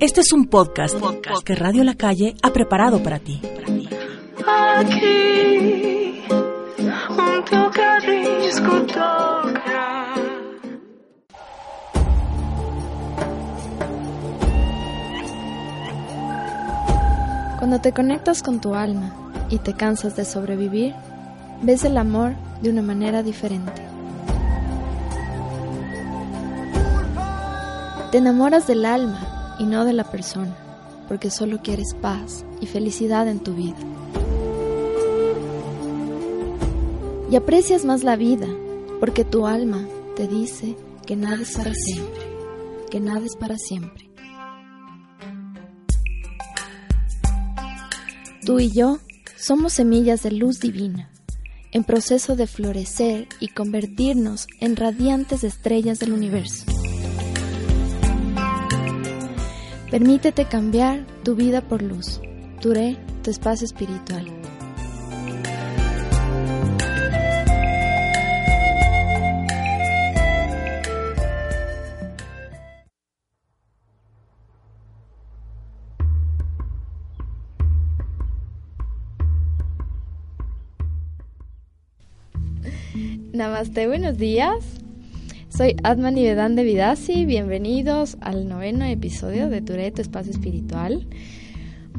Este 0.00 0.20
es 0.20 0.32
un 0.32 0.46
podcast, 0.46 0.96
que 1.44 1.56
Radio 1.56 1.82
La 1.82 1.96
Calle 1.96 2.36
ha 2.40 2.52
preparado 2.52 3.02
para 3.02 3.18
ti. 3.18 3.42
Aquí, 4.46 6.22
junto 7.08 7.70
Cuando 17.58 17.80
te 17.80 17.92
conectas 17.92 18.44
con 18.44 18.60
tu 18.60 18.76
alma 18.76 19.12
y 19.50 19.58
te 19.58 19.74
cansas 19.74 20.14
de 20.14 20.24
sobrevivir, 20.24 20.94
ves 21.62 21.82
el 21.82 21.96
amor 21.96 22.36
de 22.62 22.70
una 22.70 22.82
manera 22.82 23.24
diferente. 23.24 23.82
Te 28.12 28.18
enamoras 28.18 28.68
del 28.68 28.84
alma 28.84 29.37
y 29.58 29.64
no 29.64 29.84
de 29.84 29.92
la 29.92 30.04
persona, 30.04 30.56
porque 31.08 31.30
solo 31.30 31.60
quieres 31.62 31.94
paz 32.00 32.44
y 32.60 32.66
felicidad 32.66 33.28
en 33.28 33.40
tu 33.40 33.54
vida. 33.54 33.76
Y 37.30 37.36
aprecias 37.36 37.84
más 37.84 38.04
la 38.04 38.16
vida, 38.16 38.46
porque 39.00 39.24
tu 39.24 39.46
alma 39.46 39.86
te 40.16 40.26
dice 40.26 40.76
que 41.06 41.16
nada 41.16 41.42
es 41.42 41.56
para 41.56 41.74
siempre, 41.74 42.22
que 42.90 43.00
nada 43.00 43.24
es 43.24 43.36
para 43.36 43.56
siempre. 43.56 44.08
Tú 48.44 48.60
y 48.60 48.70
yo 48.70 48.98
somos 49.36 49.74
semillas 49.74 50.22
de 50.22 50.30
luz 50.30 50.58
divina, 50.58 51.10
en 51.70 51.84
proceso 51.84 52.34
de 52.34 52.46
florecer 52.46 53.28
y 53.40 53.48
convertirnos 53.48 54.46
en 54.60 54.74
radiantes 54.74 55.44
estrellas 55.44 55.98
del 55.98 56.12
universo. 56.12 56.64
Permítete 59.90 60.44
cambiar 60.44 61.06
tu 61.24 61.34
vida 61.34 61.62
por 61.62 61.80
luz. 61.80 62.20
Duré 62.60 62.98
tu 63.22 63.30
espacio 63.30 63.64
espiritual. 63.64 64.26
Namaste, 83.32 83.86
buenos 83.86 84.18
días. 84.18 84.77
Soy 85.58 85.74
Atman 85.82 86.14
Vedan 86.14 86.54
de 86.54 86.62
Vidasi, 86.62 87.26
bienvenidos 87.26 88.16
al 88.20 88.48
noveno 88.48 88.84
episodio 88.84 89.48
de 89.48 89.60
Tureto 89.60 90.00
Espacio 90.00 90.30
Espiritual. 90.30 91.08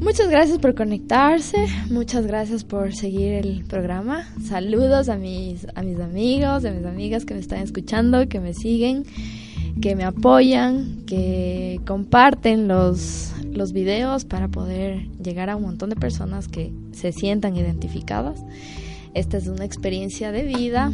Muchas 0.00 0.30
gracias 0.30 0.58
por 0.58 0.74
conectarse, 0.74 1.66
muchas 1.90 2.26
gracias 2.26 2.64
por 2.64 2.94
seguir 2.94 3.34
el 3.34 3.66
programa. 3.66 4.26
Saludos 4.42 5.10
a 5.10 5.16
mis, 5.16 5.66
a 5.74 5.82
mis 5.82 6.00
amigos, 6.00 6.64
a 6.64 6.70
mis 6.70 6.86
amigas 6.86 7.26
que 7.26 7.34
me 7.34 7.40
están 7.40 7.58
escuchando, 7.58 8.26
que 8.30 8.40
me 8.40 8.54
siguen, 8.54 9.04
que 9.82 9.94
me 9.94 10.04
apoyan, 10.04 11.02
que 11.04 11.82
comparten 11.86 12.66
los, 12.66 13.34
los 13.52 13.74
videos 13.74 14.24
para 14.24 14.48
poder 14.48 15.10
llegar 15.22 15.50
a 15.50 15.56
un 15.56 15.64
montón 15.64 15.90
de 15.90 15.96
personas 15.96 16.48
que 16.48 16.72
se 16.92 17.12
sientan 17.12 17.58
identificadas. 17.58 18.42
Esta 19.12 19.36
es 19.36 19.48
una 19.48 19.66
experiencia 19.66 20.32
de 20.32 20.44
vida 20.44 20.90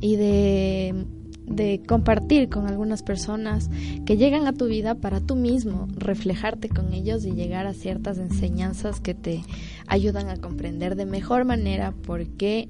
y 0.00 0.16
de 0.16 1.06
de 1.46 1.82
compartir 1.86 2.48
con 2.48 2.66
algunas 2.66 3.02
personas 3.02 3.70
que 4.06 4.16
llegan 4.16 4.46
a 4.46 4.52
tu 4.52 4.66
vida 4.66 4.94
para 4.94 5.20
tú 5.20 5.36
mismo 5.36 5.88
reflejarte 5.96 6.68
con 6.68 6.92
ellos 6.92 7.24
y 7.24 7.32
llegar 7.32 7.66
a 7.66 7.74
ciertas 7.74 8.18
enseñanzas 8.18 9.00
que 9.00 9.14
te 9.14 9.42
ayudan 9.86 10.28
a 10.28 10.36
comprender 10.36 10.96
de 10.96 11.06
mejor 11.06 11.44
manera 11.44 11.92
por 11.92 12.26
qué 12.26 12.68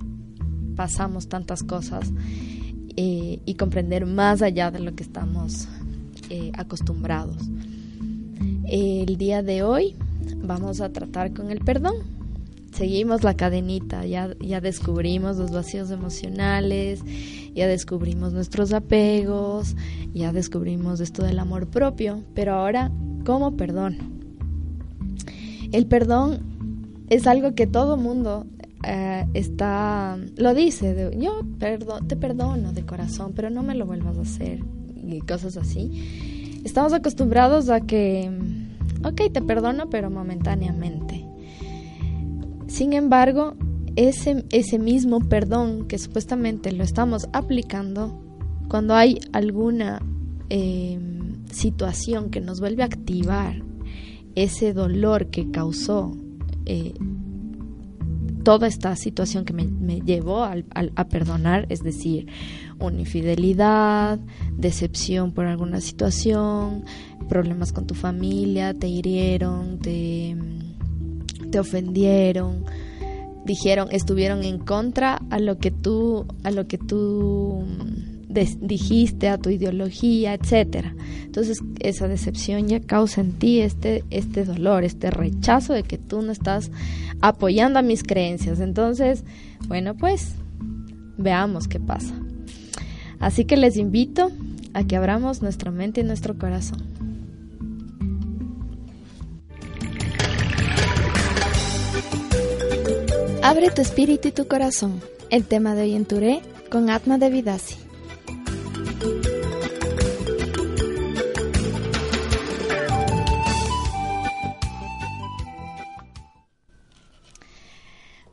pasamos 0.77 1.29
tantas 1.29 1.63
cosas 1.63 2.13
eh, 2.97 3.41
y 3.45 3.55
comprender 3.55 4.07
más 4.07 4.43
allá 4.43 4.71
de 4.71 4.81
lo 4.81 4.95
que 4.95 5.03
estamos 5.03 5.69
eh, 6.31 6.51
acostumbrados. 6.55 7.39
El 8.67 9.17
día 9.17 9.43
de 9.43 9.63
hoy 9.63 9.95
vamos 10.43 10.81
a 10.81 10.93
tratar 10.93 11.33
con 11.33 11.51
el 11.51 11.61
perdón 11.61 12.14
seguimos 12.75 13.23
la 13.23 13.35
cadenita, 13.35 14.05
ya, 14.05 14.35
ya 14.41 14.61
descubrimos 14.61 15.37
los 15.37 15.53
vacíos 15.53 15.91
emocionales, 15.91 17.03
ya 17.55 17.69
descubrimos 17.69 18.33
nuestros 18.33 18.73
apegos, 18.73 19.77
ya 20.13 20.33
descubrimos 20.33 21.01
esto 21.01 21.23
del 21.23 21.39
amor 21.39 21.69
propio, 21.69 22.25
pero 22.35 22.55
ahora, 22.55 22.91
¿cómo 23.25 23.57
perdón? 23.57 23.97
El 25.71 25.87
perdón 25.87 26.41
es 27.09 27.27
algo 27.27 27.55
que 27.55 27.67
todo 27.69 27.97
mundo 27.97 28.47
eh, 28.83 29.25
está, 29.35 30.19
lo 30.37 30.53
dice, 30.53 31.13
yo 31.17 31.43
te 32.09 32.17
perdono 32.17 32.73
de 32.73 32.85
corazón, 32.85 33.33
pero 33.37 33.51
no 33.51 33.63
me 33.63 33.77
lo 33.77 33.87
vuelvas 33.87 34.19
a 34.19 34.23
hacer 34.23 34.65
y 35.07 35.21
cosas 35.21 35.57
así. 35.57 36.61
Estamos 36.65 36.93
acostumbrados 36.93 37.69
a 37.69 37.83
que, 37.83 38.31
ok, 39.05 39.33
te 39.33 39.43
perdono, 39.43 39.91
pero 39.91 40.11
momentáneamente 40.11 41.24
sin 42.75 42.93
embargo, 42.93 43.55
ese, 43.95 44.45
ese 44.51 44.81
mismo 44.81 45.21
perdón 45.21 45.87
que 45.87 45.97
supuestamente 45.97 46.73
lo 46.73 46.83
estamos 46.83 47.29
aplicando, 47.33 48.21
cuando 48.67 48.97
hay 48.97 49.21
alguna 49.33 50.03
em, 50.49 51.47
situación 51.53 52.31
que 52.31 52.41
nos 52.41 52.59
vuelve 52.59 52.83
a 52.83 52.87
activar 52.87 53.63
ese 54.35 54.73
dolor 54.73 55.31
que 55.31 55.53
causó 55.53 56.17
eh, 56.67 56.95
toda 58.43 58.67
esta 58.67 58.97
situación 58.97 59.45
que 59.45 59.53
me, 59.53 60.01
llevó 60.01 60.43
a 60.43 61.05
perdonar, 61.09 61.67
es 61.69 61.85
decir, 61.85 62.27
una 62.81 62.99
infidelidad, 62.99 64.19
decepción 64.51 65.31
por 65.31 65.47
alguna 65.47 65.81
situación, 65.81 66.85
problemas 67.29 67.73
con 67.73 67.87
tu 67.87 67.95
familia, 67.95 68.75
te 68.75 68.89
hirieron, 68.89 69.79
te 69.79 70.37
te 71.55 71.61
ofendieron, 71.61 72.65
dijeron, 73.45 73.87
estuvieron 73.93 74.43
en 74.43 74.59
contra 74.59 75.21
a 75.31 75.39
lo 75.39 75.59
que 75.59 75.71
tú, 75.71 76.27
a 76.43 76.51
lo 76.51 76.67
que 76.67 76.79
tú 76.79 77.65
mm, 77.65 78.67
dijiste, 78.67 79.29
a 79.29 79.39
tu 79.39 79.51
ideología, 79.51 80.35
etcétera. 80.35 80.97
Entonces, 81.25 81.59
esa 81.79 82.09
decepción 82.09 82.67
ya 82.67 82.81
causa 82.81 83.21
en 83.21 83.35
ti 83.35 83.61
este, 83.61 84.03
este 84.11 84.45
dolor, 84.45 84.83
este 84.83 85.13
rechazo 85.13 85.75
de 85.75 85.85
que 85.85 85.97
tú 85.97 86.23
no 86.23 86.33
estás 86.33 86.73
apoyando 87.21 87.79
a 87.79 87.83
mis 87.83 88.03
creencias. 88.03 88.59
Entonces, 88.59 89.23
bueno, 89.69 89.95
pues 89.95 90.35
veamos 91.17 91.69
qué 91.69 91.79
pasa. 91.79 92.17
Así 93.21 93.45
que 93.45 93.57
les 93.57 93.77
invito 93.77 94.33
a 94.73 94.83
que 94.83 94.97
abramos 94.97 95.41
nuestra 95.41 95.71
mente 95.71 96.01
y 96.01 96.05
nuestro 96.05 96.37
corazón. 96.37 96.94
Abre 103.47 103.69
tu 103.69 103.83
espíritu 103.83 104.29
y 104.29 104.33
tu 104.33 104.49
corazón. 104.49 105.03
El 105.29 105.45
tema 105.45 105.75
de 105.75 105.83
hoy 105.83 105.95
en 105.95 106.07
Touré 106.07 106.41
con 106.71 106.89
Atma 106.89 107.19
de 107.19 107.29
Vidasi. 107.29 107.77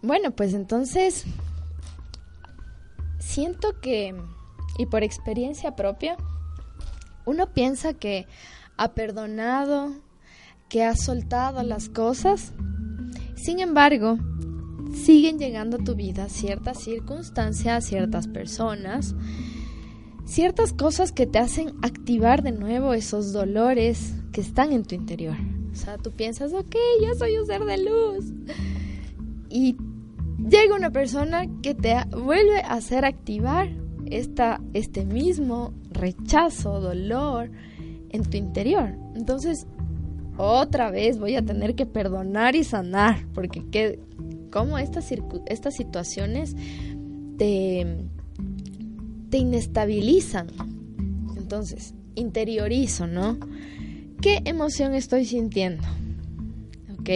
Bueno, 0.01 0.31
pues 0.31 0.53
entonces 0.53 1.25
siento 3.19 3.81
que, 3.81 4.15
y 4.77 4.85
por 4.85 5.03
experiencia 5.03 5.75
propia, 5.75 6.15
uno 7.25 7.47
piensa 7.47 7.93
que 7.93 8.27
ha 8.77 8.93
perdonado, 8.93 9.91
que 10.69 10.85
ha 10.85 10.95
soltado 10.95 11.63
las 11.63 11.89
cosas. 11.89 12.53
Sin 13.35 13.59
embargo, 13.59 14.17
siguen 14.93 15.39
llegando 15.39 15.77
a 15.77 15.83
tu 15.83 15.95
vida 15.95 16.29
ciertas 16.29 16.79
circunstancias, 16.79 17.85
ciertas 17.85 18.27
personas, 18.27 19.15
ciertas 20.25 20.73
cosas 20.73 21.11
que 21.11 21.25
te 21.25 21.39
hacen 21.39 21.73
activar 21.81 22.43
de 22.43 22.51
nuevo 22.51 22.93
esos 22.93 23.33
dolores 23.33 24.13
que 24.31 24.41
están 24.41 24.71
en 24.71 24.83
tu 24.83 24.95
interior. 24.95 25.35
O 25.71 25.75
sea, 25.75 25.97
tú 25.97 26.11
piensas, 26.11 26.53
ok, 26.53 26.75
yo 27.01 27.13
soy 27.15 27.37
un 27.37 27.45
ser 27.45 27.63
de 27.63 27.77
luz. 27.77 28.33
Y 29.49 29.75
llega 30.37 30.75
una 30.75 30.91
persona 30.91 31.45
que 31.61 31.73
te 31.73 31.95
vuelve 32.11 32.61
a 32.61 32.73
hacer 32.73 33.05
activar 33.05 33.69
esta, 34.05 34.61
este 34.73 35.05
mismo 35.05 35.73
rechazo, 35.89 36.81
dolor 36.81 37.51
en 38.09 38.23
tu 38.23 38.37
interior. 38.37 38.95
Entonces, 39.15 39.67
otra 40.37 40.91
vez 40.91 41.19
voy 41.19 41.35
a 41.35 41.45
tener 41.45 41.75
que 41.75 41.85
perdonar 41.85 42.55
y 42.55 42.63
sanar, 42.63 43.25
porque 43.33 43.63
¿qué, 43.71 43.99
cómo 44.51 44.77
estas, 44.77 45.11
estas 45.47 45.75
situaciones 45.75 46.55
te, 47.37 48.05
te 49.29 49.37
inestabilizan. 49.37 50.47
Entonces, 51.37 51.95
interiorizo, 52.15 53.07
¿no? 53.07 53.37
¿Qué 54.21 54.41
emoción 54.45 54.93
estoy 54.93 55.25
sintiendo? 55.25 55.83
Ok, 56.99 57.09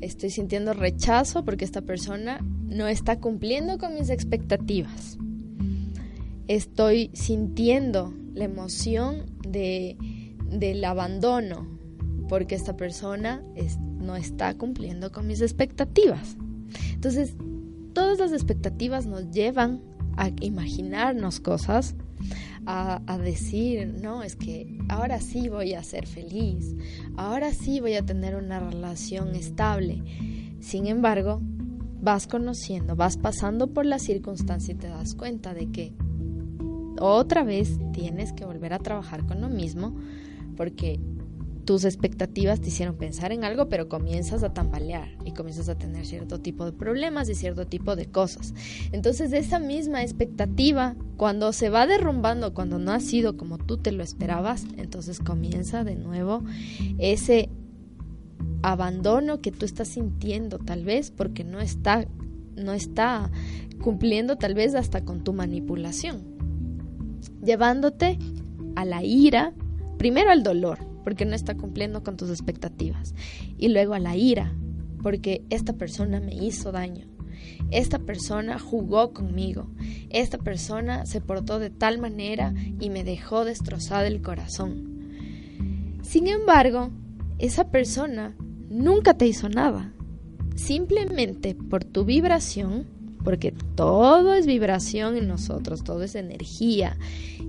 estoy 0.00 0.30
sintiendo 0.30 0.72
rechazo 0.72 1.44
porque 1.44 1.64
esta 1.64 1.82
persona 1.82 2.40
no 2.66 2.88
está 2.88 3.20
cumpliendo 3.20 3.78
con 3.78 3.94
mis 3.94 4.10
expectativas. 4.10 5.18
Estoy 6.48 7.10
sintiendo 7.12 8.12
la 8.34 8.44
emoción 8.44 9.26
de, 9.46 9.96
del 10.50 10.84
abandono 10.84 11.68
porque 12.28 12.54
esta 12.54 12.76
persona 12.76 13.42
no 14.02 14.16
está 14.16 14.54
cumpliendo 14.54 15.12
con 15.12 15.26
mis 15.26 15.40
expectativas. 15.40 16.36
Entonces, 16.94 17.36
todas 17.92 18.18
las 18.18 18.32
expectativas 18.32 19.06
nos 19.06 19.30
llevan 19.30 19.80
a 20.16 20.30
imaginarnos 20.40 21.40
cosas, 21.40 21.94
a, 22.64 23.00
decir, 23.18 23.92
no, 24.00 24.22
es 24.22 24.36
que 24.36 24.78
ahora 24.88 25.20
sí 25.20 25.48
voy 25.48 25.74
a 25.74 25.82
ser 25.82 26.06
feliz, 26.06 26.76
ahora 27.16 27.52
sí 27.52 27.80
voy 27.80 27.94
a 27.94 28.06
tener 28.06 28.36
una 28.36 28.60
relación 28.60 29.34
estable. 29.34 30.02
Sin 30.60 30.86
embargo, 30.86 31.40
vas 32.00 32.28
conociendo, 32.28 32.94
vas 32.94 33.16
pasando 33.16 33.68
por 33.72 33.84
la 33.84 33.98
circunstancia 33.98 34.74
y 34.74 34.76
te 34.76 34.88
das 34.88 35.14
cuenta 35.14 35.54
de 35.54 35.72
que 35.72 35.92
otra 37.00 37.42
vez 37.42 37.78
tienes 37.92 38.32
que 38.32 38.44
volver 38.44 38.74
a 38.74 38.78
trabajar 38.78 39.26
con 39.26 39.40
lo 39.40 39.48
mismo 39.48 39.96
porque 40.56 41.00
tus 41.64 41.84
expectativas 41.84 42.60
te 42.60 42.68
hicieron 42.68 42.96
pensar 42.96 43.32
en 43.32 43.44
algo, 43.44 43.68
pero 43.68 43.88
comienzas 43.88 44.42
a 44.42 44.52
tambalear 44.52 45.08
y 45.24 45.32
comienzas 45.32 45.68
a 45.68 45.76
tener 45.76 46.06
cierto 46.06 46.40
tipo 46.40 46.64
de 46.64 46.72
problemas 46.72 47.28
y 47.28 47.34
cierto 47.34 47.66
tipo 47.66 47.94
de 47.94 48.06
cosas. 48.06 48.54
Entonces, 48.90 49.32
esa 49.32 49.58
misma 49.58 50.02
expectativa, 50.02 50.96
cuando 51.16 51.52
se 51.52 51.70
va 51.70 51.86
derrumbando, 51.86 52.52
cuando 52.52 52.78
no 52.78 52.92
ha 52.92 53.00
sido 53.00 53.36
como 53.36 53.58
tú 53.58 53.78
te 53.78 53.92
lo 53.92 54.02
esperabas, 54.02 54.66
entonces 54.76 55.20
comienza 55.20 55.84
de 55.84 55.96
nuevo 55.96 56.42
ese 56.98 57.48
abandono 58.62 59.40
que 59.40 59.52
tú 59.52 59.64
estás 59.64 59.88
sintiendo, 59.88 60.58
tal 60.58 60.84
vez 60.84 61.10
porque 61.10 61.44
no 61.44 61.60
está 61.60 62.06
no 62.56 62.72
está 62.74 63.30
cumpliendo 63.80 64.36
tal 64.36 64.54
vez 64.54 64.74
hasta 64.74 65.04
con 65.04 65.24
tu 65.24 65.32
manipulación, 65.32 66.22
llevándote 67.42 68.18
a 68.76 68.84
la 68.84 69.02
ira, 69.02 69.54
primero 69.96 70.30
al 70.30 70.42
dolor, 70.42 70.91
porque 71.04 71.24
no 71.24 71.34
está 71.34 71.56
cumpliendo 71.56 72.02
con 72.02 72.16
tus 72.16 72.30
expectativas. 72.30 73.14
Y 73.58 73.68
luego 73.68 73.94
a 73.94 73.98
la 73.98 74.16
ira, 74.16 74.54
porque 75.02 75.44
esta 75.50 75.74
persona 75.74 76.20
me 76.20 76.34
hizo 76.34 76.72
daño. 76.72 77.06
Esta 77.70 77.98
persona 77.98 78.58
jugó 78.58 79.12
conmigo. 79.12 79.70
Esta 80.10 80.38
persona 80.38 81.06
se 81.06 81.20
portó 81.20 81.58
de 81.58 81.70
tal 81.70 81.98
manera 81.98 82.54
y 82.78 82.90
me 82.90 83.04
dejó 83.04 83.44
destrozada 83.44 84.06
el 84.06 84.22
corazón. 84.22 84.92
Sin 86.02 86.28
embargo, 86.28 86.90
esa 87.38 87.70
persona 87.70 88.36
nunca 88.68 89.14
te 89.14 89.26
hizo 89.26 89.48
nada. 89.48 89.92
Simplemente 90.54 91.54
por 91.54 91.84
tu 91.84 92.04
vibración 92.04 92.86
porque 93.24 93.52
todo 93.74 94.34
es 94.34 94.46
vibración 94.46 95.16
en 95.16 95.28
nosotros, 95.28 95.84
todo 95.84 96.02
es 96.02 96.14
energía 96.14 96.96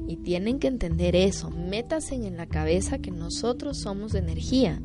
y 0.07 0.17
tienen 0.17 0.59
que 0.59 0.67
entender 0.67 1.15
eso, 1.15 1.49
métanse 1.49 2.15
en 2.15 2.37
la 2.37 2.47
cabeza 2.47 2.99
que 2.99 3.11
nosotros 3.11 3.77
somos 3.77 4.15
energía. 4.15 4.81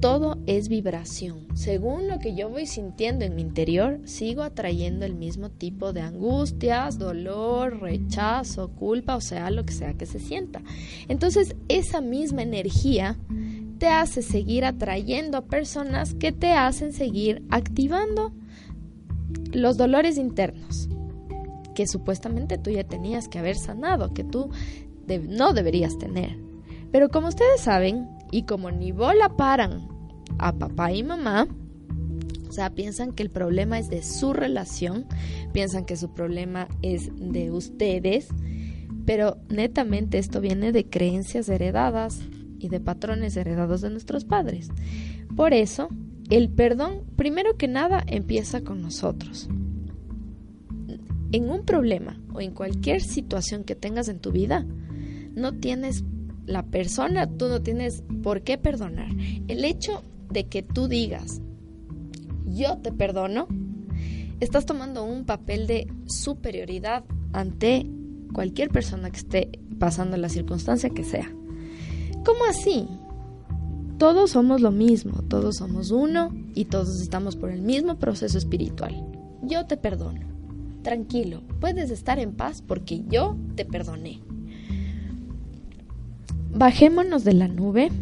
Todo 0.00 0.36
es 0.46 0.68
vibración. 0.68 1.46
Según 1.54 2.08
lo 2.08 2.18
que 2.18 2.34
yo 2.34 2.50
voy 2.50 2.66
sintiendo 2.66 3.24
en 3.24 3.36
mi 3.36 3.42
interior, 3.42 4.00
sigo 4.04 4.42
atrayendo 4.42 5.06
el 5.06 5.14
mismo 5.14 5.48
tipo 5.48 5.92
de 5.92 6.00
angustias, 6.00 6.98
dolor, 6.98 7.80
rechazo, 7.80 8.72
culpa, 8.72 9.14
o 9.14 9.20
sea, 9.20 9.50
lo 9.50 9.64
que 9.64 9.72
sea 9.72 9.94
que 9.94 10.06
se 10.06 10.18
sienta. 10.18 10.60
Entonces, 11.06 11.54
esa 11.68 12.00
misma 12.00 12.42
energía 12.42 13.16
te 13.78 13.86
hace 13.86 14.22
seguir 14.22 14.64
atrayendo 14.64 15.38
a 15.38 15.44
personas 15.44 16.14
que 16.14 16.32
te 16.32 16.50
hacen 16.50 16.92
seguir 16.92 17.44
activando 17.50 18.32
los 19.52 19.76
dolores 19.76 20.18
internos 20.18 20.88
que 21.74 21.86
supuestamente 21.86 22.58
tú 22.58 22.70
ya 22.70 22.84
tenías 22.84 23.28
que 23.28 23.38
haber 23.38 23.56
sanado, 23.56 24.12
que 24.12 24.24
tú 24.24 24.50
no 25.28 25.52
deberías 25.52 25.98
tener. 25.98 26.36
Pero 26.90 27.08
como 27.08 27.28
ustedes 27.28 27.60
saben, 27.60 28.08
y 28.30 28.44
como 28.44 28.70
ni 28.70 28.92
bola 28.92 29.36
paran 29.36 29.88
a 30.38 30.52
papá 30.52 30.92
y 30.92 31.02
mamá, 31.02 31.48
o 32.48 32.52
sea, 32.52 32.70
piensan 32.70 33.12
que 33.12 33.22
el 33.22 33.30
problema 33.30 33.78
es 33.78 33.88
de 33.88 34.02
su 34.02 34.32
relación, 34.32 35.06
piensan 35.52 35.86
que 35.86 35.96
su 35.96 36.12
problema 36.12 36.68
es 36.82 37.10
de 37.16 37.50
ustedes, 37.50 38.28
pero 39.06 39.38
netamente 39.48 40.18
esto 40.18 40.40
viene 40.40 40.72
de 40.72 40.88
creencias 40.88 41.48
heredadas 41.48 42.20
y 42.58 42.68
de 42.68 42.80
patrones 42.80 43.36
heredados 43.36 43.80
de 43.80 43.90
nuestros 43.90 44.24
padres. 44.24 44.68
Por 45.34 45.54
eso, 45.54 45.88
el 46.32 46.48
perdón, 46.48 47.02
primero 47.14 47.58
que 47.58 47.68
nada, 47.68 48.02
empieza 48.06 48.62
con 48.62 48.80
nosotros. 48.80 49.50
En 51.30 51.50
un 51.50 51.66
problema 51.66 52.18
o 52.32 52.40
en 52.40 52.52
cualquier 52.52 53.02
situación 53.02 53.64
que 53.64 53.74
tengas 53.74 54.08
en 54.08 54.18
tu 54.18 54.32
vida, 54.32 54.64
no 55.34 55.52
tienes 55.52 56.04
la 56.46 56.62
persona, 56.62 57.26
tú 57.26 57.48
no 57.48 57.60
tienes 57.60 58.02
por 58.22 58.40
qué 58.40 58.56
perdonar. 58.56 59.10
El 59.46 59.62
hecho 59.66 60.02
de 60.30 60.44
que 60.44 60.62
tú 60.62 60.88
digas, 60.88 61.42
yo 62.46 62.78
te 62.78 62.92
perdono, 62.92 63.46
estás 64.40 64.64
tomando 64.64 65.04
un 65.04 65.26
papel 65.26 65.66
de 65.66 65.86
superioridad 66.06 67.04
ante 67.34 67.86
cualquier 68.32 68.70
persona 68.70 69.10
que 69.10 69.18
esté 69.18 69.50
pasando 69.78 70.16
la 70.16 70.30
circunstancia 70.30 70.88
que 70.88 71.04
sea. 71.04 71.30
¿Cómo 72.24 72.46
así? 72.48 72.88
Todos 74.02 74.32
somos 74.32 74.60
lo 74.60 74.72
mismo, 74.72 75.22
todos 75.28 75.58
somos 75.58 75.92
uno 75.92 76.34
y 76.56 76.64
todos 76.64 77.00
estamos 77.00 77.36
por 77.36 77.50
el 77.50 77.62
mismo 77.62 78.00
proceso 78.00 78.36
espiritual. 78.36 79.06
Yo 79.42 79.66
te 79.66 79.76
perdono. 79.76 80.26
Tranquilo, 80.82 81.44
puedes 81.60 81.88
estar 81.92 82.18
en 82.18 82.32
paz 82.32 82.64
porque 82.66 83.04
yo 83.08 83.36
te 83.54 83.64
perdoné. 83.64 84.20
Bajémonos 86.52 87.22
de 87.22 87.34
la 87.34 87.46
nube, 87.46 87.92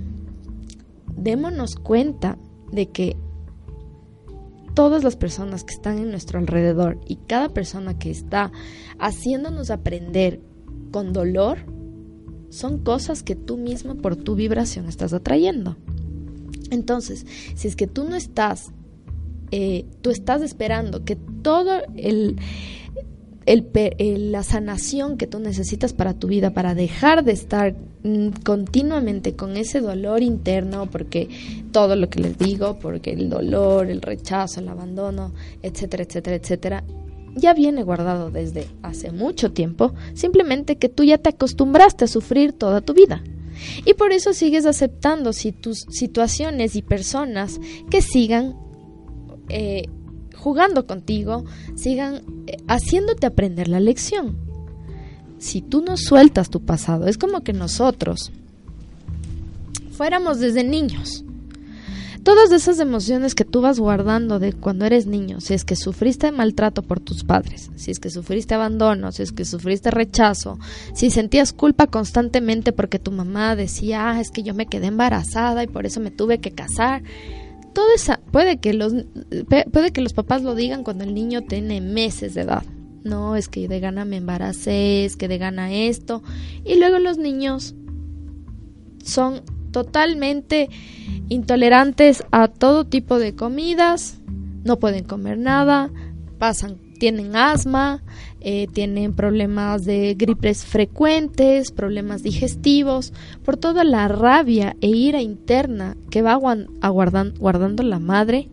démonos 1.18 1.76
cuenta 1.76 2.38
de 2.72 2.88
que 2.88 3.18
todas 4.72 5.04
las 5.04 5.16
personas 5.16 5.64
que 5.64 5.74
están 5.74 5.98
en 5.98 6.10
nuestro 6.10 6.38
alrededor 6.38 6.98
y 7.06 7.16
cada 7.16 7.50
persona 7.50 7.98
que 7.98 8.10
está 8.10 8.52
haciéndonos 8.98 9.70
aprender 9.70 10.40
con 10.92 11.12
dolor, 11.12 11.58
son 12.50 12.78
cosas 12.78 13.22
que 13.22 13.36
tú 13.36 13.56
mismo 13.56 13.94
por 13.94 14.16
tu 14.16 14.34
vibración 14.34 14.86
estás 14.86 15.12
atrayendo. 15.12 15.76
Entonces, 16.70 17.26
si 17.54 17.68
es 17.68 17.76
que 17.76 17.86
tú 17.86 18.04
no 18.04 18.16
estás, 18.16 18.72
eh, 19.50 19.86
tú 20.02 20.10
estás 20.10 20.42
esperando 20.42 21.04
que 21.04 21.16
todo 21.16 21.80
el, 21.96 22.36
la 23.46 24.42
sanación 24.42 25.16
que 25.16 25.26
tú 25.26 25.40
necesitas 25.40 25.92
para 25.92 26.14
tu 26.14 26.28
vida, 26.28 26.52
para 26.52 26.74
dejar 26.74 27.24
de 27.24 27.32
estar 27.32 27.74
mm, 28.04 28.28
continuamente 28.44 29.34
con 29.34 29.56
ese 29.56 29.80
dolor 29.80 30.22
interno, 30.22 30.88
porque 30.90 31.28
todo 31.72 31.96
lo 31.96 32.08
que 32.08 32.20
les 32.20 32.38
digo, 32.38 32.78
porque 32.78 33.12
el 33.12 33.28
dolor, 33.28 33.90
el 33.90 34.02
rechazo, 34.02 34.60
el 34.60 34.68
abandono, 34.68 35.32
etcétera, 35.62 36.04
etcétera, 36.04 36.36
etcétera, 36.36 36.84
ya 37.34 37.54
viene 37.54 37.82
guardado 37.82 38.30
desde 38.30 38.66
hace 38.82 39.12
mucho 39.12 39.52
tiempo, 39.52 39.94
simplemente 40.14 40.76
que 40.76 40.88
tú 40.88 41.04
ya 41.04 41.18
te 41.18 41.30
acostumbraste 41.30 42.04
a 42.04 42.08
sufrir 42.08 42.52
toda 42.52 42.80
tu 42.80 42.94
vida. 42.94 43.22
Y 43.84 43.94
por 43.94 44.12
eso 44.12 44.32
sigues 44.32 44.66
aceptando 44.66 45.32
si 45.32 45.52
tus 45.52 45.86
situaciones 45.90 46.76
y 46.76 46.82
personas 46.82 47.60
que 47.90 48.00
sigan 48.00 48.56
eh, 49.48 49.84
jugando 50.36 50.86
contigo, 50.86 51.44
sigan 51.76 52.22
eh, 52.46 52.56
haciéndote 52.68 53.26
aprender 53.26 53.68
la 53.68 53.80
lección. 53.80 54.36
Si 55.38 55.60
tú 55.62 55.82
no 55.82 55.96
sueltas 55.96 56.50
tu 56.50 56.64
pasado, 56.64 57.06
es 57.06 57.18
como 57.18 57.42
que 57.42 57.52
nosotros 57.52 58.32
fuéramos 59.92 60.38
desde 60.38 60.64
niños 60.64 61.24
Todas 62.22 62.52
esas 62.52 62.78
emociones 62.80 63.34
que 63.34 63.46
tú 63.46 63.62
vas 63.62 63.80
guardando 63.80 64.38
de 64.38 64.52
cuando 64.52 64.84
eres 64.84 65.06
niño, 65.06 65.40
si 65.40 65.54
es 65.54 65.64
que 65.64 65.74
sufriste 65.74 66.30
maltrato 66.32 66.82
por 66.82 67.00
tus 67.00 67.24
padres, 67.24 67.70
si 67.76 67.90
es 67.90 67.98
que 67.98 68.10
sufriste 68.10 68.54
abandono, 68.54 69.10
si 69.10 69.22
es 69.22 69.32
que 69.32 69.46
sufriste 69.46 69.90
rechazo, 69.90 70.58
si 70.94 71.10
sentías 71.10 71.54
culpa 71.54 71.86
constantemente 71.86 72.72
porque 72.72 72.98
tu 72.98 73.10
mamá 73.10 73.56
decía, 73.56 74.10
ah, 74.10 74.20
es 74.20 74.30
que 74.30 74.42
yo 74.42 74.52
me 74.54 74.66
quedé 74.66 74.88
embarazada 74.88 75.62
y 75.62 75.66
por 75.66 75.86
eso 75.86 76.00
me 76.00 76.10
tuve 76.10 76.40
que 76.40 76.50
casar. 76.50 77.02
Todo 77.72 77.86
eso, 77.94 78.14
puede 78.32 78.58
que 78.58 78.74
los, 78.74 78.92
puede 79.72 79.92
que 79.92 80.02
los 80.02 80.12
papás 80.12 80.42
lo 80.42 80.54
digan 80.54 80.84
cuando 80.84 81.04
el 81.04 81.14
niño 81.14 81.42
tiene 81.42 81.80
meses 81.80 82.34
de 82.34 82.42
edad. 82.42 82.64
No, 83.02 83.34
es 83.34 83.48
que 83.48 83.66
de 83.66 83.80
gana 83.80 84.04
me 84.04 84.18
embaracé, 84.18 85.06
es 85.06 85.16
que 85.16 85.26
de 85.26 85.38
gana 85.38 85.72
esto. 85.72 86.22
Y 86.66 86.78
luego 86.78 86.98
los 86.98 87.16
niños 87.16 87.74
son 89.02 89.40
totalmente 89.70 90.68
intolerantes 91.28 92.24
a 92.30 92.48
todo 92.48 92.86
tipo 92.86 93.18
de 93.18 93.34
comidas, 93.34 94.20
no 94.64 94.78
pueden 94.78 95.04
comer 95.04 95.38
nada, 95.38 95.90
pasan 96.38 96.90
tienen 97.00 97.34
asma, 97.34 98.04
eh, 98.40 98.68
tienen 98.72 99.14
problemas 99.14 99.84
de 99.84 100.14
gripes 100.14 100.64
frecuentes, 100.64 101.72
problemas 101.72 102.22
digestivos, 102.22 103.12
por 103.42 103.56
toda 103.56 103.82
la 103.82 104.06
rabia 104.06 104.76
e 104.80 104.88
ira 104.88 105.20
interna 105.20 105.96
que 106.10 106.22
va 106.22 106.36
guardando 106.36 107.82
la 107.82 107.98
madre 107.98 108.48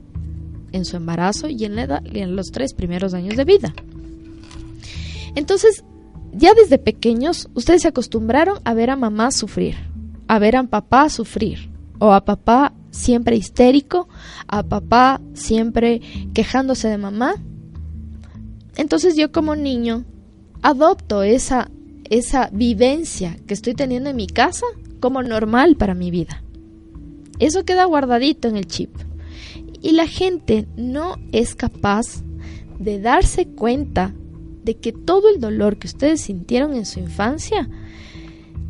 en 0.72 0.86
su 0.86 0.96
embarazo 0.96 1.50
y 1.50 1.66
en, 1.66 1.76
la 1.76 2.02
y 2.12 2.20
en 2.20 2.36
los 2.36 2.48
tres 2.48 2.74
primeros 2.74 3.14
años 3.14 3.36
de 3.36 3.44
vida. 3.44 3.74
Entonces, 5.36 5.84
ya 6.32 6.54
desde 6.54 6.78
pequeños, 6.80 7.50
ustedes 7.54 7.82
se 7.82 7.90
acostumbraron 7.90 8.60
a 8.64 8.74
ver 8.74 8.90
a 8.90 8.96
mamá 8.96 9.32
sufrir, 9.32 9.76
a 10.28 10.40
ver 10.40 10.56
a 10.56 10.64
papá 10.64 11.10
sufrir, 11.10 11.70
o 12.00 12.14
a 12.14 12.26
papá 12.26 12.74
siempre 12.92 13.36
histérico, 13.36 14.08
a 14.48 14.64
papá 14.64 15.22
siempre 15.34 16.02
quejándose 16.34 16.88
de 16.88 16.98
mamá. 16.98 17.36
Entonces 18.76 19.16
yo 19.16 19.32
como 19.32 19.56
niño 19.56 20.06
adopto 20.62 21.24
esa, 21.24 21.70
esa 22.10 22.50
vivencia 22.52 23.38
que 23.48 23.54
estoy 23.54 23.74
teniendo 23.74 24.10
en 24.10 24.16
mi 24.16 24.28
casa 24.28 24.66
como 25.00 25.22
normal 25.24 25.76
para 25.76 25.94
mi 25.94 26.12
vida. 26.12 26.44
Eso 27.40 27.66
queda 27.66 27.86
guardadito 27.86 28.48
en 28.48 28.58
el 28.58 28.68
chip. 28.68 28.96
Y 29.82 29.92
la 29.92 30.08
gente 30.08 30.68
no 30.76 31.16
es 31.32 31.54
capaz 31.56 32.24
de 32.80 33.00
darse 33.00 33.48
cuenta 33.48 34.14
de 34.64 34.78
que 34.78 34.92
todo 34.92 35.30
el 35.30 35.40
dolor 35.40 35.78
que 35.78 35.88
ustedes 35.88 36.22
sintieron 36.22 36.74
en 36.74 36.86
su 36.86 37.00
infancia, 37.00 37.70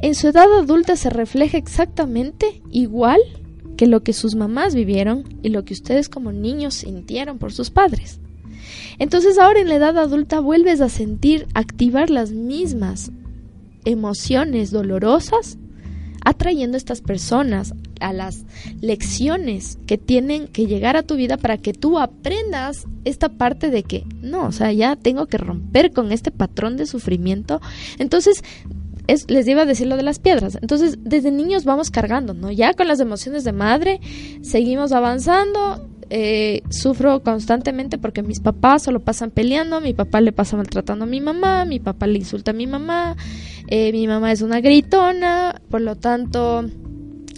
en 0.01 0.15
su 0.15 0.27
edad 0.27 0.51
adulta 0.59 0.95
se 0.95 1.09
refleja 1.09 1.57
exactamente 1.57 2.61
igual 2.71 3.19
que 3.77 3.87
lo 3.87 4.03
que 4.03 4.13
sus 4.13 4.35
mamás 4.35 4.75
vivieron 4.75 5.23
y 5.43 5.49
lo 5.49 5.63
que 5.63 5.73
ustedes 5.73 6.09
como 6.09 6.31
niños 6.31 6.73
sintieron 6.75 7.37
por 7.37 7.53
sus 7.53 7.69
padres. 7.69 8.19
Entonces 8.99 9.37
ahora 9.37 9.59
en 9.59 9.69
la 9.69 9.75
edad 9.75 9.97
adulta 9.97 10.39
vuelves 10.39 10.81
a 10.81 10.89
sentir, 10.89 11.47
activar 11.53 12.09
las 12.09 12.31
mismas 12.31 13.11
emociones 13.85 14.71
dolorosas, 14.71 15.57
atrayendo 16.25 16.75
a 16.75 16.79
estas 16.79 17.01
personas 17.01 17.73
a 18.01 18.11
las 18.11 18.43
lecciones 18.81 19.77
que 19.87 19.97
tienen 19.97 20.47
que 20.47 20.65
llegar 20.65 20.97
a 20.97 21.03
tu 21.03 21.15
vida 21.15 21.37
para 21.37 21.57
que 21.57 21.73
tú 21.73 21.99
aprendas 21.99 22.85
esta 23.05 23.29
parte 23.29 23.69
de 23.69 23.83
que 23.83 24.03
no, 24.21 24.47
o 24.47 24.51
sea, 24.51 24.73
ya 24.73 24.95
tengo 24.95 25.27
que 25.27 25.37
romper 25.37 25.91
con 25.93 26.11
este 26.11 26.31
patrón 26.31 26.75
de 26.75 26.85
sufrimiento. 26.85 27.61
Entonces, 27.97 28.43
es, 29.07 29.29
les 29.29 29.47
iba 29.47 29.63
a 29.63 29.65
decir 29.65 29.87
lo 29.87 29.97
de 29.97 30.03
las 30.03 30.19
piedras. 30.19 30.57
Entonces, 30.61 30.97
desde 31.01 31.31
niños 31.31 31.63
vamos 31.65 31.89
cargando, 31.91 32.33
¿no? 32.33 32.51
Ya 32.51 32.73
con 32.73 32.87
las 32.87 32.99
emociones 32.99 33.43
de 33.43 33.53
madre, 33.53 33.99
seguimos 34.41 34.91
avanzando. 34.91 35.89
Eh, 36.09 36.61
sufro 36.69 37.21
constantemente 37.21 37.97
porque 37.97 38.23
mis 38.23 38.39
papás 38.39 38.83
solo 38.83 39.01
pasan 39.01 39.29
peleando, 39.29 39.81
mi 39.81 39.93
papá 39.93 40.21
le 40.21 40.31
pasa 40.31 40.55
maltratando 40.55 41.03
a 41.03 41.07
mi 41.07 41.19
mamá, 41.19 41.65
mi 41.65 41.79
papá 41.79 42.07
le 42.07 42.19
insulta 42.19 42.51
a 42.51 42.53
mi 42.53 42.65
mamá, 42.65 43.17
eh, 43.67 43.91
mi 43.91 44.07
mamá 44.07 44.31
es 44.31 44.41
una 44.41 44.61
gritona, 44.61 45.61
por 45.69 45.81
lo 45.81 45.97
tanto 45.97 46.63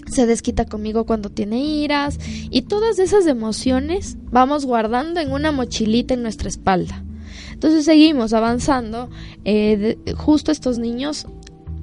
se 0.05 0.27
desquita 0.27 0.65
conmigo 0.65 1.07
cuando 1.07 1.31
tiene 1.31 1.59
iras 1.59 2.19
y 2.51 2.63
todas 2.63 2.99
esas 2.99 3.25
emociones 3.25 4.17
vamos 4.31 4.67
guardando 4.67 5.19
en 5.19 5.31
una 5.31 5.51
mochilita 5.51 6.13
en 6.13 6.21
nuestra 6.21 6.47
espalda. 6.47 7.03
Entonces 7.51 7.85
seguimos 7.85 8.33
avanzando. 8.33 9.09
Eh, 9.43 9.97
justo 10.15 10.51
estos 10.51 10.79
niños 10.79 11.27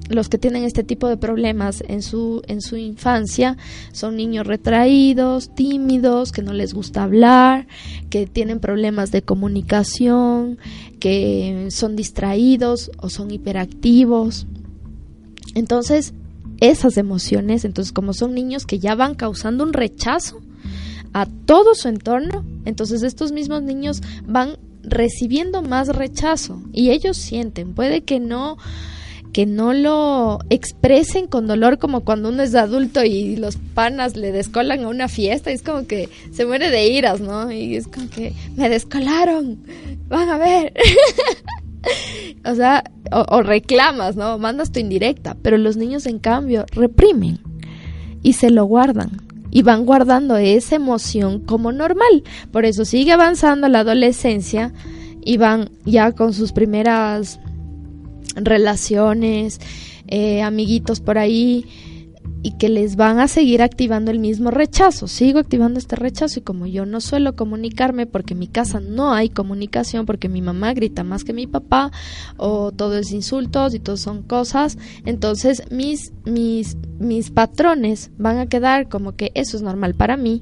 los 0.09 0.29
que 0.29 0.37
tienen 0.37 0.63
este 0.63 0.83
tipo 0.83 1.07
de 1.07 1.17
problemas 1.17 1.83
en 1.87 2.01
su, 2.01 2.41
en 2.47 2.61
su 2.61 2.77
infancia 2.77 3.57
son 3.91 4.15
niños 4.15 4.47
retraídos, 4.47 5.53
tímidos, 5.53 6.31
que 6.31 6.41
no 6.41 6.53
les 6.53 6.73
gusta 6.73 7.03
hablar, 7.03 7.67
que 8.09 8.25
tienen 8.25 8.59
problemas 8.59 9.11
de 9.11 9.21
comunicación, 9.21 10.57
que 10.99 11.67
son 11.71 11.95
distraídos 11.95 12.91
o 12.99 13.09
son 13.09 13.31
hiperactivos. 13.31 14.47
Entonces, 15.55 16.13
esas 16.59 16.97
emociones, 16.97 17.65
entonces 17.65 17.91
como 17.91 18.13
son 18.13 18.33
niños 18.33 18.65
que 18.65 18.79
ya 18.79 18.95
van 18.95 19.15
causando 19.15 19.63
un 19.63 19.73
rechazo 19.73 20.41
a 21.13 21.25
todo 21.25 21.75
su 21.75 21.87
entorno, 21.87 22.43
entonces 22.65 23.03
estos 23.03 23.31
mismos 23.31 23.61
niños 23.63 24.01
van 24.25 24.57
recibiendo 24.83 25.61
más 25.61 25.89
rechazo 25.89 26.61
y 26.71 26.91
ellos 26.91 27.17
sienten, 27.17 27.73
puede 27.73 28.01
que 28.01 28.19
no 28.19 28.57
que 29.33 29.45
no 29.45 29.73
lo 29.73 30.39
expresen 30.49 31.27
con 31.27 31.47
dolor 31.47 31.77
como 31.77 32.01
cuando 32.01 32.29
uno 32.29 32.43
es 32.43 32.55
adulto 32.55 33.03
y 33.03 33.35
los 33.35 33.57
panas 33.57 34.15
le 34.17 34.31
descolan 34.31 34.83
a 34.83 34.87
una 34.87 35.07
fiesta, 35.07 35.51
es 35.51 35.61
como 35.61 35.85
que 35.85 36.09
se 36.31 36.45
muere 36.45 36.69
de 36.69 36.87
iras, 36.87 37.19
¿no? 37.19 37.51
Y 37.51 37.75
es 37.75 37.87
como 37.87 38.09
que 38.09 38.33
me 38.55 38.69
descolaron, 38.69 39.59
van 40.07 40.29
a 40.29 40.37
ver. 40.37 40.73
o 42.45 42.55
sea, 42.55 42.83
o, 43.11 43.41
reclamas, 43.41 44.15
¿no? 44.15 44.37
Mandas 44.37 44.71
tu 44.71 44.79
indirecta, 44.79 45.37
pero 45.41 45.57
los 45.57 45.77
niños 45.77 46.05
en 46.05 46.19
cambio 46.19 46.65
reprimen 46.71 47.39
y 48.23 48.33
se 48.33 48.49
lo 48.49 48.65
guardan 48.65 49.21
y 49.51 49.61
van 49.61 49.85
guardando 49.85 50.37
esa 50.37 50.75
emoción 50.75 51.39
como 51.39 51.71
normal. 51.71 52.23
Por 52.51 52.65
eso 52.65 52.85
sigue 52.85 53.11
avanzando 53.11 53.67
la 53.67 53.79
adolescencia 53.79 54.73
y 55.23 55.37
van 55.37 55.69
ya 55.85 56.11
con 56.11 56.33
sus 56.33 56.51
primeras 56.51 57.39
relaciones, 58.37 59.59
eh, 60.07 60.41
amiguitos 60.41 60.99
por 60.99 61.17
ahí 61.17 61.65
y 62.43 62.51
que 62.51 62.69
les 62.69 62.95
van 62.95 63.19
a 63.19 63.27
seguir 63.27 63.61
activando 63.61 64.11
el 64.11 64.19
mismo 64.19 64.51
rechazo. 64.51 65.07
Sigo 65.07 65.39
activando 65.39 65.79
este 65.79 65.95
rechazo 65.95 66.39
y 66.39 66.43
como 66.43 66.65
yo 66.65 66.85
no 66.85 67.01
suelo 67.01 67.35
comunicarme 67.35 68.05
porque 68.05 68.33
en 68.33 68.39
mi 68.39 68.47
casa 68.47 68.79
no 68.79 69.13
hay 69.13 69.29
comunicación, 69.29 70.05
porque 70.05 70.29
mi 70.29 70.41
mamá 70.41 70.73
grita 70.73 71.03
más 71.03 71.23
que 71.23 71.33
mi 71.33 71.47
papá 71.47 71.91
o 72.37 72.71
todo 72.71 72.97
es 72.97 73.11
insultos 73.11 73.73
y 73.73 73.79
todo 73.79 73.97
son 73.97 74.23
cosas, 74.23 74.77
entonces 75.05 75.63
mis 75.71 76.13
mis 76.25 76.77
mis 76.99 77.31
patrones 77.31 78.11
van 78.17 78.37
a 78.37 78.47
quedar 78.47 78.87
como 78.87 79.15
que 79.15 79.31
eso 79.35 79.57
es 79.57 79.63
normal 79.63 79.95
para 79.95 80.17
mí 80.17 80.41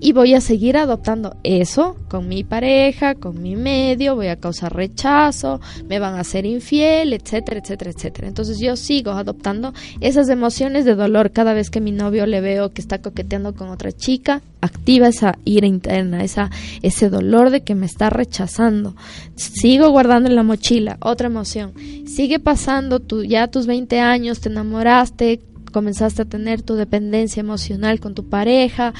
y 0.00 0.12
voy 0.12 0.34
a 0.34 0.40
seguir 0.40 0.76
adoptando 0.76 1.36
eso 1.42 1.96
con 2.08 2.28
mi 2.28 2.44
pareja, 2.44 3.14
con 3.14 3.42
mi 3.42 3.56
medio, 3.56 4.14
voy 4.14 4.28
a 4.28 4.36
causar 4.36 4.74
rechazo, 4.74 5.60
me 5.88 5.98
van 5.98 6.14
a 6.14 6.20
hacer 6.20 6.46
infiel, 6.46 7.12
etcétera, 7.12 7.60
etcétera, 7.60 7.90
etcétera. 7.90 8.28
Entonces 8.28 8.58
yo 8.60 8.76
sigo 8.76 9.10
adoptando 9.12 9.74
esas 10.00 10.28
emociones 10.28 10.84
de 10.84 10.94
dolor 10.94 11.32
cada 11.32 11.52
vez 11.52 11.70
que 11.70 11.80
mi 11.80 11.92
novio 11.92 12.26
le 12.26 12.40
veo 12.40 12.70
que 12.70 12.80
está 12.80 12.98
coqueteando 12.98 13.54
con 13.54 13.70
otra 13.70 13.92
chica, 13.92 14.42
activa 14.60 15.08
esa 15.08 15.38
ira 15.44 15.66
interna, 15.66 16.22
esa 16.22 16.50
ese 16.82 17.10
dolor 17.10 17.50
de 17.50 17.62
que 17.62 17.74
me 17.74 17.86
está 17.86 18.10
rechazando. 18.10 18.94
Sigo 19.34 19.90
guardando 19.90 20.28
en 20.28 20.36
la 20.36 20.42
mochila 20.42 20.96
otra 21.00 21.26
emoción. 21.26 21.72
Sigue 22.06 22.38
pasando 22.38 23.00
tú 23.00 23.24
ya 23.24 23.48
tus 23.48 23.66
20 23.66 24.00
años, 24.00 24.40
te 24.40 24.48
enamoraste, 24.48 25.40
comenzaste 25.72 26.22
a 26.22 26.24
tener 26.24 26.62
tu 26.62 26.74
dependencia 26.74 27.40
emocional 27.40 28.00
con 28.00 28.14
tu 28.14 28.28
pareja 28.28 28.94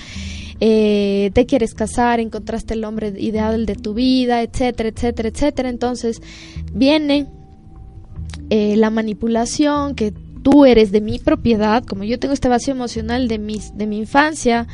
eh, 0.61 1.31
te 1.35 1.47
quieres 1.47 1.75
casar, 1.75 2.21
encontraste 2.21 2.75
el 2.75 2.85
hombre 2.85 3.15
ideal 3.19 3.67
de 3.67 3.75
tu 3.75 3.95
vida, 3.95 4.43
etcétera, 4.43 4.89
etcétera, 4.89 5.29
etcétera. 5.29 5.69
Entonces 5.69 6.21
viene 6.73 7.27
eh, 8.51 8.77
la 8.77 8.91
manipulación 8.91 9.95
que 9.95 10.13
tú 10.43 10.65
eres 10.65 10.93
de 10.93 11.01
mi 11.01 11.19
propiedad, 11.19 11.85
como 11.85 12.05
yo 12.05 12.19
tengo 12.19 12.35
este 12.35 12.49
vacío 12.49 12.75
emocional 12.75 13.29
de, 13.29 13.39
mis, 13.39 13.77
de 13.77 13.87
mi 13.87 13.99
infancia, 13.99 14.67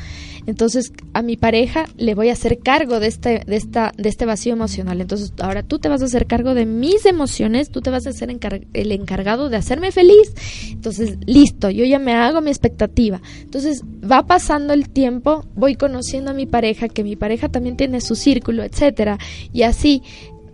entonces 0.47 0.93
a 1.13 1.23
mi 1.23 1.37
pareja 1.37 1.87
le 1.97 2.15
voy 2.15 2.29
a 2.29 2.33
hacer 2.33 2.59
cargo 2.59 3.01
de 3.01 3.07
este, 3.07 3.43
de, 3.47 3.57
esta, 3.57 3.93
de 3.97 4.09
este 4.09 4.27
vacío 4.27 4.53
emocional. 4.53 5.01
Entonces 5.01 5.33
ahora 5.41 5.63
tú 5.63 5.79
te 5.79 5.89
vas 5.89 6.03
a 6.03 6.07
hacer 6.07 6.27
cargo 6.27 6.55
de 6.55 6.67
mis 6.67 7.07
emociones, 7.07 7.71
tú 7.71 7.81
te 7.81 7.91
vas 7.91 8.07
a 8.07 8.13
ser 8.13 8.35
el 8.73 8.93
encargado 8.93 9.49
de 9.49 9.57
hacerme 9.57 9.91
feliz. 9.91 10.35
Entonces, 10.71 11.19
listo, 11.27 11.71
yo 11.71 11.85
ya 11.85 11.99
me 11.99 12.13
hago 12.13 12.41
mi 12.41 12.51
expectativa. 12.51 13.21
Entonces 13.43 13.83
va 13.83 14.27
pasando 14.27 14.73
el 14.73 14.91
tiempo, 14.91 15.45
voy 15.55 15.77
conociendo 15.77 16.31
a 16.31 16.35
mi 16.35 16.47
pareja, 16.47 16.89
que 16.89 17.05
mi 17.05 17.17
pareja 17.17 17.49
también 17.49 17.77
tiene 17.77 18.01
su 18.01 18.15
círculo, 18.15 18.65
etcétera, 18.65 19.19
y 19.53 19.63
así 19.63 20.03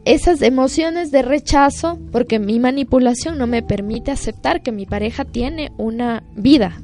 esas 0.05 0.41
emociones 0.41 1.11
de 1.11 1.23
rechazo, 1.23 1.99
porque 2.11 2.39
mi 2.39 2.59
manipulación 2.59 3.37
no 3.37 3.47
me 3.47 3.63
permite 3.63 4.11
aceptar 4.11 4.63
que 4.63 4.73
mi 4.73 4.87
pareja 4.87 5.25
tiene 5.25 5.73
una 5.77 6.23
vida 6.35 6.81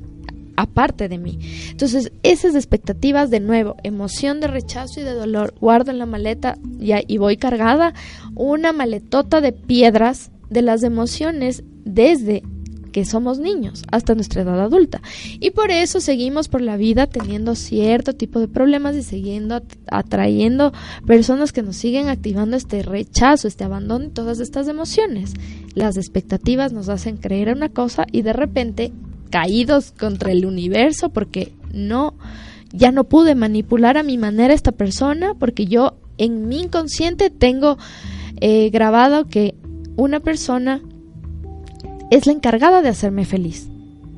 aparte 0.56 1.08
de 1.08 1.18
mí. 1.18 1.38
Entonces, 1.70 2.12
esas 2.22 2.54
expectativas 2.54 3.30
de 3.30 3.40
nuevo, 3.40 3.76
emoción 3.82 4.40
de 4.40 4.48
rechazo 4.48 5.00
y 5.00 5.04
de 5.04 5.12
dolor, 5.12 5.54
guardo 5.60 5.90
en 5.90 5.98
la 5.98 6.06
maleta 6.06 6.56
y 6.78 7.18
voy 7.18 7.36
cargada 7.36 7.94
una 8.34 8.72
maletota 8.72 9.40
de 9.40 9.52
piedras 9.52 10.30
de 10.50 10.62
las 10.62 10.82
emociones 10.82 11.62
desde 11.84 12.42
que 12.96 13.04
somos 13.04 13.38
niños 13.38 13.82
hasta 13.92 14.14
nuestra 14.14 14.40
edad 14.40 14.58
adulta. 14.58 15.02
Y 15.38 15.50
por 15.50 15.70
eso 15.70 16.00
seguimos 16.00 16.48
por 16.48 16.62
la 16.62 16.78
vida 16.78 17.06
teniendo 17.06 17.54
cierto 17.54 18.14
tipo 18.14 18.40
de 18.40 18.48
problemas 18.48 18.96
y 18.96 19.02
siguiendo 19.02 19.60
atrayendo 19.90 20.72
personas 21.06 21.52
que 21.52 21.62
nos 21.62 21.76
siguen 21.76 22.08
activando 22.08 22.56
este 22.56 22.82
rechazo, 22.82 23.48
este 23.48 23.64
abandono 23.64 24.06
y 24.06 24.12
todas 24.12 24.40
estas 24.40 24.66
emociones. 24.66 25.34
Las 25.74 25.98
expectativas 25.98 26.72
nos 26.72 26.88
hacen 26.88 27.18
creer 27.18 27.52
una 27.54 27.68
cosa 27.68 28.06
y 28.12 28.22
de 28.22 28.32
repente 28.32 28.92
caídos 29.30 29.92
contra 29.92 30.32
el 30.32 30.46
universo 30.46 31.10
porque 31.10 31.52
no 31.72 32.14
ya 32.72 32.90
no 32.90 33.04
pude 33.04 33.34
manipular 33.34 33.96
a 33.96 34.02
mi 34.02 34.18
manera 34.18 34.52
esta 34.52 34.72
persona 34.72 35.34
porque 35.38 35.66
yo 35.66 35.96
en 36.18 36.48
mi 36.48 36.60
inconsciente 36.60 37.30
tengo 37.30 37.78
he 38.40 38.70
grabado 38.70 39.26
que 39.26 39.54
una 39.96 40.20
persona 40.20 40.82
es 42.10 42.26
la 42.26 42.32
encargada 42.32 42.82
de 42.82 42.88
hacerme 42.88 43.24
feliz. 43.24 43.68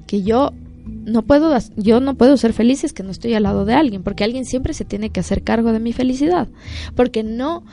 Que 0.06 0.22
yo 0.22 0.52
no 0.86 1.22
puedo 1.22 1.56
yo 1.76 2.00
no 2.00 2.14
puedo 2.14 2.36
ser 2.36 2.52
feliz 2.52 2.80
si 2.80 2.86
es 2.86 2.92
que 2.92 3.02
no 3.02 3.10
estoy 3.10 3.34
al 3.34 3.44
lado 3.44 3.64
de 3.64 3.74
alguien, 3.74 4.02
porque 4.02 4.24
alguien 4.24 4.44
siempre 4.44 4.74
se 4.74 4.84
tiene 4.84 5.10
que 5.10 5.20
hacer 5.20 5.42
cargo 5.42 5.72
de 5.72 5.80
mi 5.80 5.92
felicidad, 5.92 6.48
porque 6.94 7.22
no 7.22 7.64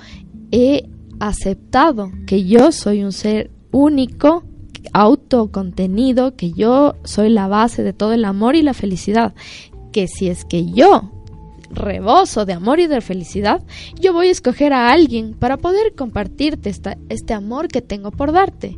he 0.51 0.88
aceptado 1.20 2.12
que 2.27 2.46
yo 2.46 2.72
soy 2.72 3.04
un 3.04 3.12
ser 3.12 3.51
único, 3.72 4.44
autocontenido, 4.96 6.36
que 6.36 6.54
yo 6.54 6.96
soy 7.04 7.30
la 7.30 7.48
base 7.48 7.84
de 7.84 7.92
todo 7.92 8.14
el 8.14 8.24
amor 8.24 8.56
y 8.56 8.62
la 8.62 8.74
felicidad, 8.74 9.34
que 9.92 10.08
si 10.08 10.30
es 10.30 10.46
que 10.46 10.72
yo 10.72 11.12
reboso 11.70 12.46
de 12.46 12.54
amor 12.54 12.80
y 12.80 12.88
de 12.88 13.02
felicidad, 13.02 13.62
yo 14.00 14.14
voy 14.14 14.30
a 14.30 14.32
escoger 14.32 14.72
a 14.72 14.92
alguien 14.92 15.34
para 15.34 15.58
poder 15.58 15.96
compartirte 15.96 16.70
esta, 16.70 16.98
este 17.10 17.34
amor 17.34 17.68
que 17.68 17.82
tengo 17.82 18.12
por 18.12 18.32
darte 18.32 18.78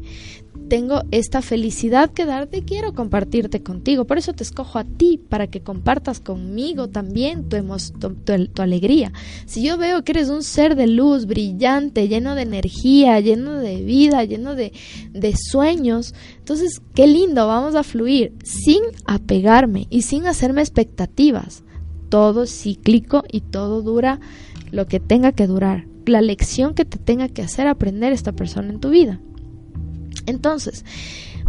tengo 0.67 1.03
esta 1.11 1.41
felicidad 1.41 2.11
que 2.11 2.25
darte, 2.25 2.63
quiero 2.63 2.93
compartirte 2.93 3.63
contigo. 3.63 4.05
Por 4.05 4.17
eso 4.17 4.33
te 4.33 4.43
escojo 4.43 4.79
a 4.79 4.83
ti, 4.83 5.19
para 5.29 5.47
que 5.47 5.61
compartas 5.61 6.19
conmigo 6.19 6.89
también 6.89 7.49
tu, 7.49 7.57
tu, 8.13 8.61
alegría. 8.61 9.11
Si 9.45 9.63
yo 9.63 9.77
veo 9.77 10.03
que 10.03 10.11
eres 10.11 10.29
un 10.29 10.43
ser 10.43 10.75
de 10.75 10.87
luz, 10.87 11.25
brillante, 11.25 12.07
lleno 12.07 12.35
de 12.35 12.43
energía, 12.43 13.19
lleno 13.19 13.53
de 13.53 13.81
vida, 13.81 14.23
lleno 14.23 14.55
de, 14.55 14.73
de 15.13 15.33
sueños, 15.35 16.13
entonces 16.39 16.81
qué 16.93 17.07
lindo, 17.07 17.47
vamos 17.47 17.75
a 17.75 17.83
fluir 17.83 18.33
sin 18.43 18.81
apegarme 19.05 19.87
y 19.89 20.03
sin 20.03 20.27
hacerme 20.27 20.61
expectativas. 20.61 21.63
Todo 22.09 22.43
es 22.43 22.61
cíclico 22.61 23.23
y 23.31 23.41
todo 23.41 23.81
dura 23.81 24.19
lo 24.71 24.85
que 24.87 24.99
tenga 24.99 25.31
que 25.31 25.47
durar. 25.47 25.85
La 26.05 26.21
lección 26.21 26.73
que 26.73 26.85
te 26.85 26.97
tenga 26.97 27.27
que 27.27 27.41
hacer 27.41 27.67
aprender 27.67 28.13
esta 28.13 28.31
persona 28.31 28.69
en 28.69 28.79
tu 28.79 28.89
vida. 28.89 29.19
Entonces, 30.27 30.85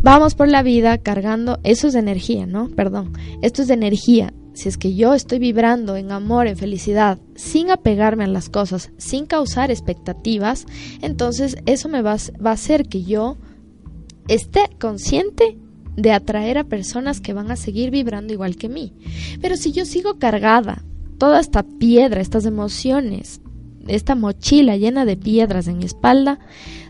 vamos 0.00 0.34
por 0.34 0.48
la 0.48 0.62
vida 0.62 0.96
cargando, 0.96 1.60
eso 1.64 1.88
es 1.88 1.92
de 1.92 1.98
energía, 1.98 2.46
¿no? 2.46 2.70
Perdón, 2.70 3.12
esto 3.42 3.60
es 3.60 3.68
de 3.68 3.74
energía. 3.74 4.32
Si 4.54 4.68
es 4.68 4.78
que 4.78 4.94
yo 4.94 5.14
estoy 5.14 5.38
vibrando 5.38 5.96
en 5.96 6.10
amor, 6.10 6.46
en 6.46 6.56
felicidad, 6.56 7.18
sin 7.36 7.70
apegarme 7.70 8.24
a 8.24 8.28
las 8.28 8.48
cosas, 8.48 8.90
sin 8.96 9.26
causar 9.26 9.70
expectativas, 9.70 10.66
entonces 11.02 11.58
eso 11.66 11.88
me 11.88 12.02
va, 12.02 12.16
va 12.44 12.50
a 12.50 12.54
hacer 12.54 12.88
que 12.88 13.04
yo 13.04 13.36
esté 14.26 14.62
consciente 14.80 15.58
de 15.96 16.12
atraer 16.12 16.58
a 16.58 16.64
personas 16.64 17.20
que 17.20 17.32
van 17.32 17.50
a 17.50 17.56
seguir 17.56 17.90
vibrando 17.90 18.32
igual 18.32 18.56
que 18.56 18.68
mí. 18.68 18.94
Pero 19.40 19.56
si 19.56 19.72
yo 19.72 19.84
sigo 19.84 20.18
cargada, 20.18 20.84
toda 21.18 21.40
esta 21.40 21.64
piedra, 21.64 22.20
estas 22.20 22.46
emociones, 22.46 23.40
esta 23.88 24.14
mochila 24.14 24.76
llena 24.76 25.04
de 25.04 25.16
piedras 25.16 25.66
en 25.66 25.78
mi 25.78 25.84
espalda, 25.84 26.38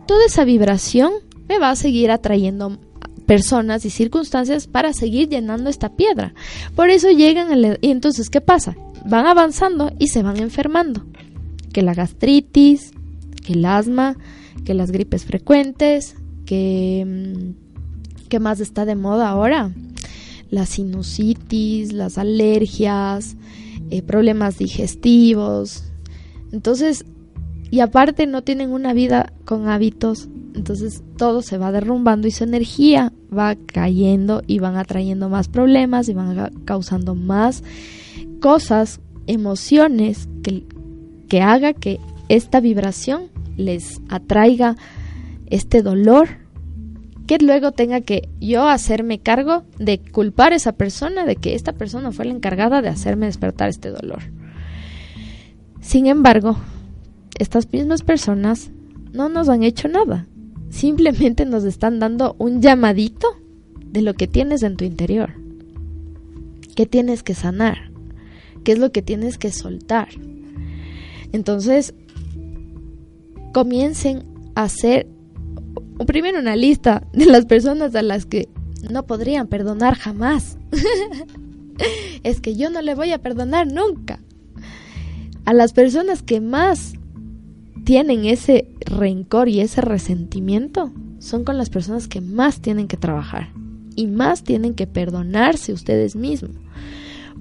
toda 0.07 0.27
esa 0.27 0.45
vibración 0.45 1.13
me 1.49 1.59
va 1.59 1.71
a 1.71 1.77
seguir 1.77 2.11
atrayendo 2.11 2.79
personas 3.27 3.85
y 3.85 3.91
circunstancias 3.91 4.67
para 4.67 4.93
seguir 4.93 5.29
llenando 5.29 5.69
esta 5.69 5.95
piedra. 5.97 6.35
Por 6.75 6.89
eso 6.89 7.11
llegan 7.11 7.51
y 7.81 7.91
entonces 7.91 8.31
¿qué 8.31 8.41
pasa? 8.41 8.77
Van 9.05 9.27
avanzando 9.27 9.93
y 9.99 10.09
se 10.09 10.23
van 10.23 10.39
enfermando. 10.39 11.05
Que 11.73 11.83
la 11.83 11.95
gastritis, 11.95 12.93
que 13.45 13.53
el 13.53 13.65
asma, 13.65 14.17
que 14.65 14.75
las 14.75 14.91
gripes 14.91 15.25
frecuentes, 15.25 16.17
que 16.47 17.05
mm, 17.07 18.29
¿qué 18.29 18.41
más 18.41 18.61
está 18.61 18.85
de 18.85 18.95
moda 18.95 19.29
ahora? 19.29 19.73
La 20.51 20.65
sinusitis, 20.65 21.93
las 21.93 22.17
alergias, 22.17 23.37
eh, 23.91 24.03
problemas 24.03 24.59
digestivos. 24.59 25.85
Entonces, 26.53 27.05
y 27.71 27.81
aparte 27.81 28.27
no 28.27 28.43
tienen 28.43 28.71
una 28.71 28.93
vida 28.93 29.33
con 29.45 29.69
hábitos 29.69 30.29
entonces 30.59 31.03
todo 31.17 31.41
se 31.41 31.57
va 31.57 31.71
derrumbando 31.73 32.27
y 32.27 32.33
su 32.33 32.45
energía 32.45 33.13
va 33.37 33.55
cayendo 33.55 34.43
y 34.47 34.59
van 34.59 34.77
atrayendo 34.77 35.29
más 35.29 35.49
problemas 35.49 36.09
y 36.09 36.15
van 36.15 36.51
causando 36.65 37.15
más 37.15 37.63
cosas, 38.41 39.01
emociones 39.27 40.29
que, 40.43 40.65
que 41.29 41.41
haga 41.43 41.73
que 41.73 42.01
esta 42.29 42.61
vibración 42.61 43.29
les 43.57 44.01
atraiga 44.09 44.77
este 45.47 45.83
dolor 45.83 46.29
que 47.27 47.39
luego 47.39 47.73
tenga 47.73 48.01
que 48.01 48.29
yo 48.41 48.69
hacerme 48.69 49.21
cargo 49.21 49.65
de 49.79 50.01
culpar 50.01 50.53
a 50.53 50.57
esa 50.57 50.73
persona 50.73 51.25
de 51.25 51.37
que 51.37 51.55
esta 51.55 51.73
persona 51.73 52.11
fue 52.11 52.25
la 52.25 52.33
encargada 52.33 52.83
de 52.83 52.89
hacerme 52.89 53.27
despertar 53.27 53.69
este 53.69 53.91
dolor. 53.91 54.23
Sin 55.81 56.07
embargo, 56.07 56.57
estas 57.39 57.73
mismas 57.73 58.03
personas 58.03 58.71
no 59.13 59.29
nos 59.29 59.49
han 59.49 59.63
hecho 59.63 59.89
nada 59.89 60.27
simplemente 60.71 61.47
nos 61.47 61.65
están 61.65 61.99
dando 61.99 62.37
un 62.39 62.61
llamadito 62.61 63.29
de 63.87 64.03
lo 64.03 64.15
que 64.15 64.27
tienes 64.27 64.63
en 64.63 64.77
tu 64.77 64.85
interior. 64.85 65.35
¿Qué 66.75 66.87
tienes 66.87 67.23
que 67.23 67.35
sanar? 67.35 67.91
¿Qué 68.65 68.73
es 68.73 68.79
lo 68.79 68.93
que 68.93 69.03
tienes 69.03 69.39
que 69.39 69.51
soltar? 69.51 70.09
Entonces, 71.33 71.95
comiencen 73.53 74.25
a 74.55 74.65
hacer 74.65 75.09
primero 76.07 76.39
una 76.39 76.57
lista 76.57 77.07
de 77.13 77.27
las 77.27 77.47
personas 77.47 77.95
a 77.95 78.03
las 78.03 78.27
que 78.27 78.49
no 78.89 79.07
podrían 79.07 79.49
perdonar 79.49 79.95
jamás. 79.95 80.59
es 82.23 82.41
que 82.41 82.55
yo 82.55 82.71
no 82.71 82.83
le 82.83 82.95
voy 82.95 83.13
a 83.13 83.19
perdonar 83.19 83.67
nunca. 83.67 84.21
A 85.45 85.55
las 85.55 85.73
personas 85.73 86.23
que 86.23 86.41
más 86.41 86.98
tienen 87.89 88.27
ese 88.27 88.69
rencor 88.81 89.49
y 89.49 89.61
ese 89.61 89.81
resentimiento 89.81 90.93
son 91.21 91.45
con 91.45 91.57
las 91.57 91.71
personas 91.71 92.07
que 92.07 92.21
más 92.21 92.61
tienen 92.61 92.87
que 92.87 92.99
trabajar 92.99 93.49
y 93.97 94.07
más 94.07 94.45
tienen 94.45 94.75
que 94.75 94.87
perdonarse 94.87 95.73
ustedes 95.73 96.15
mismos. 96.15 96.51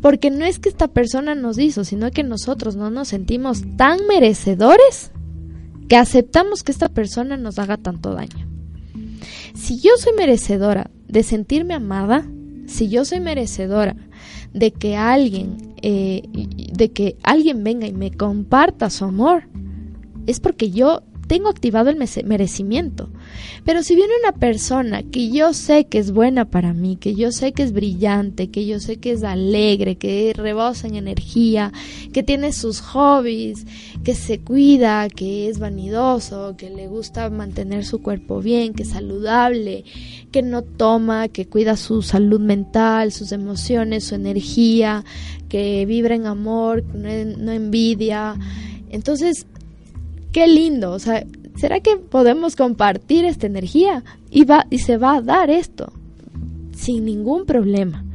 Porque 0.01 0.31
no 0.31 0.45
es 0.45 0.57
que 0.57 0.69
esta 0.69 0.87
persona 0.87 1.35
nos 1.35 1.59
hizo, 1.59 1.83
sino 1.83 2.11
que 2.11 2.23
nosotros 2.23 2.77
no 2.77 2.89
nos 2.89 3.09
sentimos 3.09 3.63
tan 3.75 4.07
merecedores 4.07 5.11
que 5.89 5.97
aceptamos 5.97 6.63
que 6.63 6.71
esta 6.71 6.87
persona 6.87 7.35
nos 7.35 7.59
haga 7.59 7.75
tanto 7.75 8.13
daño. 8.13 8.47
Si 9.53 9.81
yo 9.81 9.91
soy 9.97 10.13
merecedora 10.15 10.89
de 11.09 11.23
sentirme 11.23 11.73
amada, 11.73 12.25
si 12.67 12.87
yo 12.87 13.03
soy 13.03 13.19
merecedora 13.19 13.97
de 14.53 14.71
que 14.71 14.95
alguien, 14.95 15.75
eh, 15.81 16.23
de 16.71 16.89
que 16.93 17.17
alguien 17.23 17.65
venga 17.65 17.85
y 17.85 17.91
me 17.91 18.11
comparta 18.11 18.89
su 18.89 19.03
amor, 19.03 19.43
es 20.27 20.39
porque 20.39 20.69
yo 20.69 21.01
tengo 21.27 21.49
activado 21.49 21.89
el 21.89 21.97
merecimiento. 21.97 23.09
Pero 23.65 23.83
si 23.83 23.95
viene 23.95 24.13
una 24.23 24.31
persona 24.31 25.03
que 25.03 25.29
yo 25.29 25.53
sé 25.53 25.85
que 25.85 25.99
es 25.99 26.11
buena 26.11 26.45
para 26.45 26.73
mí, 26.73 26.95
que 26.95 27.15
yo 27.15 27.31
sé 27.31 27.51
que 27.51 27.63
es 27.63 27.73
brillante, 27.73 28.49
que 28.49 28.65
yo 28.65 28.79
sé 28.79 28.97
que 28.97 29.11
es 29.11 29.23
alegre, 29.23 29.97
que 29.97 30.33
rebosa 30.35 30.87
en 30.87 30.95
energía, 30.95 31.73
que 32.13 32.23
tiene 32.23 32.53
sus 32.53 32.79
hobbies, 32.79 33.65
que 34.03 34.15
se 34.15 34.39
cuida, 34.39 35.09
que 35.09 35.49
es 35.49 35.59
vanidoso, 35.59 36.55
que 36.57 36.69
le 36.69 36.87
gusta 36.87 37.29
mantener 37.29 37.85
su 37.85 38.01
cuerpo 38.01 38.41
bien, 38.41 38.73
que 38.73 38.83
es 38.83 38.89
saludable, 38.89 39.83
que 40.31 40.41
no 40.41 40.61
toma, 40.61 41.27
que 41.27 41.45
cuida 41.45 41.75
su 41.75 42.01
salud 42.01 42.39
mental, 42.39 43.11
sus 43.11 43.33
emociones, 43.33 44.05
su 44.05 44.15
energía, 44.15 45.03
que 45.49 45.85
vibra 45.85 46.15
en 46.15 46.25
amor, 46.25 46.83
no, 46.95 47.09
no 47.37 47.51
envidia. 47.51 48.35
Entonces, 48.89 49.45
qué 50.37 50.45
lindo, 50.45 50.91
o 50.91 50.99
sea, 50.99 51.25
¿será 51.55 51.79
que 51.79 51.97
podemos 51.97 52.55
compartir 52.55 53.25
esta 53.25 53.47
energía? 53.47 54.03
Y, 54.29 54.45
va, 54.45 54.67
y 54.69 54.77
se 54.77 54.97
va 54.97 55.15
a 55.15 55.21
dar 55.23 55.49
esto 55.49 55.91
sin 56.75 57.05
ningún 57.05 57.47
problema, 57.47 58.05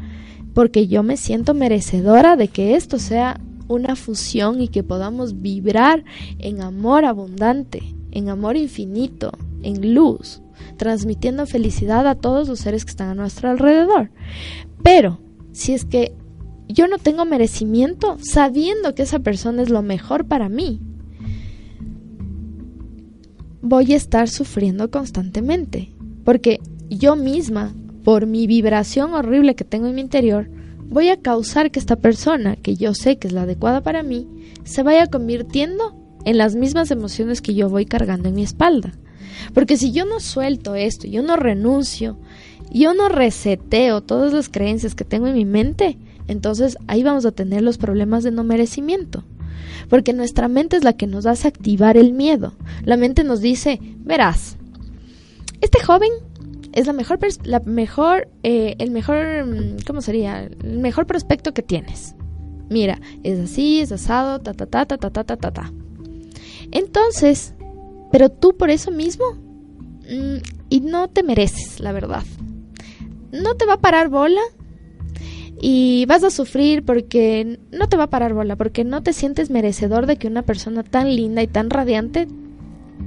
porque 0.54 0.87
yo 0.87 1.02
me 1.02 1.16
siento 1.16 1.52
merecedora 1.52 2.37
de 2.37 2.46
que 2.46 2.76
esto 2.76 3.00
sea 3.00 3.40
una 3.66 3.96
fusión 3.96 4.61
y 4.61 4.68
que 4.68 4.85
podamos 4.85 5.42
vibrar 5.42 6.04
en 6.38 6.62
amor 6.62 7.04
abundante, 7.06 7.82
en 8.12 8.28
amor 8.28 8.56
infinito, 8.56 9.32
en 9.64 9.92
luz, 9.92 10.42
transmitiendo 10.76 11.44
felicidad 11.46 12.06
a 12.06 12.14
todos 12.14 12.46
los 12.46 12.61
seres 12.61 12.85
que 12.85 12.92
están 12.92 13.08
a 13.08 13.14
nuestro 13.16 13.50
alrededor. 13.50 14.12
Pero, 14.85 15.18
si 15.50 15.72
es 15.72 15.85
que 15.85 16.14
yo 16.68 16.87
no 16.87 16.98
tengo 16.98 17.24
merecimiento, 17.24 18.16
sabiendo 18.20 18.94
que 18.94 19.02
esa 19.02 19.18
persona 19.18 19.62
es 19.62 19.70
lo 19.70 19.82
mejor 19.82 20.26
para 20.26 20.48
mí, 20.48 20.80
voy 23.62 23.92
a 23.92 23.96
estar 23.96 24.29
sufriendo 24.29 24.90
constantemente. 24.90 25.92
Porque 26.25 26.61
yo 26.90 27.16
misma, 27.16 27.75
por 28.05 28.27
mi 28.27 28.46
vibración 28.46 29.14
horrible 29.14 29.55
que 29.55 29.64
tengo 29.64 29.87
en 29.87 29.94
mi 29.94 30.01
interior, 30.03 30.51
voy 30.88 31.09
a 31.09 31.16
causar 31.16 31.70
que 31.70 31.79
esta 31.79 31.96
persona, 31.96 32.57
que 32.57 32.77
yo 32.77 32.92
sé 32.94 33.16
que 33.16 33.29
es 33.29 33.33
la 33.33 33.42
adecuada 33.42 33.81
para 33.81 34.03
mí, 34.03 34.29
se 34.64 34.83
vaya 34.83 35.07
convirtiendo 35.07 35.96
en 36.25 36.38
las 36.38 36.55
mismas 36.55 36.90
emociones 36.90 37.40
que 37.40 37.55
yo 37.55 37.68
voy 37.68 37.87
cargando 37.87 38.29
en 38.29 38.35
mi 38.35 38.42
espalda. 38.42 38.92
Porque 39.55 39.77
si 39.77 39.92
yo 39.92 40.05
no 40.05 40.20
suelto 40.20 40.75
esto, 40.75 41.07
yo 41.07 41.22
no 41.22 41.37
renuncio, 41.37 42.18
yo 42.70 42.94
no 42.94 43.09
reseteo 43.09 44.03
todas 44.03 44.33
las 44.33 44.48
creencias 44.48 44.94
que 44.94 45.05
tengo 45.05 45.27
en 45.27 45.35
mi 45.35 45.44
mente, 45.44 45.98
entonces 46.29 46.77
ahí 46.87 47.03
vamos 47.03 47.27
a 47.27 47.33
tener 47.33 47.62
los 47.62 47.79
problemas 47.79 48.22
de 48.22 48.31
no 48.31 48.44
merecimiento. 48.44 49.25
Porque 49.88 50.12
nuestra 50.12 50.49
mente 50.49 50.77
es 50.77 50.85
la 50.85 50.95
que 50.95 51.07
nos 51.07 51.27
hace 51.27 51.49
activar 51.49 51.97
el 51.97 52.12
miedo. 52.12 52.55
La 52.85 52.97
mente 52.97 53.25
nos 53.25 53.40
dice, 53.40 53.79
verás, 53.99 54.57
este 55.61 55.83
joven 55.83 56.11
es 56.73 56.87
la 56.87 56.92
mejor, 56.92 57.18
la 57.45 57.61
mejor, 57.61 58.29
eh, 58.42 58.77
el 58.79 58.90
mejor, 58.90 59.47
mm, 59.47 59.77
¿cómo 59.87 60.01
sería? 60.01 60.45
El 60.45 60.79
mejor 60.79 61.07
prospecto 61.07 61.53
que 61.53 61.62
tienes. 61.62 62.14
Mira, 62.68 63.01
es 63.23 63.38
así, 63.38 63.81
es 63.81 63.92
asado, 63.92 64.40
ta, 64.40 64.55
ta, 64.55 64.66
ta, 64.66 64.87
ta, 64.87 64.97
ta, 64.97 65.11
ta, 65.11 65.37
ta, 65.37 65.51
ta. 65.51 65.73
Entonces, 66.71 67.55
pero 68.11 68.31
tú 68.31 68.57
por 68.57 68.71
eso 68.71 68.90
mismo, 68.90 69.25
mm, 70.09 70.38
y 70.71 70.81
no 70.81 71.09
te 71.09 71.23
mereces, 71.23 71.81
la 71.81 71.92
verdad. 71.92 72.25
No 73.31 73.55
te 73.55 73.66
va 73.66 73.75
a 73.75 73.81
parar 73.81 74.09
bola 74.09 74.40
y 75.64 76.07
vas 76.07 76.25
a 76.25 76.31
sufrir 76.31 76.85
porque 76.85 77.61
no 77.70 77.88
te 77.88 77.96
va 77.96 78.05
a 78.05 78.11
parar 78.11 78.35
bola, 78.35 78.57
porque 78.57 78.83
no 78.83 79.05
te 79.05 79.12
sientes 79.12 79.48
merecedor 79.48 80.07
de 80.07 80.16
que 80.16 80.27
una 80.27 80.42
persona 80.42 80.83
tan 80.83 81.14
linda 81.14 81.40
y 81.40 81.46
tan 81.46 81.70
radiante 81.70 82.27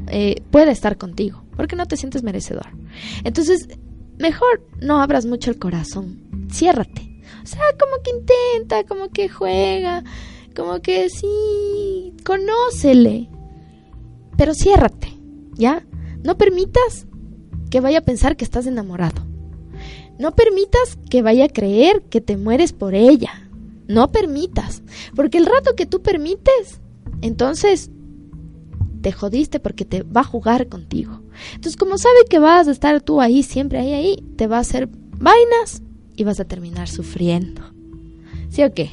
eh, 0.07 0.41
pueda 0.51 0.71
estar 0.71 0.97
contigo, 0.97 1.43
porque 1.57 1.75
no 1.75 1.85
te 1.85 1.97
sientes 1.97 2.23
merecedor. 2.23 2.67
Entonces, 3.25 3.67
mejor 4.17 4.65
no 4.79 5.01
abras 5.01 5.25
mucho 5.25 5.51
el 5.51 5.59
corazón, 5.59 6.47
ciérrate. 6.49 7.21
O 7.43 7.45
sea, 7.45 7.61
como 7.77 8.01
que 8.01 8.11
intenta, 8.11 8.85
como 8.85 9.09
que 9.09 9.27
juega, 9.27 10.05
como 10.55 10.81
que 10.81 11.09
sí, 11.09 12.13
conócele, 12.23 13.27
pero 14.37 14.53
ciérrate, 14.53 15.09
¿ya? 15.55 15.85
No 16.23 16.37
permitas 16.37 17.05
que 17.69 17.81
vaya 17.81 17.97
a 17.97 18.05
pensar 18.05 18.37
que 18.37 18.45
estás 18.45 18.65
enamorado. 18.65 19.34
No 20.17 20.35
permitas 20.35 20.97
que 21.09 21.21
vaya 21.21 21.45
a 21.45 21.49
creer 21.49 22.03
que 22.03 22.21
te 22.21 22.37
mueres 22.37 22.73
por 22.73 22.95
ella. 22.95 23.49
No 23.87 24.11
permitas. 24.11 24.81
Porque 25.15 25.37
el 25.37 25.45
rato 25.45 25.75
que 25.75 25.85
tú 25.85 26.01
permites, 26.01 26.79
entonces 27.21 27.91
te 29.01 29.11
jodiste 29.11 29.59
porque 29.59 29.85
te 29.85 30.03
va 30.03 30.21
a 30.21 30.23
jugar 30.23 30.67
contigo. 30.67 31.21
Entonces, 31.49 31.77
como 31.77 31.97
sabe 31.97 32.25
que 32.29 32.39
vas 32.39 32.67
a 32.67 32.71
estar 32.71 33.01
tú 33.01 33.21
ahí, 33.21 33.43
siempre 33.43 33.79
ahí, 33.79 33.93
ahí, 33.93 34.23
te 34.35 34.47
va 34.47 34.57
a 34.57 34.61
hacer 34.61 34.89
vainas 35.19 35.83
y 36.15 36.23
vas 36.23 36.39
a 36.39 36.45
terminar 36.45 36.87
sufriendo. 36.87 37.61
¿Sí 38.49 38.63
o 38.63 38.73
qué? 38.73 38.89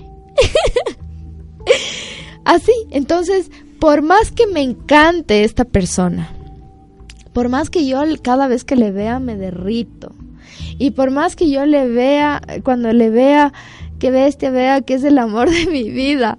Así, 2.45 2.73
entonces, 2.91 3.51
por 3.79 4.03
más 4.03 4.33
que 4.33 4.47
me 4.47 4.61
encante 4.61 5.45
esta 5.45 5.65
persona, 5.65 6.31
por 7.33 7.49
más 7.49 7.71
que 7.71 7.87
yo 7.87 8.01
cada 8.21 8.49
vez 8.49 8.65
que 8.65 8.77
le 8.77 8.91
vea 8.91 9.19
me 9.19 9.37
derrito, 9.37 10.13
y 10.79 10.93
por 10.93 11.11
más 11.11 11.37
que 11.37 11.51
yo 11.51 11.67
le 11.67 11.89
vea, 11.89 12.41
cuando 12.63 12.93
le 12.93 13.11
vea, 13.11 13.53
que 13.99 14.11
bestia, 14.11 14.51
vea 14.51 14.81
que 14.81 14.95
es 14.95 15.05
el 15.05 15.19
amor 15.19 15.51
de 15.51 15.67
mi 15.67 15.91
vida. 15.91 16.39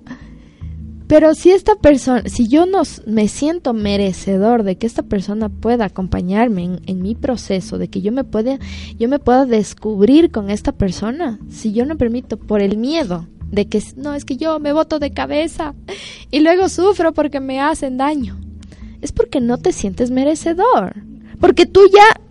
Pero 1.08 1.36
si 1.36 1.52
esta 1.52 1.76
persona, 1.76 2.24
si 2.26 2.48
yo 2.48 2.66
no 2.66 2.82
me 3.06 3.28
siento 3.28 3.74
merecedor 3.74 4.64
de 4.64 4.78
que 4.78 4.88
esta 4.88 5.04
persona 5.04 5.50
pueda 5.50 5.86
acompañarme 5.86 6.80
en, 6.86 7.02
mi 7.02 7.14
proceso, 7.14 7.78
de 7.78 7.88
que 7.88 8.02
yo 8.02 8.12
me 8.12 8.24
pueda, 8.24 8.58
yo 8.98 9.08
me 9.10 9.20
pueda 9.20 9.46
descubrir 9.46 10.32
con 10.32 10.50
esta 10.50 10.72
persona, 10.72 11.40
si 11.50 11.72
yo 11.72 11.86
no 11.86 11.98
permito 11.98 12.38
por 12.38 12.62
el 12.62 12.78
miedo 12.78 13.28
de 13.52 13.68
que 13.68 13.84
no 13.96 14.16
es 14.16 14.26
que 14.26 14.38
yo 14.38 14.60
me 14.60 14.74
boto 14.74 14.98
de 14.98 15.12
cabeza 15.12 15.76
y 16.32 16.40
luego 16.40 16.68
sufro 16.68 17.14
porque 17.14 17.40
me 17.40 17.62
hacen 17.62 17.98
daño, 17.98 18.40
es 19.02 19.12
porque 19.12 19.40
no 19.40 19.60
te 19.60 19.72
sientes 19.72 20.10
merecedor, 20.10 20.96
porque 21.40 21.66
tú 21.66 21.82
ya 21.94 22.23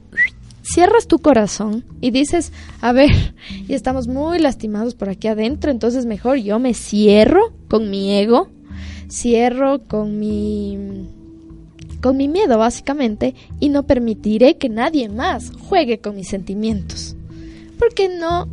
cierras 0.72 1.06
tu 1.06 1.18
corazón 1.18 1.84
y 2.00 2.10
dices, 2.10 2.52
a 2.80 2.92
ver, 2.92 3.34
y 3.68 3.74
estamos 3.74 4.08
muy 4.08 4.38
lastimados 4.38 4.94
por 4.94 5.08
aquí 5.08 5.28
adentro, 5.28 5.70
entonces 5.70 6.06
mejor 6.06 6.38
yo 6.38 6.58
me 6.58 6.74
cierro 6.74 7.52
con 7.68 7.90
mi 7.90 8.18
ego, 8.18 8.48
cierro 9.08 9.82
con 9.86 10.18
mi 10.18 11.08
con 12.00 12.16
mi 12.16 12.26
miedo 12.26 12.58
básicamente 12.58 13.36
y 13.60 13.68
no 13.68 13.84
permitiré 13.84 14.58
que 14.58 14.68
nadie 14.68 15.08
más 15.08 15.52
juegue 15.68 16.00
con 16.00 16.16
mis 16.16 16.28
sentimientos. 16.28 17.14
Porque 17.78 18.08
no 18.08 18.48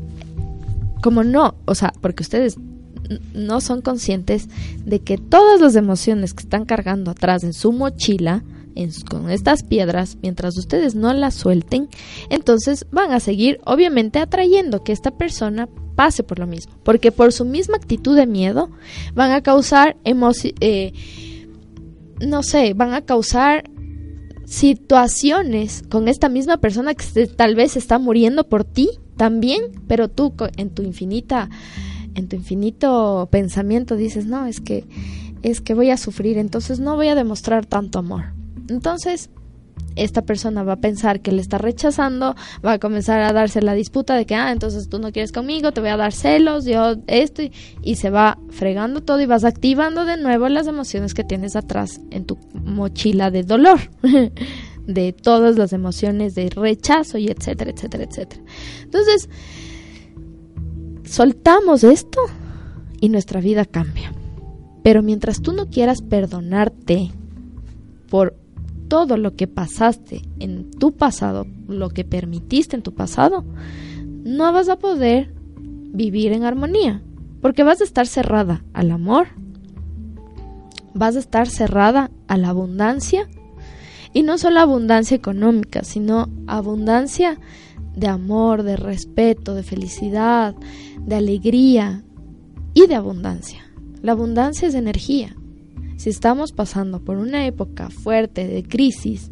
como 1.02 1.24
no, 1.24 1.56
o 1.66 1.74
sea, 1.74 1.94
porque 2.02 2.24
ustedes 2.24 2.58
no 3.34 3.62
son 3.62 3.82
conscientes 3.82 4.50
de 4.86 5.00
que 5.00 5.18
todas 5.18 5.62
las 5.62 5.76
emociones 5.76 6.34
que 6.34 6.44
están 6.44 6.66
cargando 6.66 7.12
atrás 7.12 7.44
en 7.44 7.54
su 7.54 7.72
mochila 7.72 8.44
con 9.10 9.30
estas 9.30 9.64
piedras, 9.64 10.18
mientras 10.22 10.58
ustedes 10.58 10.96
no 10.96 11.14
las 11.14 11.36
suelten, 11.36 11.90
entonces 12.30 12.86
van 12.92 13.12
a 13.12 13.20
seguir 13.20 13.60
obviamente 13.66 14.20
atrayendo 14.20 14.84
que 14.84 14.92
esta 14.92 15.12
persona 15.12 15.68
pase 15.96 16.24
por 16.24 16.40
lo 16.40 16.48
mismo, 16.48 16.74
porque 16.84 17.12
por 17.12 17.34
su 17.34 17.46
misma 17.46 17.76
actitud 17.78 18.16
de 18.16 18.26
miedo 18.26 18.70
van 19.14 19.32
a 19.32 19.42
causar 19.42 19.98
eh, 20.06 20.94
no 22.22 22.44
sé, 22.44 22.74
van 22.74 22.94
a 22.94 23.02
causar 23.02 23.70
situaciones 24.46 25.84
con 25.90 26.08
esta 26.08 26.30
misma 26.30 26.58
persona 26.58 26.94
que 26.96 27.28
tal 27.28 27.56
vez 27.56 27.78
está 27.78 28.00
muriendo 28.00 28.48
por 28.48 28.64
ti 28.64 28.90
también, 29.16 29.64
pero 29.88 30.08
tú 30.10 30.34
en 30.58 30.70
tu 30.70 30.82
infinita 30.82 31.50
en 32.16 32.28
tu 32.28 32.36
infinito 32.36 33.28
pensamiento 33.32 33.96
dices, 33.96 34.26
"No, 34.26 34.46
es 34.46 34.60
que 34.60 34.86
es 35.44 35.62
que 35.62 35.74
voy 35.74 35.90
a 35.90 35.98
sufrir, 35.98 36.38
entonces 36.38 36.80
no 36.80 36.96
voy 36.96 37.10
a 37.10 37.16
demostrar 37.16 37.66
tanto 37.66 38.00
amor." 38.00 38.39
Entonces, 38.70 39.30
esta 39.96 40.22
persona 40.22 40.64
va 40.64 40.74
a 40.74 40.82
pensar 40.82 41.22
que 41.22 41.32
le 41.32 41.42
está 41.42 41.58
rechazando, 41.58 42.36
va 42.66 42.74
a 42.74 42.80
comenzar 42.80 43.22
a 43.22 43.34
darse 43.34 43.62
la 43.62 43.74
disputa 43.74 44.16
de 44.16 44.26
que, 44.26 44.36
ah, 44.36 44.52
entonces 44.52 44.90
tú 44.90 45.00
no 45.00 45.12
quieres 45.12 45.32
conmigo, 45.32 45.72
te 45.72 45.82
voy 45.82 45.90
a 45.90 45.98
dar 45.98 46.14
celos, 46.14 46.66
yo 46.66 46.96
esto, 47.08 47.42
y, 47.82 47.96
se 47.96 48.10
va 48.10 48.38
fregando 48.50 49.02
todo 49.02 49.20
y 49.20 49.26
vas 49.26 49.44
activando 49.44 50.06
de 50.06 50.18
nuevo 50.18 50.48
las 50.48 50.68
emociones 50.68 51.14
que 51.14 51.24
tienes 51.24 51.56
atrás 51.56 52.00
en 52.12 52.26
tu 52.26 52.38
mochila 52.64 53.30
de 53.32 53.44
dolor, 53.44 53.80
de 54.88 55.14
todas 55.14 55.58
las 55.58 55.74
emociones 55.74 56.34
de 56.36 56.50
rechazo 56.50 57.18
y 57.18 57.28
etcétera, 57.28 57.72
etcétera, 57.72 58.06
etcétera. 58.06 58.42
Entonces, 58.84 59.30
soltamos 61.04 61.84
esto 61.84 62.22
y 63.02 63.10
nuestra 63.10 63.42
vida 63.42 63.66
cambia. 63.66 64.14
Pero 64.82 65.04
mientras 65.04 65.42
tú 65.42 65.52
no 65.52 65.70
quieras 65.70 66.02
perdonarte 66.02 67.12
por 68.10 68.39
todo 68.90 69.16
lo 69.16 69.36
que 69.36 69.48
pasaste 69.48 70.24
en 70.40 70.70
tu 70.72 70.92
pasado, 70.92 71.46
lo 71.68 71.90
que 71.90 72.04
permitiste 72.04 72.76
en 72.76 72.82
tu 72.82 72.94
pasado, 72.94 73.46
no 74.24 74.52
vas 74.52 74.68
a 74.68 74.78
poder 74.78 75.34
vivir 75.94 76.34
en 76.34 76.44
armonía, 76.44 77.02
porque 77.42 77.64
vas 77.64 77.80
a 77.80 77.86
estar 77.86 78.08
cerrada 78.08 78.66
al 78.74 78.92
amor, 78.92 79.28
vas 80.94 81.16
a 81.16 81.20
estar 81.20 81.48
cerrada 81.48 82.12
a 82.28 82.36
la 82.36 82.50
abundancia, 82.50 83.30
y 84.12 84.24
no 84.24 84.38
solo 84.38 84.60
abundancia 84.60 85.16
económica, 85.16 85.84
sino 85.84 86.28
abundancia 86.48 87.40
de 87.96 88.08
amor, 88.08 88.64
de 88.64 88.76
respeto, 88.76 89.54
de 89.54 89.64
felicidad, 89.64 90.56
de 91.00 91.16
alegría 91.16 92.04
y 92.74 92.88
de 92.88 92.96
abundancia. 92.96 93.64
La 94.02 94.14
abundancia 94.14 94.68
es 94.68 94.74
energía 94.74 95.36
si 96.00 96.10
estamos 96.10 96.54
pasando 96.54 97.02
por 97.02 97.18
una 97.18 97.46
época 97.46 97.90
fuerte 97.90 98.48
de 98.48 98.64
crisis, 98.64 99.32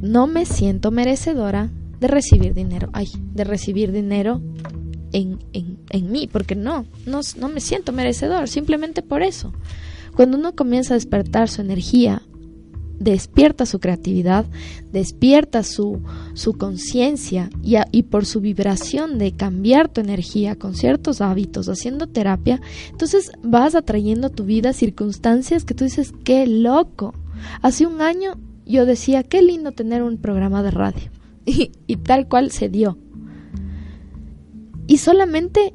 no 0.00 0.26
me 0.26 0.46
siento 0.46 0.90
merecedora 0.90 1.70
de 2.00 2.06
recibir 2.06 2.54
dinero. 2.54 2.88
Ay, 2.94 3.08
de 3.34 3.44
recibir 3.44 3.92
dinero 3.92 4.40
en, 5.12 5.38
en, 5.52 5.76
en 5.90 6.10
mí, 6.10 6.26
porque 6.26 6.54
no, 6.54 6.86
no, 7.04 7.20
no 7.38 7.48
me 7.50 7.60
siento 7.60 7.92
merecedor, 7.92 8.48
simplemente 8.48 9.02
por 9.02 9.22
eso. 9.22 9.52
Cuando 10.14 10.38
uno 10.38 10.54
comienza 10.54 10.94
a 10.94 10.96
despertar 10.96 11.50
su 11.50 11.60
energía 11.60 12.22
despierta 12.98 13.66
su 13.66 13.78
creatividad, 13.78 14.46
despierta 14.92 15.62
su, 15.62 16.00
su 16.34 16.54
conciencia 16.54 17.50
y, 17.62 17.76
y, 17.92 18.04
por 18.04 18.26
su 18.26 18.40
vibración 18.40 19.18
de 19.18 19.32
cambiar 19.32 19.88
tu 19.88 20.00
energía 20.00 20.56
con 20.56 20.74
ciertos 20.74 21.20
hábitos, 21.20 21.68
haciendo 21.68 22.06
terapia, 22.06 22.60
entonces 22.90 23.30
vas 23.42 23.74
atrayendo 23.74 24.28
a 24.28 24.30
tu 24.30 24.44
vida 24.44 24.72
circunstancias 24.72 25.64
que 25.64 25.74
tú 25.74 25.84
dices, 25.84 26.12
qué 26.24 26.46
loco. 26.46 27.14
Hace 27.62 27.86
un 27.86 28.00
año 28.00 28.38
yo 28.64 28.86
decía, 28.86 29.22
qué 29.22 29.42
lindo 29.42 29.72
tener 29.72 30.02
un 30.02 30.18
programa 30.18 30.62
de 30.62 30.70
radio. 30.70 31.10
Y, 31.48 31.70
y 31.86 31.94
tal 31.98 32.26
cual 32.26 32.50
se 32.50 32.68
dio. 32.68 32.98
Y 34.88 34.98
solamente 34.98 35.72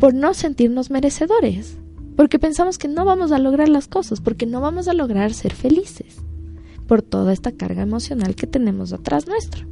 por 0.00 0.12
no 0.12 0.34
sentirnos 0.34 0.90
merecedores 0.90 1.78
porque 2.16 2.38
pensamos 2.38 2.78
que 2.78 2.88
no 2.88 3.04
vamos 3.04 3.32
a 3.32 3.38
lograr 3.38 3.68
las 3.68 3.88
cosas, 3.88 4.20
porque 4.20 4.46
no 4.46 4.60
vamos 4.60 4.88
a 4.88 4.94
lograr 4.94 5.32
ser 5.32 5.54
felices 5.54 6.16
por 6.86 7.02
toda 7.02 7.32
esta 7.32 7.52
carga 7.52 7.82
emocional 7.82 8.34
que 8.34 8.46
tenemos 8.46 8.92
atrás 8.92 9.26
nuestro. 9.26 9.66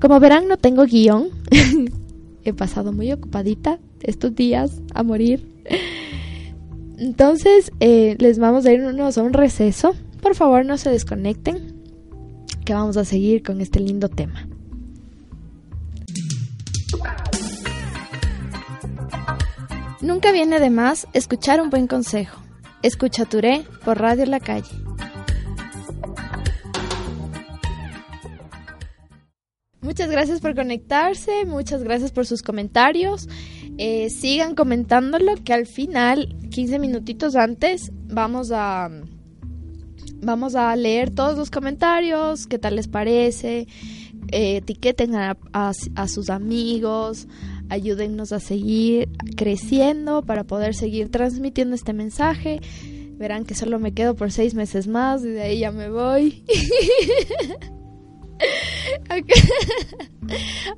Como 0.00 0.20
verán, 0.20 0.48
no 0.48 0.58
tengo 0.58 0.84
guion. 0.84 1.28
He 2.44 2.52
pasado 2.52 2.92
muy 2.92 3.10
ocupadita 3.10 3.78
estos 4.02 4.34
días 4.34 4.82
a 4.92 5.02
morir. 5.02 5.48
Entonces, 6.98 7.72
eh, 7.80 8.16
les 8.18 8.38
vamos 8.38 8.66
a 8.66 8.72
irnos 8.72 9.16
a 9.16 9.22
un 9.22 9.32
receso. 9.32 9.94
Por 10.20 10.34
favor, 10.34 10.64
no 10.64 10.76
se 10.76 10.90
desconecten, 10.90 11.74
que 12.64 12.74
vamos 12.74 12.96
a 12.96 13.04
seguir 13.04 13.42
con 13.42 13.60
este 13.60 13.80
lindo 13.80 14.08
tema. 14.08 14.46
Nunca 20.04 20.32
viene 20.32 20.60
de 20.60 20.68
más 20.68 21.08
escuchar 21.14 21.62
un 21.62 21.70
buen 21.70 21.86
consejo. 21.86 22.38
Escucha 22.82 23.24
Touré 23.24 23.64
por 23.86 23.98
Radio 23.98 24.26
La 24.26 24.38
Calle. 24.38 24.68
Muchas 29.80 30.10
gracias 30.10 30.42
por 30.42 30.54
conectarse, 30.54 31.46
muchas 31.46 31.82
gracias 31.82 32.12
por 32.12 32.26
sus 32.26 32.42
comentarios. 32.42 33.30
Eh, 33.78 34.10
sigan 34.10 34.54
comentándolo 34.54 35.36
que 35.42 35.54
al 35.54 35.66
final, 35.66 36.36
15 36.50 36.78
minutitos 36.78 37.34
antes, 37.34 37.90
vamos 38.04 38.52
a 38.52 38.90
vamos 40.20 40.54
a 40.54 40.76
leer 40.76 41.12
todos 41.14 41.38
los 41.38 41.50
comentarios, 41.50 42.46
qué 42.46 42.58
tal 42.58 42.76
les 42.76 42.88
parece, 42.88 43.66
eh, 44.32 44.56
etiqueten 44.56 45.14
a, 45.16 45.36
a, 45.52 46.08
sus 46.08 46.30
amigos, 46.30 47.26
ayúdennos 47.68 48.32
a 48.32 48.40
seguir 48.40 49.08
creciendo 49.36 50.22
para 50.22 50.44
poder 50.44 50.74
seguir 50.74 51.10
transmitiendo 51.10 51.74
este 51.74 51.92
mensaje. 51.92 52.60
Verán 53.16 53.44
que 53.44 53.54
solo 53.54 53.78
me 53.78 53.92
quedo 53.92 54.16
por 54.16 54.32
seis 54.32 54.54
meses 54.54 54.88
más 54.88 55.24
y 55.24 55.28
de 55.28 55.42
ahí 55.42 55.58
ya 55.60 55.70
me 55.70 55.88
voy. 55.88 56.44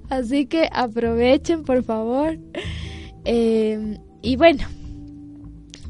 Así 0.08 0.46
que 0.46 0.68
aprovechen, 0.72 1.64
por 1.64 1.82
favor. 1.82 2.38
Eh, 3.24 3.98
y 4.22 4.36
bueno, 4.36 4.64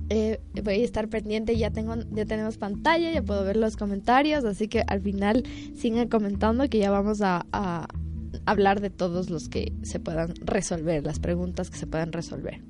eh, 0.08 0.40
voy 0.62 0.74
a 0.74 0.84
estar 0.84 1.08
pendiente, 1.08 1.56
ya 1.56 1.70
tengo, 1.70 1.96
ya 2.12 2.24
tenemos 2.24 2.58
pantalla, 2.58 3.10
ya 3.10 3.22
puedo 3.22 3.44
ver 3.44 3.56
los 3.56 3.76
comentarios, 3.76 4.44
así 4.44 4.68
que 4.68 4.84
al 4.86 5.00
final 5.00 5.42
sigan 5.74 6.08
comentando 6.08 6.68
que 6.68 6.78
ya 6.78 6.90
vamos 6.90 7.20
a 7.22 7.88
hablar 8.44 8.80
de 8.80 8.90
todos 8.90 9.30
los 9.30 9.48
que 9.48 9.72
se 9.82 10.00
puedan 10.00 10.34
resolver, 10.42 11.04
las 11.04 11.18
preguntas 11.18 11.70
que 11.70 11.78
se 11.78 11.86
puedan 11.86 12.12
resolver. 12.12 12.60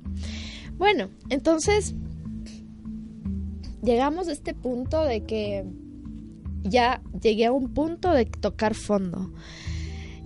Bueno, 0.77 1.09
entonces 1.29 1.95
llegamos 3.81 4.27
a 4.27 4.31
este 4.31 4.53
punto 4.53 5.03
de 5.03 5.23
que 5.23 5.65
ya 6.63 7.01
llegué 7.21 7.45
a 7.45 7.51
un 7.51 7.73
punto 7.73 8.11
de 8.11 8.25
tocar 8.25 8.75
fondo. 8.75 9.31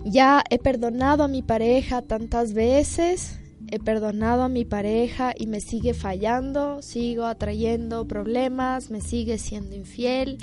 Ya 0.04 0.42
he 0.50 0.58
perdonado 0.58 1.24
a 1.24 1.28
mi 1.28 1.42
pareja 1.42 2.02
tantas 2.02 2.54
veces, 2.54 3.38
he 3.68 3.78
perdonado 3.78 4.42
a 4.42 4.48
mi 4.48 4.64
pareja 4.64 5.32
y 5.36 5.46
me 5.46 5.60
sigue 5.60 5.94
fallando, 5.94 6.82
sigo 6.82 7.24
atrayendo 7.24 8.06
problemas, 8.06 8.90
me 8.90 9.00
sigue 9.00 9.38
siendo 9.38 9.76
infiel. 9.76 10.38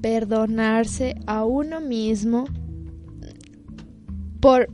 Perdonarse 0.00 1.16
a 1.26 1.44
uno 1.44 1.80
mismo 1.80 2.46
por 4.40 4.68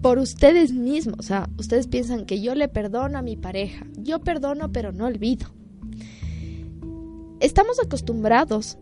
por 0.00 0.18
ustedes 0.18 0.70
mismos, 0.70 1.16
o 1.18 1.22
sea, 1.22 1.48
ustedes 1.56 1.86
piensan 1.86 2.26
que 2.26 2.42
yo 2.42 2.54
le 2.54 2.68
perdono 2.68 3.16
a 3.16 3.22
mi 3.22 3.36
pareja, 3.36 3.86
yo 3.96 4.20
perdono 4.20 4.70
pero 4.70 4.92
no 4.92 5.06
olvido. 5.06 5.46
Estamos 7.40 7.80
acostumbrados 7.80 8.76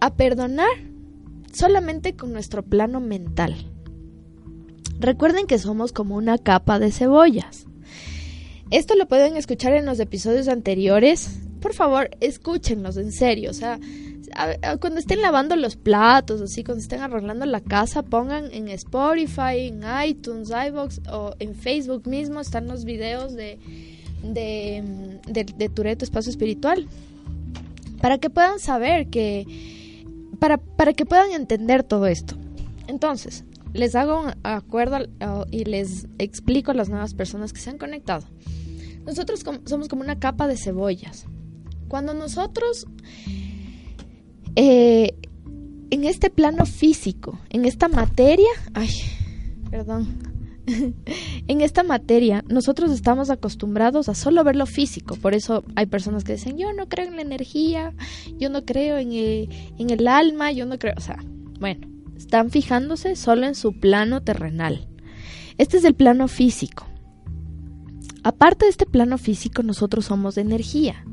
a 0.00 0.14
perdonar 0.14 0.68
solamente 1.52 2.16
con 2.16 2.34
nuestro 2.34 2.62
plano 2.62 3.00
mental. 3.00 3.54
Recuerden 5.00 5.46
que 5.46 5.58
somos 5.58 5.92
como 5.92 6.16
una 6.16 6.36
capa 6.36 6.78
de 6.78 6.92
cebollas. 6.92 7.66
Esto 8.70 8.94
lo 8.94 9.08
pueden 9.08 9.38
escuchar 9.38 9.72
en 9.72 9.86
los 9.86 9.98
episodios 10.00 10.48
anteriores. 10.48 11.30
Por 11.60 11.72
favor, 11.72 12.10
escúchenlos 12.20 12.98
en 12.98 13.12
serio. 13.12 13.50
O 13.50 13.54
sea, 13.54 13.80
cuando 14.80 15.00
estén 15.00 15.20
lavando 15.20 15.56
los 15.56 15.76
platos, 15.76 16.40
así, 16.40 16.62
cuando 16.62 16.82
estén 16.82 17.00
arreglando 17.00 17.44
la 17.46 17.60
casa, 17.60 18.02
pongan 18.02 18.52
en 18.52 18.68
Spotify, 18.68 19.68
en 19.68 19.82
iTunes, 20.06 20.50
iVoox 20.50 21.00
o 21.10 21.34
en 21.38 21.54
Facebook 21.54 22.06
mismo 22.06 22.40
están 22.40 22.68
los 22.68 22.84
videos 22.84 23.34
de, 23.34 23.58
de, 24.22 25.18
de, 25.26 25.44
de 25.44 25.68
Tureto 25.68 26.04
Espacio 26.04 26.30
Espiritual. 26.30 26.86
Para 28.00 28.18
que 28.18 28.30
puedan 28.30 28.60
saber 28.60 29.08
que 29.08 29.44
para, 30.38 30.58
para 30.58 30.92
que 30.92 31.04
puedan 31.04 31.32
entender 31.32 31.82
todo 31.82 32.06
esto. 32.06 32.36
Entonces, 32.86 33.44
les 33.72 33.94
hago 33.94 34.20
un 34.20 34.34
acuerdo 34.44 34.98
y 35.50 35.64
les 35.64 36.06
explico 36.18 36.70
a 36.70 36.74
las 36.74 36.88
nuevas 36.88 37.14
personas 37.14 37.52
que 37.52 37.60
se 37.60 37.70
han 37.70 37.78
conectado. 37.78 38.26
Nosotros 39.04 39.42
somos 39.64 39.88
como 39.88 40.02
una 40.02 40.18
capa 40.18 40.46
de 40.46 40.56
cebollas. 40.56 41.26
Cuando 41.88 42.14
nosotros, 42.14 42.86
eh, 44.60 45.14
en 45.90 46.02
este 46.02 46.30
plano 46.30 46.66
físico, 46.66 47.38
en 47.48 47.64
esta 47.64 47.86
materia, 47.86 48.48
ay, 48.74 48.90
perdón, 49.70 50.18
en 51.46 51.60
esta 51.60 51.84
materia 51.84 52.44
nosotros 52.48 52.90
estamos 52.90 53.30
acostumbrados 53.30 54.08
a 54.08 54.16
solo 54.16 54.42
ver 54.42 54.56
lo 54.56 54.66
físico, 54.66 55.14
por 55.14 55.34
eso 55.34 55.62
hay 55.76 55.86
personas 55.86 56.24
que 56.24 56.32
dicen, 56.32 56.58
yo 56.58 56.72
no 56.72 56.88
creo 56.88 57.06
en 57.06 57.14
la 57.14 57.22
energía, 57.22 57.94
yo 58.36 58.50
no 58.50 58.64
creo 58.64 58.98
en 58.98 59.12
el, 59.12 59.48
en 59.78 59.90
el 59.90 60.08
alma, 60.08 60.50
yo 60.50 60.66
no 60.66 60.76
creo, 60.76 60.94
o 60.96 61.00
sea, 61.00 61.24
bueno, 61.60 61.86
están 62.16 62.50
fijándose 62.50 63.14
solo 63.14 63.46
en 63.46 63.54
su 63.54 63.78
plano 63.78 64.24
terrenal. 64.24 64.88
Este 65.56 65.76
es 65.76 65.84
el 65.84 65.94
plano 65.94 66.26
físico. 66.26 66.84
Aparte 68.24 68.64
de 68.64 68.70
este 68.72 68.86
plano 68.86 69.18
físico, 69.18 69.62
nosotros 69.62 70.06
somos 70.06 70.34
de 70.34 70.40
energía. 70.40 71.04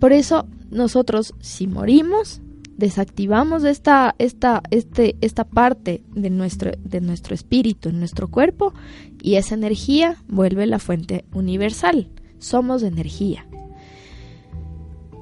Por 0.00 0.14
eso 0.14 0.46
nosotros, 0.70 1.34
si 1.40 1.66
morimos, 1.66 2.40
desactivamos 2.76 3.64
esta, 3.64 4.14
esta, 4.18 4.62
este, 4.70 5.16
esta 5.20 5.44
parte 5.44 6.02
de 6.14 6.30
nuestro, 6.30 6.72
de 6.78 7.00
nuestro 7.00 7.34
espíritu 7.34 7.88
en 7.88 7.98
nuestro 7.98 8.28
cuerpo 8.28 8.74
y 9.22 9.36
esa 9.36 9.54
energía 9.54 10.16
vuelve 10.28 10.66
la 10.66 10.78
fuente 10.78 11.24
universal. 11.32 12.08
Somos 12.38 12.82
energía. 12.82 13.46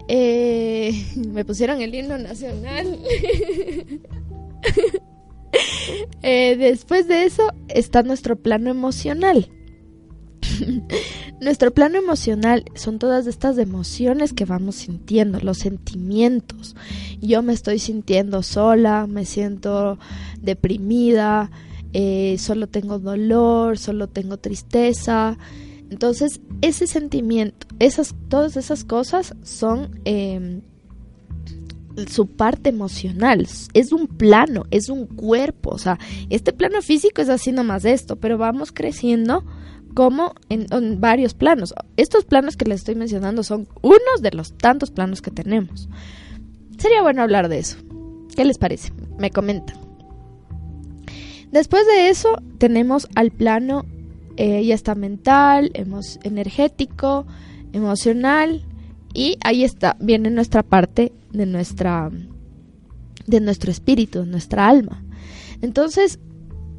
Eh, 0.09 1.07
me 1.33 1.45
pusieron 1.45 1.81
el 1.81 1.95
himno 1.95 2.19
nacional. 2.19 2.99
Eh, 6.23 6.57
después 6.57 7.09
de 7.09 7.25
eso 7.25 7.53
está 7.69 8.03
nuestro 8.03 8.37
plano 8.37 8.71
emocional. 8.71 9.51
Nuestro 11.41 11.73
plano 11.73 11.99
emocional 11.99 12.65
son 12.75 12.99
todas 12.99 13.27
estas 13.27 13.59
emociones 13.59 14.33
que 14.33 14.45
vamos 14.45 14.77
sintiendo, 14.77 15.41
los 15.41 15.59
sentimientos. 15.59 16.77
Yo 17.21 17.43
me 17.43 17.53
estoy 17.53 17.79
sintiendo 17.79 18.43
sola, 18.43 19.07
me 19.07 19.25
siento 19.25 19.99
deprimida, 20.41 21.51
eh, 21.93 22.37
solo 22.39 22.67
tengo 22.69 22.99
dolor, 22.99 23.79
solo 23.79 24.09
tengo 24.09 24.39
tristeza. 24.39 25.39
Entonces, 25.91 26.41
ese 26.63 26.87
sentimiento, 26.87 27.67
esas, 27.79 28.15
todas 28.29 28.57
esas 28.57 28.85
cosas 28.85 29.35
son 29.43 30.01
em, 30.05 30.63
su 32.09 32.27
parte 32.29 32.71
emocional, 32.71 33.47
es 33.75 33.93
un 33.93 34.07
plano, 34.07 34.65
es 34.71 34.89
un 34.89 35.07
cuerpo, 35.07 35.71
o 35.71 35.79
sea, 35.79 35.99
este 36.31 36.55
plano 36.55 36.81
físico 36.81 37.21
es 37.21 37.29
así 37.29 37.53
nomás 37.53 37.85
esto, 37.85 38.17
pero 38.17 38.39
vamos 38.39 38.73
creciendo 38.73 39.45
como 39.95 40.35
en, 40.49 41.01
varios 41.01 41.35
planos. 41.35 41.75
Estos 41.97 42.25
planos 42.25 42.57
que 42.57 42.65
les 42.65 42.81
estoy 42.81 42.95
mencionando 42.95 43.43
son 43.43 43.69
unos 43.83 44.21
de 44.21 44.31
los 44.33 44.57
tantos 44.57 44.91
planos 44.91 45.23
que 45.23 45.31
tenemos. 45.31 45.89
Sería 46.79 47.03
bueno 47.03 47.23
hablar 47.23 47.49
de 47.49 47.59
eso. 47.59 47.77
¿Qué 48.35 48.45
les 48.45 48.59
parece? 48.59 48.93
Me 49.19 49.31
comentan. 49.31 49.77
Después 51.51 51.87
de 51.87 52.09
eso 52.09 52.41
tenemos 52.59 53.09
al 53.15 53.31
plano 53.31 53.85
eh, 54.37 54.65
ya 54.65 54.75
está 54.75 54.95
mental, 54.95 55.71
energético, 56.23 57.27
emocional 57.73 58.65
y 59.13 59.37
ahí 59.45 59.63
está, 59.63 59.97
viene 60.01 60.31
nuestra 60.31 60.63
parte 60.63 61.13
de 61.33 61.45
nuestra 61.45 62.11
de 63.27 63.41
nuestro 63.41 63.71
espíritu, 63.71 64.25
nuestra 64.25 64.69
alma. 64.69 65.05
Entonces, 65.61 66.19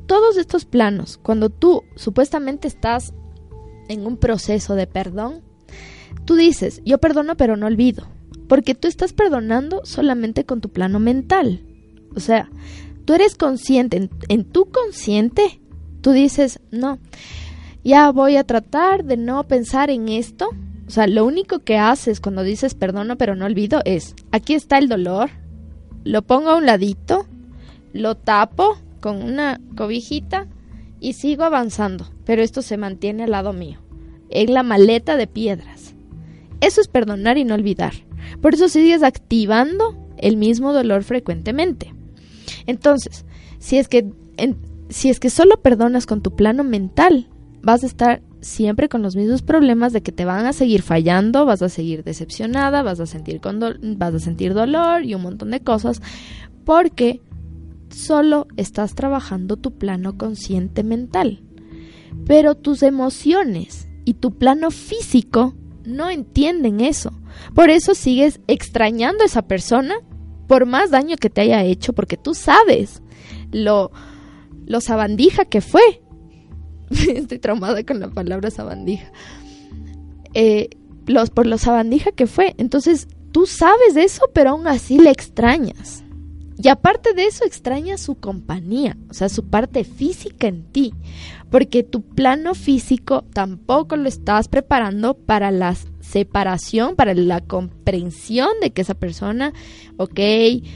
todos 0.05 0.37
estos 0.37 0.65
planos, 0.65 1.17
cuando 1.17 1.49
tú 1.49 1.83
supuestamente 1.95 2.67
estás 2.67 3.13
en 3.89 4.05
un 4.05 4.17
proceso 4.17 4.75
de 4.75 4.87
perdón, 4.87 5.41
tú 6.25 6.35
dices, 6.35 6.81
yo 6.85 6.97
perdono 6.99 7.35
pero 7.35 7.57
no 7.57 7.67
olvido, 7.67 8.07
porque 8.47 8.75
tú 8.75 8.87
estás 8.87 9.13
perdonando 9.13 9.81
solamente 9.85 10.45
con 10.45 10.61
tu 10.61 10.69
plano 10.69 10.99
mental. 10.99 11.61
O 12.15 12.19
sea, 12.19 12.49
tú 13.05 13.13
eres 13.13 13.35
consciente, 13.35 14.09
en, 14.29 14.45
tu 14.45 14.65
consciente, 14.65 15.59
tú 16.01 16.11
dices, 16.11 16.59
no, 16.71 16.99
ya 17.83 18.11
voy 18.11 18.37
a 18.37 18.43
tratar 18.43 19.03
de 19.03 19.17
no 19.17 19.43
pensar 19.45 19.89
en 19.89 20.09
esto. 20.09 20.49
O 20.87 20.91
sea, 20.91 21.07
lo 21.07 21.25
único 21.25 21.59
que 21.59 21.77
haces 21.77 22.19
cuando 22.19 22.43
dices 22.43 22.75
perdono 22.75 23.17
pero 23.17 23.35
no 23.35 23.45
olvido 23.45 23.81
es, 23.85 24.15
aquí 24.31 24.53
está 24.53 24.77
el 24.77 24.89
dolor, 24.89 25.31
lo 26.03 26.21
pongo 26.21 26.49
a 26.49 26.57
un 26.57 26.65
ladito, 26.65 27.25
lo 27.93 28.15
tapo 28.15 28.77
con 29.03 29.21
una 29.21 29.59
cobijita 29.75 30.47
y 31.01 31.11
sigo 31.11 31.43
avanzando, 31.43 32.09
pero 32.23 32.41
esto 32.41 32.61
se 32.61 32.77
mantiene 32.77 33.25
al 33.25 33.31
lado 33.31 33.51
mío, 33.51 33.79
en 34.29 34.53
la 34.53 34.63
maleta 34.63 35.17
de 35.17 35.27
piedras. 35.27 35.93
Eso 36.61 36.79
es 36.79 36.87
perdonar 36.87 37.37
y 37.37 37.43
no 37.43 37.53
olvidar. 37.53 37.91
Por 38.41 38.53
eso 38.53 38.69
sigues 38.69 39.03
activando 39.03 39.97
el 40.17 40.37
mismo 40.37 40.71
dolor 40.71 41.03
frecuentemente. 41.03 41.93
Entonces, 42.65 43.25
si 43.59 43.77
es 43.77 43.89
que 43.89 44.09
si 44.87 45.09
es 45.09 45.19
que 45.19 45.29
solo 45.29 45.61
perdonas 45.61 46.05
con 46.05 46.21
tu 46.21 46.33
plano 46.37 46.63
mental, 46.63 47.27
vas 47.61 47.83
a 47.83 47.87
estar 47.87 48.21
siempre 48.39 48.87
con 48.87 49.01
los 49.01 49.17
mismos 49.17 49.41
problemas 49.41 49.91
de 49.91 50.01
que 50.01 50.13
te 50.13 50.23
van 50.23 50.45
a 50.45 50.53
seguir 50.53 50.81
fallando, 50.81 51.45
vas 51.45 51.61
a 51.61 51.67
seguir 51.67 52.05
decepcionada, 52.05 52.83
vas 52.83 53.01
a 53.01 53.05
sentir 53.05 53.41
con 53.41 53.59
vas 53.97 54.13
a 54.13 54.19
sentir 54.19 54.53
dolor 54.53 55.03
y 55.03 55.13
un 55.13 55.23
montón 55.23 55.51
de 55.51 55.59
cosas 55.59 56.01
porque 56.63 57.19
solo 57.93 58.47
estás 58.57 58.95
trabajando 58.95 59.57
tu 59.57 59.77
plano 59.77 60.17
consciente 60.17 60.83
mental. 60.83 61.43
Pero 62.25 62.55
tus 62.55 62.83
emociones 62.83 63.87
y 64.05 64.15
tu 64.15 64.37
plano 64.37 64.71
físico 64.71 65.55
no 65.85 66.09
entienden 66.09 66.81
eso. 66.81 67.11
Por 67.53 67.69
eso 67.69 67.95
sigues 67.95 68.39
extrañando 68.47 69.23
a 69.23 69.27
esa 69.27 69.43
persona 69.43 69.95
por 70.47 70.65
más 70.65 70.91
daño 70.91 71.15
que 71.17 71.29
te 71.29 71.41
haya 71.41 71.63
hecho, 71.63 71.93
porque 71.93 72.17
tú 72.17 72.33
sabes 72.33 73.01
lo, 73.51 73.91
sabandija 74.79 75.45
que 75.45 75.61
fue. 75.61 76.01
Estoy 76.89 77.39
traumada 77.39 77.83
con 77.83 77.99
la 77.99 78.09
palabra 78.09 78.51
sabandija. 78.51 79.11
Eh, 80.33 80.69
los, 81.07 81.29
por 81.29 81.47
lo 81.47 81.57
sabandija 81.57 82.11
que 82.11 82.27
fue. 82.27 82.55
Entonces, 82.57 83.07
tú 83.31 83.45
sabes 83.45 83.93
de 83.93 84.03
eso, 84.03 84.29
pero 84.33 84.51
aún 84.51 84.67
así 84.67 84.97
le 84.97 85.11
extrañas. 85.11 86.03
Y 86.61 86.69
aparte 86.69 87.13
de 87.13 87.25
eso, 87.25 87.45
extrañas 87.45 88.01
su 88.01 88.15
compañía, 88.15 88.95
o 89.09 89.13
sea, 89.13 89.27
su 89.27 89.45
parte 89.45 89.83
física 89.83 90.47
en 90.47 90.63
ti, 90.63 90.93
porque 91.49 91.83
tu 91.83 92.01
plano 92.01 92.53
físico 92.53 93.23
tampoco 93.33 93.95
lo 93.95 94.07
estás 94.07 94.47
preparando 94.47 95.15
para 95.15 95.49
la 95.49 95.75
separación, 95.99 96.95
para 96.95 97.15
la 97.15 97.41
comprensión 97.41 98.49
de 98.61 98.71
que 98.71 98.83
esa 98.83 98.93
persona, 98.93 99.51
ok, 99.97 100.19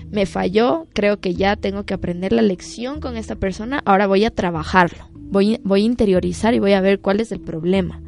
me 0.09 0.25
falló, 0.25 0.87
creo 0.93 1.19
que 1.19 1.35
ya 1.35 1.55
tengo 1.55 1.85
que 1.85 1.93
aprender 1.93 2.33
la 2.33 2.41
lección 2.41 2.99
con 2.99 3.15
esta 3.15 3.35
persona, 3.35 3.83
ahora 3.85 4.07
voy 4.07 4.25
a 4.25 4.31
trabajarlo, 4.31 5.09
voy, 5.13 5.59
voy 5.63 5.83
a 5.83 5.85
interiorizar 5.85 6.55
y 6.55 6.59
voy 6.59 6.73
a 6.73 6.81
ver 6.81 7.01
cuál 7.01 7.19
es 7.19 7.31
el 7.31 7.39
problema. 7.39 8.01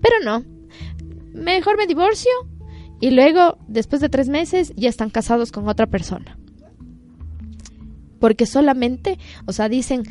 Pero 0.00 0.16
no, 0.24 0.44
mejor 1.32 1.76
me 1.78 1.86
divorcio 1.86 2.32
y 3.00 3.10
luego, 3.10 3.58
después 3.68 4.02
de 4.02 4.08
tres 4.08 4.28
meses, 4.28 4.72
ya 4.76 4.88
están 4.88 5.10
casados 5.10 5.52
con 5.52 5.68
otra 5.68 5.86
persona 5.86 6.36
porque 8.22 8.46
solamente, 8.46 9.18
o 9.46 9.52
sea, 9.52 9.68
dicen, 9.68 10.04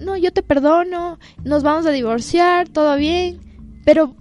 no, 0.00 0.16
yo 0.16 0.32
te 0.32 0.42
perdono, 0.42 1.18
nos 1.44 1.62
vamos 1.62 1.84
a 1.84 1.90
divorciar, 1.90 2.70
todo 2.70 2.96
bien, 2.96 3.38
pero 3.84 4.16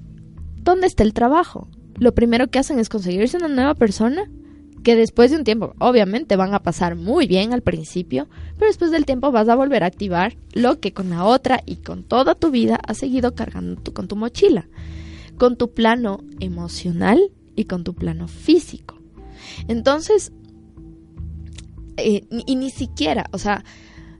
¿dónde 0.57 0.87
está 0.87 1.03
el 1.03 1.13
trabajo? 1.13 1.69
Lo 1.95 2.13
primero 2.13 2.49
que 2.49 2.59
hacen 2.59 2.79
es 2.79 2.89
conseguirse 2.89 3.37
una 3.37 3.47
nueva 3.47 3.75
persona 3.75 4.29
que 4.83 4.97
después 4.97 5.31
de 5.31 5.37
un 5.37 5.45
tiempo, 5.45 5.73
obviamente 5.79 6.35
van 6.35 6.53
a 6.53 6.61
pasar 6.61 6.97
muy 6.97 7.27
bien 7.27 7.53
al 7.53 7.61
principio, 7.61 8.27
pero 8.57 8.67
después 8.67 8.91
del 8.91 9.05
tiempo 9.05 9.31
vas 9.31 9.47
a 9.47 9.55
volver 9.55 9.85
a 9.85 9.87
activar 9.87 10.35
lo 10.51 10.81
que 10.81 10.91
con 10.91 11.09
la 11.09 11.23
otra 11.23 11.63
y 11.65 11.77
con 11.77 12.03
toda 12.03 12.35
tu 12.35 12.51
vida 12.51 12.77
has 12.85 12.97
seguido 12.97 13.35
cargando 13.35 13.93
con 13.93 14.09
tu 14.09 14.17
mochila, 14.17 14.67
con 15.37 15.55
tu 15.55 15.73
plano 15.73 16.25
emocional 16.41 17.31
y 17.55 17.63
con 17.65 17.85
tu 17.85 17.93
plano 17.93 18.27
físico. 18.27 18.99
Entonces, 19.69 20.33
y 22.03 22.55
ni 22.55 22.69
siquiera, 22.69 23.25
o 23.31 23.37
sea, 23.37 23.63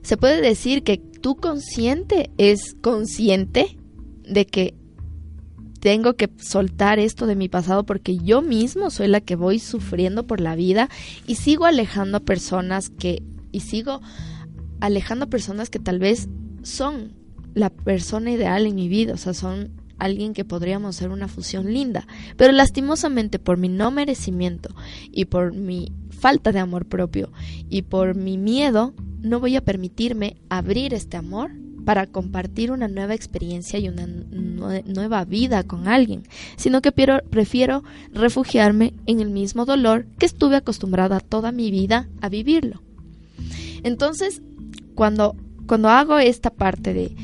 se 0.02 0.16
puede 0.16 0.40
decir 0.40 0.82
que 0.82 0.98
tu 0.98 1.36
consciente 1.36 2.30
es 2.38 2.74
consciente 2.80 3.76
de 4.24 4.46
que 4.46 4.74
tengo 5.80 6.14
que 6.14 6.30
soltar 6.38 6.98
esto 6.98 7.26
de 7.26 7.36
mi 7.36 7.48
pasado 7.48 7.84
porque 7.84 8.18
yo 8.18 8.42
mismo 8.42 8.90
soy 8.90 9.08
la 9.08 9.20
que 9.20 9.34
voy 9.34 9.58
sufriendo 9.58 10.26
por 10.26 10.40
la 10.40 10.54
vida 10.54 10.88
y 11.26 11.36
sigo 11.36 11.64
alejando 11.64 12.18
a 12.18 12.20
personas 12.20 12.90
que 12.90 13.22
y 13.50 13.60
sigo 13.60 14.00
alejando 14.80 15.24
a 15.24 15.30
personas 15.30 15.70
que 15.70 15.78
tal 15.78 15.98
vez 15.98 16.28
son 16.62 17.12
la 17.54 17.70
persona 17.70 18.30
ideal 18.30 18.66
en 18.66 18.76
mi 18.76 18.88
vida, 18.88 19.14
o 19.14 19.16
sea, 19.16 19.34
son 19.34 19.72
alguien 19.98 20.34
que 20.34 20.44
podríamos 20.44 20.96
ser 20.96 21.10
una 21.10 21.28
fusión 21.28 21.72
linda, 21.72 22.06
pero 22.36 22.52
lastimosamente 22.52 23.38
por 23.38 23.58
mi 23.58 23.68
no 23.68 23.90
merecimiento 23.90 24.74
y 25.10 25.26
por 25.26 25.52
mi 25.52 25.92
falta 26.20 26.52
de 26.52 26.58
amor 26.58 26.86
propio 26.86 27.32
y 27.68 27.82
por 27.82 28.14
mi 28.14 28.38
miedo 28.38 28.94
no 29.22 29.40
voy 29.40 29.56
a 29.56 29.64
permitirme 29.64 30.36
abrir 30.48 30.94
este 30.94 31.16
amor 31.16 31.50
para 31.84 32.06
compartir 32.06 32.70
una 32.70 32.88
nueva 32.88 33.14
experiencia 33.14 33.78
y 33.78 33.88
una 33.88 34.06
nueva 34.06 35.24
vida 35.24 35.62
con 35.64 35.88
alguien, 35.88 36.24
sino 36.56 36.82
que 36.82 36.92
prefiero 36.92 37.82
refugiarme 38.12 38.92
en 39.06 39.20
el 39.20 39.30
mismo 39.30 39.64
dolor 39.64 40.06
que 40.18 40.26
estuve 40.26 40.56
acostumbrada 40.56 41.20
toda 41.20 41.52
mi 41.52 41.70
vida 41.70 42.08
a 42.20 42.28
vivirlo. 42.28 42.82
Entonces, 43.82 44.42
cuando, 44.94 45.34
cuando 45.66 45.88
hago 45.88 46.18
esta 46.18 46.50
parte 46.50 46.92
de 46.92 47.16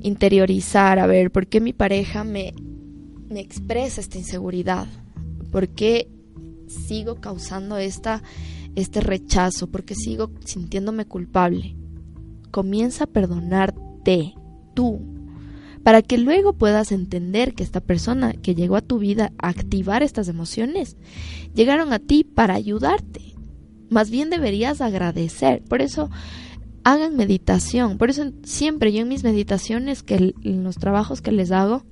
interiorizar, 0.00 1.00
a 1.00 1.06
ver, 1.06 1.32
¿por 1.32 1.48
qué 1.48 1.60
mi 1.60 1.72
pareja 1.72 2.22
me, 2.22 2.54
me 3.28 3.40
expresa 3.40 4.00
esta 4.00 4.16
inseguridad? 4.16 4.86
¿Por 5.50 5.68
qué 5.68 6.08
sigo 6.68 7.16
causando 7.16 7.78
esta, 7.78 8.22
este 8.74 9.00
rechazo? 9.00 9.68
¿Por 9.68 9.84
qué 9.84 9.94
sigo 9.94 10.30
sintiéndome 10.44 11.06
culpable? 11.06 11.76
Comienza 12.50 13.04
a 13.04 13.08
perdonarte 13.08 14.34
tú, 14.74 15.00
para 15.82 16.02
que 16.02 16.18
luego 16.18 16.52
puedas 16.52 16.92
entender 16.92 17.54
que 17.54 17.62
esta 17.62 17.80
persona 17.80 18.32
que 18.32 18.54
llegó 18.54 18.76
a 18.76 18.82
tu 18.82 18.98
vida 18.98 19.32
a 19.38 19.48
activar 19.48 20.02
estas 20.02 20.28
emociones, 20.28 20.96
llegaron 21.54 21.92
a 21.92 21.98
ti 21.98 22.24
para 22.24 22.54
ayudarte. 22.54 23.34
Más 23.90 24.10
bien 24.10 24.30
deberías 24.30 24.80
agradecer. 24.80 25.62
Por 25.64 25.80
eso 25.80 26.10
hagan 26.84 27.16
meditación. 27.16 27.98
Por 27.98 28.10
eso 28.10 28.32
siempre 28.44 28.92
yo 28.92 29.00
en 29.00 29.08
mis 29.08 29.24
meditaciones, 29.24 30.02
que 30.02 30.34
en 30.42 30.64
los 30.64 30.76
trabajos 30.76 31.20
que 31.20 31.32
les 31.32 31.50
hago, 31.52 31.84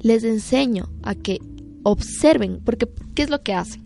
les 0.00 0.24
enseño 0.24 0.88
a 1.02 1.14
que 1.14 1.40
observen, 1.82 2.60
porque 2.64 2.88
¿qué 3.14 3.22
es 3.22 3.30
lo 3.30 3.42
que 3.42 3.54
hacen? 3.54 3.84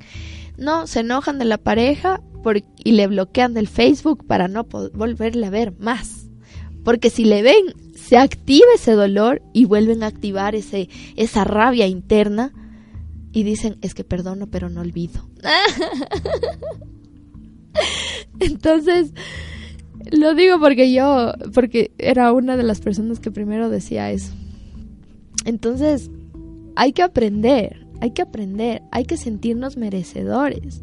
No, 0.56 0.86
se 0.86 1.00
enojan 1.00 1.38
de 1.38 1.44
la 1.44 1.58
pareja 1.58 2.22
y 2.84 2.92
le 2.92 3.06
bloquean 3.08 3.54
del 3.54 3.66
Facebook 3.66 4.24
para 4.26 4.48
no 4.48 4.64
volverle 4.64 5.46
a 5.46 5.50
ver 5.50 5.72
más. 5.78 6.28
Porque 6.84 7.10
si 7.10 7.24
le 7.24 7.42
ven, 7.42 7.74
se 7.96 8.16
activa 8.16 8.66
ese 8.74 8.92
dolor 8.92 9.42
y 9.52 9.64
vuelven 9.64 10.02
a 10.02 10.06
activar 10.06 10.54
ese, 10.54 10.88
esa 11.16 11.42
rabia 11.42 11.88
interna 11.88 12.52
y 13.32 13.42
dicen, 13.42 13.76
es 13.82 13.94
que 13.94 14.04
perdono 14.04 14.46
pero 14.46 14.70
no 14.70 14.80
olvido. 14.80 15.28
Entonces, 18.38 19.12
lo 20.12 20.34
digo 20.34 20.60
porque 20.60 20.92
yo, 20.92 21.32
porque 21.52 21.90
era 21.98 22.32
una 22.32 22.56
de 22.56 22.62
las 22.62 22.80
personas 22.80 23.18
que 23.18 23.30
primero 23.30 23.68
decía 23.68 24.12
eso. 24.12 24.32
Entonces, 25.44 26.10
hay 26.76 26.92
que 26.92 27.02
aprender, 27.02 27.85
hay 28.00 28.10
que 28.10 28.22
aprender, 28.22 28.82
hay 28.90 29.04
que 29.04 29.16
sentirnos 29.16 29.76
merecedores. 29.76 30.82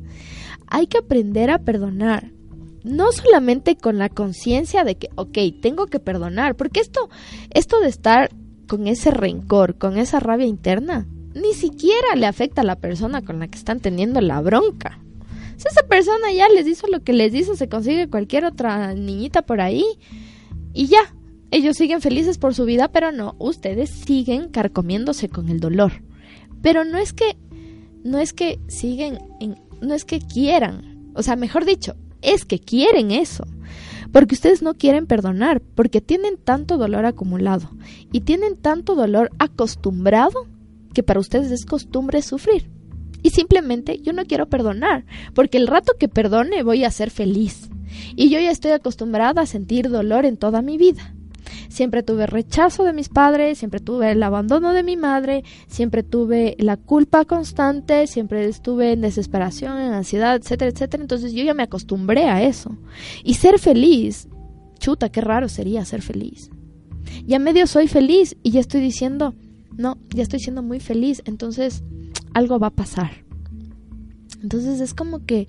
Hay 0.67 0.87
que 0.87 0.97
aprender 0.97 1.49
a 1.49 1.59
perdonar. 1.59 2.31
No 2.83 3.11
solamente 3.11 3.75
con 3.77 3.97
la 3.97 4.09
conciencia 4.09 4.83
de 4.83 4.95
que, 4.95 5.09
ok, 5.15 5.37
tengo 5.61 5.87
que 5.87 5.99
perdonar, 5.99 6.55
porque 6.55 6.81
esto, 6.81 7.09
esto 7.51 7.79
de 7.79 7.87
estar 7.87 8.29
con 8.67 8.87
ese 8.87 9.11
rencor, 9.11 9.77
con 9.77 9.97
esa 9.97 10.19
rabia 10.19 10.45
interna, 10.45 11.07
ni 11.33 11.53
siquiera 11.53 12.15
le 12.15 12.25
afecta 12.25 12.61
a 12.61 12.65
la 12.65 12.75
persona 12.75 13.21
con 13.21 13.39
la 13.39 13.47
que 13.47 13.57
están 13.57 13.79
teniendo 13.79 14.21
la 14.21 14.41
bronca. 14.41 14.99
Si 15.57 15.67
esa 15.67 15.83
persona 15.87 16.31
ya 16.33 16.49
les 16.49 16.67
hizo 16.67 16.87
lo 16.87 17.03
que 17.03 17.13
les 17.13 17.33
hizo, 17.33 17.55
se 17.55 17.69
consigue 17.69 18.09
cualquier 18.09 18.45
otra 18.45 18.93
niñita 18.93 19.43
por 19.43 19.61
ahí 19.61 19.85
y 20.73 20.87
ya. 20.87 21.13
Ellos 21.51 21.77
siguen 21.77 22.01
felices 22.01 22.39
por 22.39 22.55
su 22.55 22.65
vida, 22.65 22.87
pero 22.87 23.11
no, 23.11 23.35
ustedes 23.37 23.91
siguen 23.91 24.49
carcomiéndose 24.49 25.29
con 25.29 25.49
el 25.49 25.59
dolor. 25.59 26.01
Pero 26.63 26.83
no 26.83 26.97
es 26.97 27.13
que 27.13 27.37
no 28.03 28.17
es 28.17 28.33
que 28.33 28.59
siguen 28.67 29.19
no 29.81 29.93
es 29.93 30.05
que 30.05 30.19
quieran, 30.19 31.11
o 31.13 31.21
sea, 31.21 31.35
mejor 31.35 31.65
dicho, 31.65 31.95
es 32.21 32.45
que 32.45 32.57
quieren 32.57 33.11
eso. 33.11 33.45
Porque 34.11 34.35
ustedes 34.35 34.61
no 34.61 34.75
quieren 34.75 35.07
perdonar, 35.07 35.59
porque 35.59 35.99
tienen 35.99 36.37
tanto 36.37 36.77
dolor 36.77 37.05
acumulado 37.05 37.69
y 38.11 38.21
tienen 38.21 38.55
tanto 38.55 38.95
dolor 38.95 39.31
acostumbrado 39.39 40.47
que 40.93 41.03
para 41.03 41.19
ustedes 41.19 41.51
es 41.51 41.65
costumbre 41.65 42.21
sufrir. 42.21 42.69
Y 43.23 43.31
simplemente 43.31 43.99
yo 43.99 44.13
no 44.13 44.25
quiero 44.25 44.47
perdonar, 44.47 45.05
porque 45.33 45.57
el 45.57 45.67
rato 45.67 45.93
que 45.99 46.07
perdone 46.07 46.63
voy 46.63 46.83
a 46.83 46.91
ser 46.91 47.09
feliz. 47.09 47.69
Y 48.15 48.29
yo 48.29 48.39
ya 48.39 48.51
estoy 48.51 48.71
acostumbrada 48.71 49.41
a 49.41 49.45
sentir 49.47 49.89
dolor 49.89 50.25
en 50.25 50.37
toda 50.37 50.61
mi 50.61 50.77
vida. 50.77 51.13
Siempre 51.73 52.03
tuve 52.03 52.27
rechazo 52.27 52.83
de 52.83 52.93
mis 52.93 53.09
padres, 53.09 53.57
siempre 53.57 53.79
tuve 53.79 54.11
el 54.11 54.21
abandono 54.21 54.73
de 54.73 54.83
mi 54.83 54.95
madre, 54.95 55.43
siempre 55.65 56.03
tuve 56.03 56.55
la 56.59 56.77
culpa 56.77 57.25
constante, 57.25 58.05
siempre 58.05 58.45
estuve 58.45 58.91
en 58.91 59.01
desesperación, 59.01 59.79
en 59.79 59.91
ansiedad, 59.91 60.35
etcétera, 60.35 60.69
etcétera. 60.69 61.01
Entonces 61.01 61.33
yo 61.33 61.43
ya 61.43 61.55
me 61.55 61.63
acostumbré 61.63 62.25
a 62.25 62.43
eso. 62.43 62.77
Y 63.23 63.33
ser 63.33 63.57
feliz, 63.57 64.27
chuta, 64.77 65.09
qué 65.09 65.21
raro 65.21 65.49
sería 65.49 65.83
ser 65.83 66.03
feliz. 66.03 66.51
Ya 67.25 67.39
medio 67.39 67.65
soy 67.65 67.87
feliz 67.87 68.37
y 68.43 68.51
ya 68.51 68.59
estoy 68.59 68.79
diciendo, 68.79 69.33
no, 69.75 69.97
ya 70.13 70.21
estoy 70.21 70.41
siendo 70.41 70.61
muy 70.61 70.79
feliz. 70.79 71.23
Entonces, 71.25 71.81
algo 72.35 72.59
va 72.59 72.67
a 72.67 72.75
pasar. 72.75 73.23
Entonces 74.43 74.79
es 74.79 74.93
como 74.93 75.25
que 75.25 75.47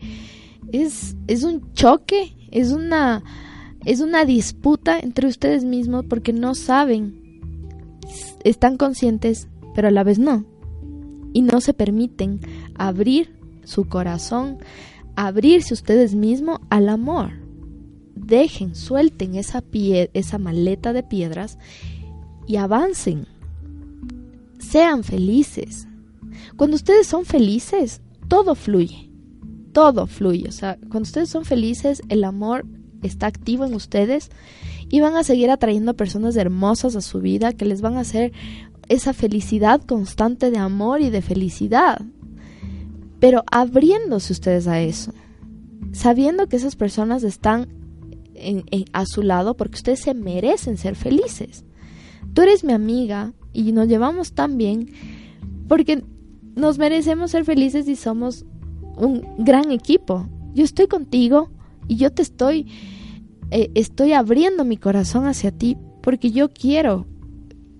es, 0.72 1.16
es 1.26 1.42
un 1.42 1.70
choque, 1.74 2.34
es 2.50 2.72
una, 2.72 3.22
es 3.84 4.00
una 4.00 4.24
disputa 4.24 4.98
entre 4.98 5.26
ustedes 5.26 5.64
mismos 5.64 6.04
porque 6.08 6.32
no 6.32 6.54
saben 6.54 7.24
están 8.44 8.76
conscientes, 8.76 9.48
pero 9.74 9.88
a 9.88 9.90
la 9.90 10.04
vez 10.04 10.18
no. 10.18 10.44
Y 11.32 11.42
no 11.42 11.60
se 11.60 11.74
permiten 11.74 12.40
abrir 12.74 13.34
su 13.64 13.88
corazón, 13.88 14.58
abrirse 15.16 15.74
ustedes 15.74 16.14
mismos 16.14 16.60
al 16.70 16.88
amor. 16.88 17.32
Dejen, 18.14 18.74
suelten 18.74 19.34
esa, 19.34 19.60
pie, 19.60 20.10
esa 20.14 20.38
maleta 20.38 20.92
de 20.92 21.02
piedras 21.02 21.58
y 22.46 22.56
avancen. 22.56 23.26
Sean 24.58 25.02
felices. 25.02 25.88
Cuando 26.56 26.76
ustedes 26.76 27.06
son 27.06 27.24
felices, 27.24 28.00
todo 28.28 28.54
fluye. 28.54 29.10
Todo 29.72 30.06
fluye. 30.06 30.48
O 30.48 30.52
sea, 30.52 30.78
cuando 30.88 31.02
ustedes 31.02 31.30
son 31.30 31.44
felices, 31.44 32.02
el 32.08 32.22
amor 32.22 32.64
está 33.06 33.26
activo 33.26 33.64
en 33.64 33.74
ustedes 33.74 34.30
y 34.88 35.00
van 35.00 35.16
a 35.16 35.24
seguir 35.24 35.50
atrayendo 35.50 35.94
personas 35.94 36.36
hermosas 36.36 36.96
a 36.96 37.00
su 37.00 37.20
vida 37.20 37.52
que 37.52 37.64
les 37.64 37.80
van 37.80 37.96
a 37.96 38.00
hacer 38.00 38.32
esa 38.88 39.12
felicidad 39.12 39.80
constante 39.82 40.50
de 40.50 40.58
amor 40.58 41.00
y 41.00 41.10
de 41.10 41.22
felicidad. 41.22 42.02
Pero 43.20 43.44
abriéndose 43.50 44.32
ustedes 44.32 44.66
a 44.66 44.80
eso, 44.80 45.12
sabiendo 45.92 46.46
que 46.46 46.56
esas 46.56 46.76
personas 46.76 47.22
están 47.22 47.68
a 48.92 49.06
su 49.06 49.22
lado 49.22 49.56
porque 49.56 49.76
ustedes 49.76 50.00
se 50.00 50.14
merecen 50.14 50.76
ser 50.76 50.96
felices. 50.96 51.64
Tú 52.34 52.42
eres 52.42 52.64
mi 52.64 52.72
amiga 52.72 53.32
y 53.52 53.72
nos 53.72 53.88
llevamos 53.88 54.32
tan 54.32 54.58
bien 54.58 54.90
porque 55.68 56.04
nos 56.56 56.78
merecemos 56.78 57.30
ser 57.30 57.44
felices 57.44 57.88
y 57.88 57.96
somos 57.96 58.44
un 58.96 59.26
gran 59.38 59.70
equipo. 59.70 60.28
Yo 60.54 60.64
estoy 60.64 60.86
contigo 60.86 61.50
y 61.88 61.96
yo 61.96 62.12
te 62.12 62.22
estoy 62.22 62.66
eh, 63.50 63.70
estoy 63.74 64.12
abriendo 64.12 64.64
mi 64.64 64.76
corazón 64.76 65.26
hacia 65.26 65.52
ti 65.52 65.76
porque 66.02 66.30
yo 66.30 66.48
quiero 66.50 67.06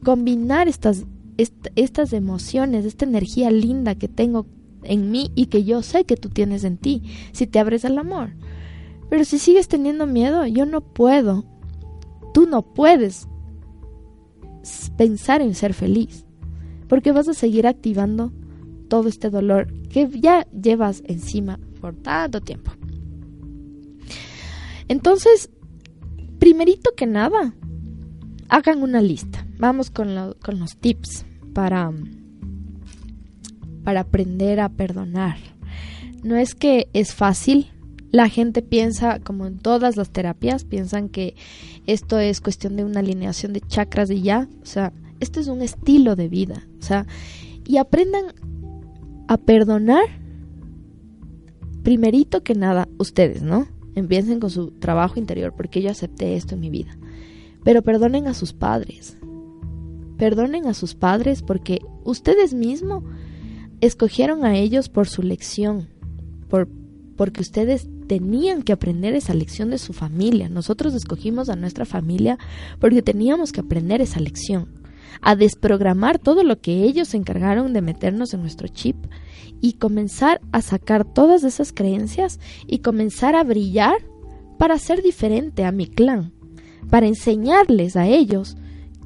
combinar 0.04 0.68
estas, 0.68 1.04
estas 1.36 2.12
emociones, 2.12 2.84
esta 2.84 3.04
energía 3.04 3.50
linda 3.50 3.94
que 3.94 4.08
tengo 4.08 4.46
en 4.82 5.10
mí 5.10 5.30
y 5.34 5.46
que 5.46 5.64
yo 5.64 5.82
sé 5.82 6.04
que 6.04 6.16
tú 6.16 6.28
tienes 6.28 6.64
en 6.64 6.76
ti, 6.76 7.02
si 7.32 7.46
te 7.46 7.58
abres 7.58 7.84
al 7.84 7.98
amor. 7.98 8.34
Pero 9.10 9.24
si 9.24 9.38
sigues 9.38 9.66
teniendo 9.66 10.06
miedo, 10.06 10.46
yo 10.46 10.66
no 10.66 10.80
puedo. 10.80 11.44
Tú 12.32 12.46
no 12.46 12.62
puedes 12.62 13.28
pensar 14.96 15.40
en 15.40 15.54
ser 15.54 15.74
feliz, 15.74 16.24
porque 16.88 17.12
vas 17.12 17.28
a 17.28 17.34
seguir 17.34 17.66
activando 17.66 18.32
todo 18.88 19.08
este 19.08 19.30
dolor 19.30 19.72
que 19.88 20.08
ya 20.08 20.46
llevas 20.50 21.02
encima 21.06 21.58
por 21.80 21.94
tanto 21.96 22.40
tiempo. 22.40 22.72
Entonces, 24.88 25.50
primerito 26.38 26.90
que 26.96 27.06
nada, 27.06 27.54
hagan 28.48 28.82
una 28.82 29.00
lista. 29.00 29.46
Vamos 29.58 29.90
con, 29.90 30.14
los 30.14 30.76
tips 30.76 31.24
para, 31.52 31.92
para 33.82 34.00
aprender 34.00 34.60
a 34.60 34.68
perdonar. 34.68 35.38
No 36.22 36.36
es 36.36 36.54
que 36.54 36.88
es 36.92 37.14
fácil, 37.14 37.70
la 38.10 38.28
gente 38.28 38.62
piensa, 38.62 39.18
como 39.18 39.46
en 39.46 39.58
todas 39.58 39.96
las 39.96 40.10
terapias, 40.10 40.64
piensan 40.64 41.08
que 41.08 41.34
esto 41.86 42.18
es 42.18 42.40
cuestión 42.40 42.76
de 42.76 42.84
una 42.84 43.00
alineación 43.00 43.52
de 43.52 43.60
chakras 43.60 44.10
y 44.10 44.22
ya. 44.22 44.48
O 44.62 44.66
sea, 44.66 44.92
esto 45.20 45.40
es 45.40 45.48
un 45.48 45.62
estilo 45.62 46.14
de 46.14 46.28
vida. 46.28 46.66
O 46.78 46.82
sea, 46.82 47.06
y 47.66 47.78
aprendan 47.78 48.26
a 49.26 49.36
perdonar 49.36 50.04
primerito 51.82 52.42
que 52.42 52.54
nada 52.54 52.88
ustedes, 52.98 53.42
¿no? 53.42 53.66
Empiecen 53.94 54.40
con 54.40 54.50
su 54.50 54.70
trabajo 54.72 55.18
interior, 55.18 55.54
porque 55.56 55.82
yo 55.82 55.90
acepté 55.90 56.36
esto 56.36 56.54
en 56.54 56.60
mi 56.60 56.70
vida. 56.70 56.96
Pero 57.62 57.82
perdonen 57.82 58.26
a 58.26 58.34
sus 58.34 58.52
padres. 58.52 59.16
Perdonen 60.18 60.66
a 60.66 60.74
sus 60.74 60.94
padres 60.94 61.42
porque 61.42 61.80
ustedes 62.04 62.54
mismos 62.54 63.04
escogieron 63.80 64.44
a 64.44 64.56
ellos 64.56 64.88
por 64.88 65.08
su 65.08 65.22
lección, 65.22 65.88
por, 66.48 66.68
porque 67.16 67.40
ustedes 67.40 67.88
tenían 68.06 68.62
que 68.62 68.72
aprender 68.72 69.14
esa 69.14 69.34
lección 69.34 69.70
de 69.70 69.78
su 69.78 69.92
familia. 69.92 70.48
Nosotros 70.48 70.94
escogimos 70.94 71.48
a 71.48 71.56
nuestra 71.56 71.84
familia 71.84 72.38
porque 72.78 73.02
teníamos 73.02 73.52
que 73.52 73.60
aprender 73.60 74.00
esa 74.00 74.20
lección, 74.20 74.68
a 75.20 75.36
desprogramar 75.36 76.18
todo 76.18 76.42
lo 76.42 76.60
que 76.60 76.84
ellos 76.84 77.08
se 77.08 77.16
encargaron 77.16 77.72
de 77.72 77.82
meternos 77.82 78.34
en 78.34 78.40
nuestro 78.42 78.68
chip 78.68 78.96
y 79.60 79.74
comenzar 79.74 80.40
a 80.52 80.62
sacar 80.62 81.04
todas 81.04 81.44
esas 81.44 81.72
creencias 81.72 82.38
y 82.66 82.78
comenzar 82.78 83.34
a 83.34 83.44
brillar 83.44 83.96
para 84.58 84.78
ser 84.78 85.02
diferente 85.02 85.64
a 85.64 85.72
mi 85.72 85.86
clan, 85.86 86.32
para 86.90 87.06
enseñarles 87.06 87.96
a 87.96 88.06
ellos 88.06 88.56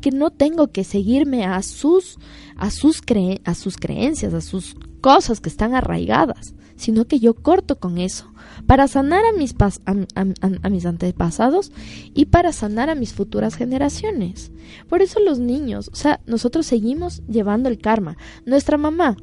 que 0.00 0.10
no 0.10 0.30
tengo 0.30 0.68
que 0.68 0.84
seguirme 0.84 1.44
a 1.44 1.62
sus 1.62 2.18
a 2.56 2.70
sus 2.70 3.02
a 3.44 3.54
sus 3.54 3.76
creencias, 3.76 4.34
a 4.34 4.40
sus 4.40 4.76
cosas 5.00 5.40
que 5.40 5.48
están 5.48 5.74
arraigadas, 5.74 6.54
sino 6.76 7.06
que 7.06 7.18
yo 7.18 7.34
corto 7.34 7.78
con 7.78 7.98
eso 7.98 8.32
para 8.68 8.86
sanar 8.86 9.24
a 9.24 9.32
mis, 9.32 9.54
a 9.86 10.68
mis 10.68 10.84
antepasados 10.84 11.72
y 12.12 12.26
para 12.26 12.52
sanar 12.52 12.90
a 12.90 12.94
mis 12.94 13.14
futuras 13.14 13.54
generaciones. 13.54 14.52
Por 14.90 15.00
eso 15.00 15.20
los 15.20 15.38
niños, 15.38 15.88
o 15.90 15.96
sea, 15.96 16.20
nosotros 16.26 16.66
seguimos 16.66 17.22
llevando 17.26 17.70
el 17.70 17.78
karma. 17.78 18.18
Nuestra 18.44 18.76
mamá 18.76 19.16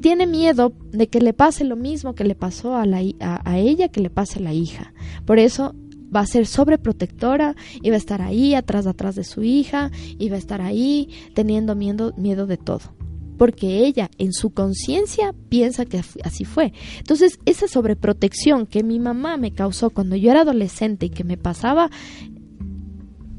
tiene 0.00 0.26
miedo 0.26 0.72
de 0.90 1.06
que 1.08 1.20
le 1.20 1.34
pase 1.34 1.64
lo 1.64 1.76
mismo 1.76 2.14
que 2.14 2.24
le 2.24 2.34
pasó 2.34 2.74
a, 2.74 2.86
la, 2.86 3.02
a, 3.20 3.58
ella, 3.58 3.88
que 3.88 4.00
le 4.00 4.08
pase 4.08 4.38
a 4.38 4.42
la 4.42 4.54
hija. 4.54 4.94
Por 5.26 5.38
eso 5.38 5.74
va 6.14 6.20
a 6.20 6.26
ser 6.26 6.46
sobreprotectora 6.46 7.54
y 7.82 7.90
va 7.90 7.96
a 7.96 7.98
estar 7.98 8.22
ahí 8.22 8.54
atrás 8.54 8.86
atrás 8.86 9.16
de 9.16 9.24
su 9.24 9.42
hija 9.42 9.90
y 10.18 10.30
va 10.30 10.36
a 10.36 10.38
estar 10.38 10.62
ahí 10.62 11.10
teniendo 11.34 11.74
miedo, 11.74 12.14
miedo 12.16 12.46
de 12.46 12.56
todo. 12.56 13.01
Porque 13.42 13.84
ella 13.84 14.08
en 14.18 14.32
su 14.32 14.50
conciencia 14.50 15.34
piensa 15.48 15.84
que 15.84 16.00
así 16.22 16.44
fue. 16.44 16.72
Entonces 16.98 17.40
esa 17.44 17.66
sobreprotección 17.66 18.66
que 18.66 18.84
mi 18.84 19.00
mamá 19.00 19.36
me 19.36 19.50
causó 19.50 19.90
cuando 19.90 20.14
yo 20.14 20.30
era 20.30 20.42
adolescente 20.42 21.06
y 21.06 21.10
que 21.10 21.24
me 21.24 21.36
pasaba 21.36 21.90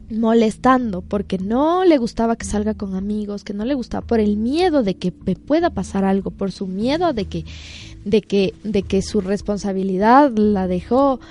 molestando 0.09 1.03
porque 1.03 1.37
no 1.37 1.85
le 1.85 1.97
gustaba 1.97 2.35
que 2.35 2.45
salga 2.45 2.73
con 2.73 2.95
amigos, 2.95 3.45
que 3.45 3.53
no 3.53 3.63
le 3.63 3.75
gustaba 3.75 4.05
por 4.05 4.19
el 4.19 4.35
miedo 4.35 4.83
de 4.83 4.95
que 4.95 5.13
me 5.25 5.37
pueda 5.37 5.69
pasar 5.69 6.03
algo, 6.03 6.31
por 6.31 6.51
su 6.51 6.67
miedo 6.67 7.13
de 7.13 7.23
que 7.23 7.45
de 8.03 8.21
que 8.21 8.53
de 8.65 8.83
que 8.83 9.01
su 9.01 9.21
responsabilidad 9.21 10.33
la 10.35 10.67
dejó 10.67 11.21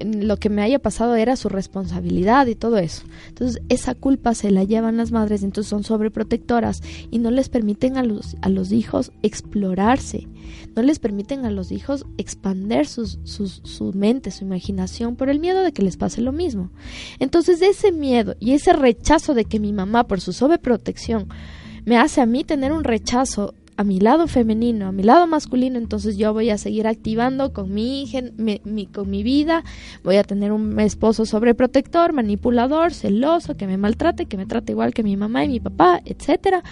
lo 0.00 0.38
que 0.38 0.48
me 0.48 0.62
haya 0.62 0.78
pasado 0.78 1.16
era 1.16 1.36
su 1.36 1.48
responsabilidad 1.48 2.46
y 2.46 2.54
todo 2.54 2.78
eso. 2.78 3.02
Entonces, 3.28 3.62
esa 3.68 3.94
culpa 3.94 4.34
se 4.34 4.50
la 4.50 4.64
llevan 4.64 4.96
las 4.96 5.12
madres, 5.12 5.42
entonces 5.42 5.68
son 5.68 5.84
sobreprotectoras 5.84 6.82
y 7.10 7.18
no 7.18 7.30
les 7.30 7.48
permiten 7.48 7.96
a 7.96 8.02
los, 8.02 8.36
a 8.40 8.48
los 8.48 8.72
hijos 8.72 9.12
explorarse, 9.22 10.28
no 10.74 10.82
les 10.82 10.98
permiten 10.98 11.44
a 11.44 11.50
los 11.50 11.72
hijos 11.72 12.06
expander 12.16 12.86
sus, 12.86 13.18
su 13.24 13.92
mente, 13.92 14.30
su 14.30 14.44
imaginación 14.44 15.16
por 15.16 15.28
el 15.28 15.40
miedo 15.40 15.62
de 15.62 15.72
que 15.72 15.82
les 15.82 15.96
pase 15.96 16.22
lo 16.22 16.32
mismo. 16.32 16.70
Entonces, 17.18 17.60
ese 17.60 17.92
miedo 17.92 18.34
y 18.40 18.52
ese 18.52 18.72
rechazo 18.72 19.34
de 19.34 19.44
que 19.44 19.60
mi 19.60 19.72
mamá, 19.72 20.06
por 20.06 20.20
su 20.20 20.32
sobreprotección, 20.32 21.28
me 21.84 21.98
hace 21.98 22.20
a 22.20 22.26
mí 22.26 22.44
tener 22.44 22.72
un 22.72 22.84
rechazo 22.84 23.54
a 23.76 23.84
mi 23.84 24.00
lado 24.00 24.26
femenino, 24.26 24.86
a 24.86 24.92
mi 24.92 25.02
lado 25.02 25.26
masculino, 25.26 25.78
entonces 25.78 26.16
yo 26.16 26.32
voy 26.32 26.50
a 26.50 26.58
seguir 26.58 26.86
activando 26.86 27.52
con 27.52 27.74
mi, 27.74 28.10
mi, 28.64 28.86
con 28.86 29.10
mi 29.10 29.22
vida, 29.22 29.64
voy 30.02 30.16
a 30.16 30.24
tener 30.24 30.52
un 30.52 30.80
esposo 30.80 31.26
sobreprotector, 31.26 32.12
manipulador, 32.12 32.94
celoso, 32.94 33.56
que 33.56 33.66
me 33.66 33.76
maltrate, 33.76 34.26
que 34.26 34.38
me 34.38 34.46
trate 34.46 34.72
igual 34.72 34.94
que 34.94 35.02
mi 35.02 35.16
mamá 35.16 35.44
y 35.44 35.48
mi 35.48 35.60
papá, 35.60 36.00
etcétera. 36.04 36.62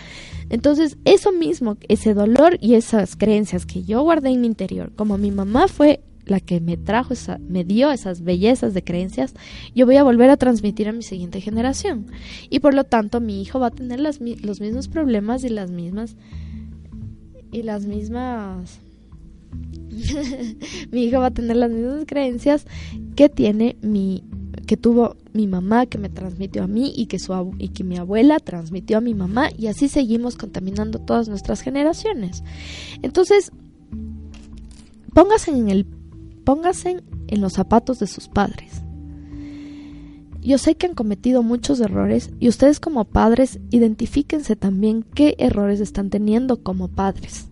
Entonces, 0.48 0.96
eso 1.04 1.30
mismo, 1.30 1.76
ese 1.88 2.14
dolor 2.14 2.56
y 2.60 2.74
esas 2.74 3.16
creencias 3.16 3.66
que 3.66 3.82
yo 3.82 4.02
guardé 4.02 4.30
en 4.30 4.40
mi 4.40 4.46
interior, 4.46 4.90
como 4.96 5.18
mi 5.18 5.30
mamá 5.30 5.68
fue 5.68 6.00
la 6.26 6.40
que 6.40 6.58
me 6.58 6.78
trajo 6.78 7.12
esa, 7.12 7.38
me 7.38 7.64
dio 7.64 7.90
esas 7.90 8.22
bellezas 8.22 8.72
de 8.72 8.82
creencias, 8.82 9.34
yo 9.74 9.84
voy 9.84 9.96
a 9.96 10.02
volver 10.02 10.30
a 10.30 10.38
transmitir 10.38 10.88
a 10.88 10.92
mi 10.92 11.02
siguiente 11.02 11.42
generación. 11.42 12.06
Y 12.48 12.60
por 12.60 12.72
lo 12.72 12.84
tanto, 12.84 13.20
mi 13.20 13.42
hijo 13.42 13.60
va 13.60 13.66
a 13.66 13.70
tener 13.70 14.00
los 14.00 14.20
mismos 14.20 14.88
problemas 14.88 15.44
y 15.44 15.50
las 15.50 15.70
mismas 15.70 16.16
y 17.54 17.62
las 17.62 17.86
mismas 17.86 18.80
mi 20.90 21.04
hija 21.04 21.20
va 21.20 21.26
a 21.26 21.30
tener 21.30 21.56
las 21.56 21.70
mismas 21.70 22.04
creencias 22.06 22.66
que 23.14 23.28
tiene 23.28 23.76
mi 23.80 24.24
que 24.66 24.76
tuvo 24.76 25.16
mi 25.32 25.46
mamá 25.46 25.86
que 25.86 25.98
me 25.98 26.08
transmitió 26.08 26.64
a 26.64 26.66
mí 26.66 26.92
y 26.96 27.06
que 27.06 27.18
su 27.18 27.54
y 27.58 27.68
que 27.68 27.84
mi 27.84 27.96
abuela 27.96 28.40
transmitió 28.40 28.98
a 28.98 29.00
mi 29.00 29.14
mamá 29.14 29.48
y 29.56 29.68
así 29.68 29.88
seguimos 29.88 30.36
contaminando 30.36 30.98
todas 30.98 31.28
nuestras 31.28 31.60
generaciones. 31.60 32.42
Entonces, 33.02 33.52
póngase 35.12 35.50
en 35.50 35.68
el 35.68 35.86
póngase 36.44 37.02
en 37.26 37.40
los 37.40 37.52
zapatos 37.52 37.98
de 37.98 38.06
sus 38.06 38.28
padres. 38.28 38.83
Yo 40.44 40.58
sé 40.58 40.74
que 40.74 40.86
han 40.86 40.94
cometido 40.94 41.42
muchos 41.42 41.80
errores 41.80 42.30
y 42.38 42.48
ustedes 42.48 42.78
como 42.78 43.06
padres 43.06 43.60
identifíquense 43.70 44.56
también 44.56 45.02
qué 45.14 45.34
errores 45.38 45.80
están 45.80 46.10
teniendo 46.10 46.62
como 46.62 46.88
padres. 46.88 47.48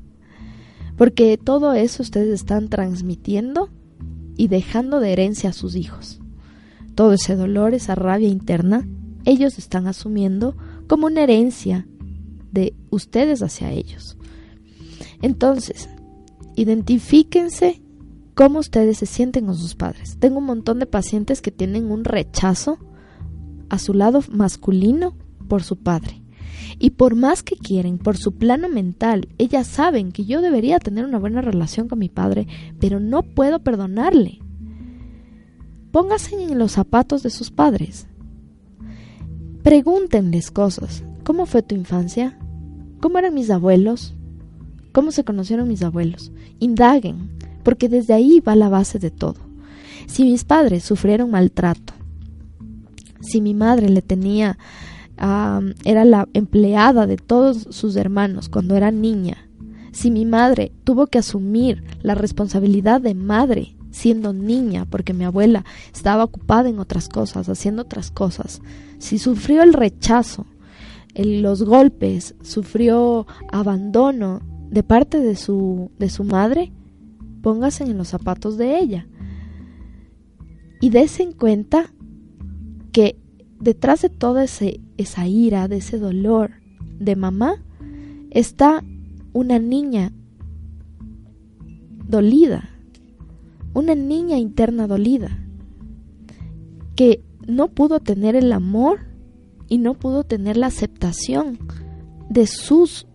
Porque 0.99 1.39
todo 1.39 1.73
eso 1.73 2.03
ustedes 2.03 2.29
están 2.29 2.69
transmitiendo 2.69 3.71
y 4.37 4.49
dejando 4.49 5.01
de 5.01 5.13
herencia 5.13 5.51
a 5.51 5.55
sus 5.55 5.75
hijos. 5.75 6.21
Todo 6.95 7.15
ese 7.15 7.35
dolor, 7.35 7.73
esa 7.73 7.95
rabia 7.95 8.29
interna, 8.29 8.87
ellos 9.25 9.59
están 9.59 9.87
asumiendo 9.87 10.55
como 10.87 11.07
una 11.07 11.23
herencia 11.23 11.89
de 12.53 12.75
ustedes 12.91 13.43
hacia 13.43 13.73
ellos. 13.73 14.19
Entonces, 15.23 15.89
identifíquense 16.57 17.82
cómo 18.35 18.59
ustedes 18.59 18.99
se 18.99 19.07
sienten 19.07 19.47
con 19.47 19.57
sus 19.57 19.75
padres. 19.75 20.17
Tengo 20.19 20.39
un 20.39 20.47
montón 20.47 20.79
de 20.79 20.87
pacientes 20.87 21.43
que 21.43 21.51
tienen 21.51 21.91
un 21.91 22.05
rechazo 22.05 22.79
a 23.69 23.79
su 23.79 23.95
lado 23.95 24.23
masculino 24.31 25.15
por 25.49 25.63
su 25.63 25.77
padre. 25.77 26.23
Y 26.79 26.91
por 26.91 27.15
más 27.15 27.43
que 27.43 27.57
quieren, 27.57 27.99
por 27.99 28.17
su 28.17 28.33
plano 28.33 28.69
mental, 28.69 29.29
ellas 29.39 29.67
saben 29.67 30.13
que 30.13 30.25
yo 30.25 30.41
debería 30.41 30.79
tener 30.79 31.05
una 31.05 31.19
buena 31.19 31.41
relación 31.41 31.89
con 31.89 31.99
mi 31.99 32.09
padre, 32.09 32.47
pero 32.81 33.01
no 33.01 33.23
puedo 33.23 33.61
perdonarle. 33.61 34.41
Pónganse 35.91 36.43
en 36.43 36.59
los 36.59 36.73
zapatos 36.73 37.23
de 37.23 37.31
sus 37.31 37.51
padres. 37.51 38.07
Pregúntenles 39.63 40.51
cosas. 40.51 41.05
¿Cómo 41.25 41.47
fue 41.47 41.63
tu 41.63 41.75
infancia? 41.75 42.39
¿Cómo 43.01 43.19
eran 43.19 43.35
mis 43.35 43.51
abuelos? 43.51 44.15
¿Cómo 44.93 45.13
se 45.13 45.25
conocieron 45.25 45.69
mis 45.69 45.83
abuelos? 45.83 46.33
Indaguen, 46.59 47.31
porque 47.63 47.89
desde 47.89 48.15
ahí 48.15 48.41
va 48.41 48.57
la 48.57 48.69
base 48.69 48.99
de 48.99 49.11
todo. 49.11 49.41
Si 50.07 50.25
mis 50.25 50.45
padres 50.45 50.85
sufrieron 50.85 51.31
maltrato, 51.31 51.95
si 53.21 53.41
mi 53.41 53.55
madre 53.55 53.89
le 53.89 54.03
tenía 54.03 54.59
era 55.85 56.05
la 56.05 56.29
empleada 56.33 57.07
de 57.07 57.17
todos 57.17 57.69
sus 57.71 57.95
hermanos 57.95 58.49
cuando 58.49 58.75
era 58.75 58.91
niña, 58.91 59.49
si 59.93 60.11
mi 60.11 60.25
madre 60.25 60.73
tuvo 60.85 61.07
que 61.07 61.19
asumir 61.19 61.85
la 62.03 62.15
responsabilidad 62.15 63.01
de 63.01 63.15
madre 63.15 63.77
siendo 63.93 64.33
niña 64.33 64.87
porque 64.87 65.13
mi 65.13 65.25
abuela 65.25 65.65
estaba 65.95 66.25
ocupada 66.25 66.69
en 66.69 66.81
otras 66.81 67.09
cosas, 67.09 67.49
haciendo 67.49 67.83
otras 67.83 68.11
cosas, 68.11 68.63
si 68.99 69.19
sufrió 69.19 69.63
el 69.63 69.75
rechazo, 69.75 70.47
los 71.15 71.63
golpes, 71.63 72.35
sufrió 72.43 73.27
abandono 73.53 74.41
de 74.71 74.83
parte 74.83 75.21
de 75.21 75.37
su, 75.37 75.91
de 75.99 76.09
su 76.09 76.25
madre, 76.25 76.73
póngase 77.43 77.85
en 77.85 77.99
los 77.99 78.09
zapatos 78.09 78.57
de 78.57 78.79
ella. 78.79 79.07
Y 80.81 80.91
dése 80.91 81.23
en 81.23 81.33
cuenta 81.33 81.93
que 82.93 83.17
detrás 83.61 84.03
de 84.03 84.09
toda 84.09 84.45
esa 84.45 85.27
ira, 85.27 85.69
de 85.69 85.77
ese 85.77 85.99
dolor 85.99 86.51
de 86.99 87.17
mamá, 87.17 87.63
está 88.31 88.83
una 89.33 89.59
niña 89.59 90.13
dolida, 92.09 92.69
una 93.75 93.95
niña 93.95 94.39
interna 94.39 94.87
dolida, 94.87 95.39
que 96.97 97.23
no 97.47 97.69
pudo 97.69 98.01
tener 98.01 98.37
el 98.37 98.53
amor 98.53 99.01
y 99.69 99.79
no 99.79 99.95
pudo 99.95 100.25
tener 100.25 100.57
la 100.57 100.67
aceptación 100.67 101.59
de 102.29 102.47
sus 102.47 103.07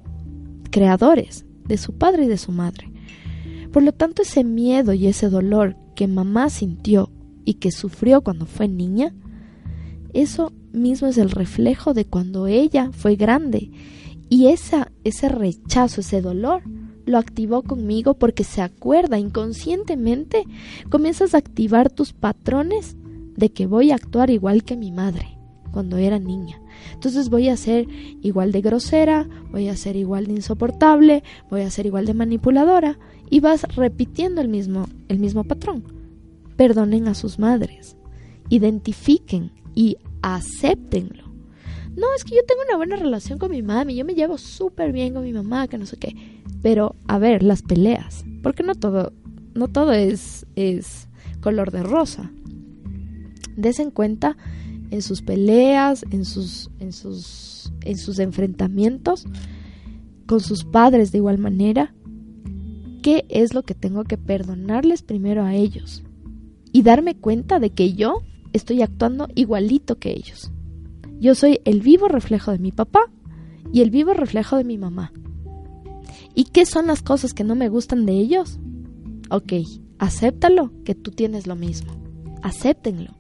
creadores, 0.72 1.46
de 1.68 1.78
su 1.78 1.94
padre 1.94 2.26
y 2.26 2.28
de 2.28 2.38
su 2.38 2.52
madre. 2.52 2.92
Por 3.78 3.84
lo 3.84 3.92
tanto, 3.92 4.24
ese 4.24 4.44
miedo 4.44 4.94
y 4.94 5.06
ese 5.06 5.30
dolor 5.30 5.76
que 5.94 6.08
mamá 6.08 6.50
sintió 6.50 7.12
y 7.46 7.60
que 7.60 7.70
sufrió 7.70 8.22
cuando 8.22 8.48
fue 8.48 8.68
niña, 8.68 9.14
eso 10.14 10.52
mismo 10.74 11.08
es 11.08 11.20
el 11.20 11.30
reflejo 11.30 11.94
de 11.94 12.06
cuando 12.06 12.48
ella 12.48 12.90
fue 12.92 13.16
grande. 13.16 13.70
Y 14.30 14.48
esa, 14.48 14.92
ese 15.04 15.30
rechazo, 15.30 16.02
ese 16.02 16.24
dolor, 16.24 16.64
lo 17.06 17.20
activó 17.20 17.62
conmigo 17.62 18.16
porque 18.16 18.44
se 18.44 18.64
acuerda 18.64 19.20
inconscientemente, 19.20 20.46
comienzas 20.90 21.36
a 21.36 21.38
activar 21.38 21.92
tus 21.92 22.14
patrones 22.14 22.98
de 23.36 23.50
que 23.50 23.68
voy 23.68 23.92
a 23.92 23.96
actuar 23.96 24.32
igual 24.32 24.64
que 24.64 24.76
mi 24.76 24.92
madre 24.92 25.38
cuando 25.72 25.98
era 25.98 26.18
niña. 26.18 26.60
Entonces 26.94 27.30
voy 27.30 27.50
a 27.50 27.58
ser 27.58 27.86
igual 28.24 28.52
de 28.52 28.62
grosera, 28.62 29.28
voy 29.52 29.68
a 29.68 29.76
ser 29.76 29.96
igual 29.96 30.26
de 30.26 30.34
insoportable, 30.34 31.24
voy 31.52 31.62
a 31.62 31.70
ser 31.70 31.86
igual 31.86 32.08
de 32.08 32.16
manipuladora 32.16 32.98
y 33.30 33.40
vas 33.40 33.64
repitiendo 33.76 34.42
el 34.42 34.48
mismo 34.48 34.88
el 35.08 35.20
mismo 35.20 35.44
patrón. 35.44 35.84
Perdonen 36.56 37.08
a 37.08 37.14
sus 37.14 37.40
madres. 37.40 37.96
Identifiquen 38.50 39.52
y 39.76 39.98
acéptenlo. 40.22 41.28
No, 41.96 42.08
es 42.16 42.24
que 42.24 42.36
yo 42.36 42.44
tengo 42.48 42.62
una 42.68 42.78
buena 42.78 42.96
relación 42.96 43.40
con 43.40 43.50
mi 43.50 43.64
mami, 43.64 43.96
yo 43.96 44.06
me 44.06 44.14
llevo 44.14 44.38
súper 44.38 44.92
bien 44.92 45.14
con 45.16 45.24
mi 45.24 45.34
mamá, 45.34 45.68
que 45.68 45.80
no 45.80 45.88
sé 45.88 45.98
qué. 45.98 46.16
Pero, 46.62 46.96
a 47.08 47.18
ver, 47.18 47.42
las 47.42 47.64
peleas, 47.64 48.24
porque 48.44 48.62
no 48.62 48.76
todo, 48.76 49.14
no 49.56 49.68
todo 49.68 49.94
es, 49.94 50.46
es 50.56 51.08
color 51.42 51.72
de 51.72 51.82
rosa. 51.82 52.32
Desen 53.56 53.90
cuenta 53.90 54.38
en 54.92 55.02
sus 55.02 55.24
peleas, 55.24 56.06
en 56.12 56.24
sus, 56.24 56.70
en 56.80 56.94
sus, 56.94 57.74
en 57.82 57.98
sus 57.98 58.20
enfrentamientos 58.20 59.26
con 60.28 60.42
sus 60.42 60.66
padres 60.66 61.12
de 61.12 61.18
igual 61.18 61.40
manera, 61.40 61.96
qué 63.08 63.26
es 63.30 63.54
lo 63.54 63.64
que 63.64 63.74
tengo 63.74 64.04
que 64.04 64.18
perdonarles 64.18 65.02
primero 65.02 65.46
a 65.46 65.56
ellos 65.56 66.04
y 66.74 66.82
darme 66.82 67.16
cuenta 67.16 67.58
de 67.58 67.70
que 67.70 67.94
yo 67.94 68.22
estoy 68.52 68.82
actuando 68.82 69.30
igualito 69.34 69.98
que 69.98 70.12
ellos. 70.12 70.52
Yo 71.18 71.34
soy 71.34 71.62
el 71.64 71.80
vivo 71.80 72.10
reflejo 72.10 72.52
de 72.52 72.60
mi 72.60 72.74
papá 72.74 73.10
y 73.72 73.80
el 73.80 73.92
vivo 73.92 74.12
reflejo 74.14 74.58
de 74.58 74.66
mi 74.66 74.78
mamá. 74.78 75.14
¿Y 76.36 76.44
qué 76.52 76.66
son 76.66 76.88
las 76.88 77.02
cosas 77.02 77.34
que 77.34 77.46
no 77.46 77.56
me 77.56 77.70
gustan 77.70 78.06
de 78.06 78.12
ellos? 78.12 78.60
Ok, 79.30 79.54
acéptalo 80.00 80.74
que 80.84 80.94
tú 80.94 81.12
tienes 81.12 81.48
lo 81.48 81.56
mismo. 81.56 81.94
Acéptenlo. 82.44 83.12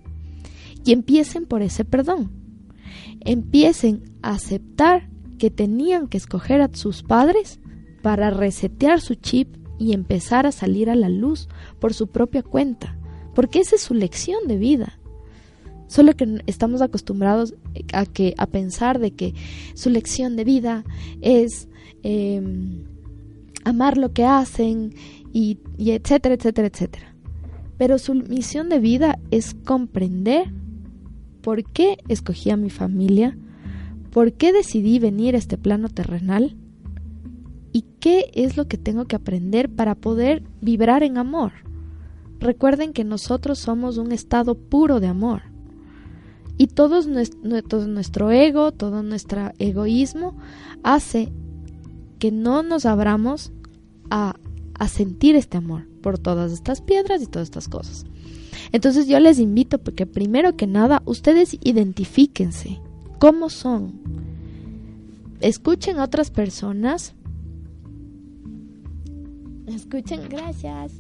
Y 0.84 0.92
empiecen 0.92 1.46
por 1.46 1.62
ese 1.62 1.86
perdón. 1.86 2.30
Empiecen 3.22 4.04
a 4.22 4.32
aceptar 4.32 5.10
que 5.40 5.50
tenían 5.50 6.10
que 6.10 6.18
escoger 6.18 6.60
a 6.60 6.70
sus 6.74 7.04
padres 7.04 7.62
para 8.02 8.32
resetear 8.32 9.00
su 9.00 9.16
chip 9.16 9.56
y 9.80 9.94
empezar 9.94 10.46
a 10.46 10.52
salir 10.52 10.90
a 10.90 10.96
la 10.96 11.10
luz 11.10 11.48
por 11.80 11.94
su 11.94 12.08
propia 12.08 12.44
cuenta, 12.44 12.98
porque 13.34 13.60
esa 13.60 13.76
es 13.76 13.82
su 13.82 13.94
lección 13.94 14.48
de 14.48 14.58
vida. 14.58 15.00
Solo 15.88 16.16
que 16.16 16.42
estamos 16.48 16.82
acostumbrados 16.82 17.56
a, 17.94 18.06
que, 18.06 18.34
a 18.38 18.48
pensar 18.48 19.00
de 19.00 19.12
que 19.12 19.34
su 19.74 19.90
lección 19.90 20.36
de 20.36 20.44
vida 20.44 20.84
es 21.22 21.70
em, 22.04 22.84
amar 23.64 23.98
lo 23.98 24.12
que 24.12 24.26
hacen 24.26 24.94
y, 25.32 25.60
y 25.78 25.92
etcétera, 25.92 26.36
etcétera, 26.36 26.68
etcétera. 26.68 27.16
Pero 27.78 28.00
su 28.00 28.16
misión 28.16 28.70
de 28.70 28.80
vida 28.80 29.20
es 29.32 29.54
comprender 29.54 30.52
por 31.42 31.64
qué 31.64 31.98
escogí 32.10 32.50
a 32.50 32.58
mi 32.58 32.70
familia, 32.70 33.38
por 34.12 34.34
qué 34.34 34.52
decidí 34.52 35.00
venir 35.00 35.36
a 35.36 35.38
este 35.38 35.58
plano 35.58 35.88
terrenal 35.88 36.58
y 37.72 37.86
qué 38.00 38.32
es 38.34 38.58
lo 38.58 38.68
que 38.68 38.78
tengo 38.78 39.06
que 39.06 39.16
aprender 39.16 39.70
para 39.70 39.96
poder 39.96 40.44
vibrar 40.62 41.04
en 41.04 41.18
amor. 41.18 41.52
Recuerden 42.40 42.94
que 42.94 43.04
nosotros 43.04 43.60
somos 43.60 43.98
un 43.98 44.12
estado 44.12 44.56
puro 44.56 45.00
de 45.00 45.08
amor. 45.08 45.44
Y 46.58 46.68
todo, 46.68 47.02
nuestro 47.04 48.32
ego, 48.32 48.72
todo 48.72 49.04
nuestro 49.04 49.52
egoísmo 49.60 50.36
hace 50.84 51.32
que 52.18 52.32
no 52.32 52.64
nos 52.64 52.86
abramos 52.86 53.52
a, 54.10 54.36
sentir 54.88 55.36
este 55.36 55.58
amor 55.58 55.88
por 56.02 56.20
todas 56.20 56.52
estas 56.52 56.82
piedras 56.82 57.22
y 57.22 57.28
todas 57.28 57.48
estas 57.48 57.68
cosas. 57.68 58.06
Entonces 58.72 59.08
yo 59.08 59.20
les 59.20 59.40
invito 59.40 59.80
porque 59.80 60.06
primero 60.06 60.56
que 60.56 60.68
nada 60.68 61.02
ustedes 61.06 61.58
identifíquense 61.64 62.80
cómo 63.20 63.50
son. 63.50 63.94
Escuchen 65.42 66.00
a 66.00 66.04
otras 66.04 66.32
personas. 66.32 67.14
Escuchen, 69.68 70.28
gracias. 70.30 70.94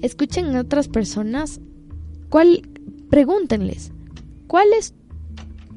Escuchen 0.00 0.56
a 0.56 0.60
otras 0.60 0.88
personas. 0.88 1.60
¿Cuál? 2.28 2.68
Pregúntenles 3.10 3.92
¿cuál 4.52 4.66
es, 4.78 4.92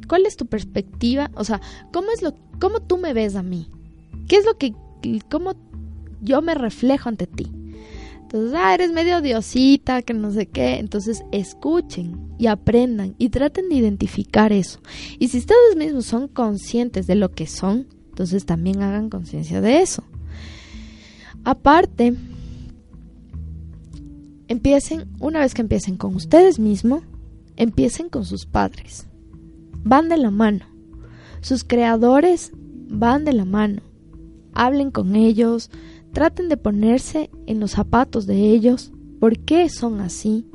cuál 0.09 0.26
es 0.26 0.36
tu 0.36 0.47
perspectiva? 0.47 1.32
O 1.36 1.45
sea, 1.45 1.61
¿cómo 1.93 2.11
es 2.11 2.22
lo, 2.22 2.36
cómo 2.59 2.82
tú 2.82 2.97
me 2.97 3.13
ves 3.13 3.38
a 3.38 3.41
mí? 3.41 3.70
¿Qué 4.28 4.36
es 4.36 4.43
lo 4.43 4.57
que, 4.57 4.74
cómo 5.32 5.55
yo 6.22 6.41
me 6.41 6.55
reflejo 6.55 7.07
ante 7.07 7.26
ti? 7.26 7.49
Entonces, 8.20 8.53
ah, 8.53 8.74
eres 8.74 8.91
medio 8.91 9.22
diosita, 9.22 10.01
que 10.01 10.13
no 10.13 10.30
sé 10.34 10.47
qué. 10.47 10.76
Entonces, 10.80 11.24
escuchen 11.32 12.34
y 12.38 12.47
aprendan 12.47 13.16
y 13.18 13.30
traten 13.30 13.70
de 13.70 13.76
identificar 13.76 14.51
eso. 14.51 14.82
Y 15.20 15.30
si 15.30 15.38
ustedes 15.38 15.78
mismos 15.78 16.05
son 16.05 16.28
conscientes 16.28 17.07
de 17.07 17.16
lo 17.16 17.32
que 17.32 17.47
son, 17.47 17.88
entonces 18.09 18.45
también 18.45 18.82
hagan 18.82 19.09
conciencia 19.09 19.61
de 19.61 19.82
eso. 19.82 20.03
Aparte, 21.45 22.15
empiecen, 24.47 25.05
una 25.19 25.41
vez 25.41 25.53
que 25.53 25.61
empiecen 25.61 25.95
con 25.95 26.15
ustedes 26.15 26.57
mismos, 26.57 27.03
empiecen 27.55 28.09
con 28.09 28.25
sus 28.25 28.47
padres. 28.47 29.07
Van 29.83 30.09
de 30.09 30.17
la 30.17 30.31
mano. 30.31 30.65
Sus 31.41 31.63
creadores 31.63 32.51
van 32.89 33.25
de 33.25 33.33
la 33.33 33.45
mano. 33.45 33.83
Hablen 34.53 34.89
con 34.89 35.15
ellos, 35.15 35.69
traten 36.13 36.49
de 36.49 36.57
ponerse 36.57 37.29
en 37.45 37.59
los 37.59 37.71
zapatos 37.71 38.25
de 38.25 38.49
ellos, 38.49 38.91
por 39.19 39.37
qué 39.37 39.69
son 39.69 40.01
así, 40.01 40.47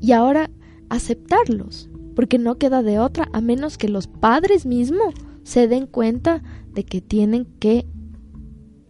y 0.00 0.10
ahora 0.10 0.50
aceptarlos, 0.88 1.88
porque 2.16 2.38
no 2.38 2.56
queda 2.56 2.82
de 2.82 2.98
otra 2.98 3.28
a 3.32 3.40
menos 3.40 3.78
que 3.78 3.88
los 3.88 4.08
padres 4.08 4.66
mismos 4.66 5.14
se 5.44 5.68
den 5.68 5.86
cuenta 5.86 6.42
de 6.72 6.84
que 6.84 7.00
tienen 7.00 7.46
que 7.60 7.86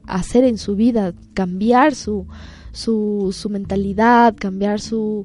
hacer 0.07 0.45
en 0.45 0.59
su 0.59 0.77
vida, 0.77 1.15
cambiar 1.35 1.95
su, 1.95 2.27
su, 2.73 3.35
su 3.37 3.51
mentalidad, 3.51 4.35
cambiar 4.37 4.81
su, 4.81 5.25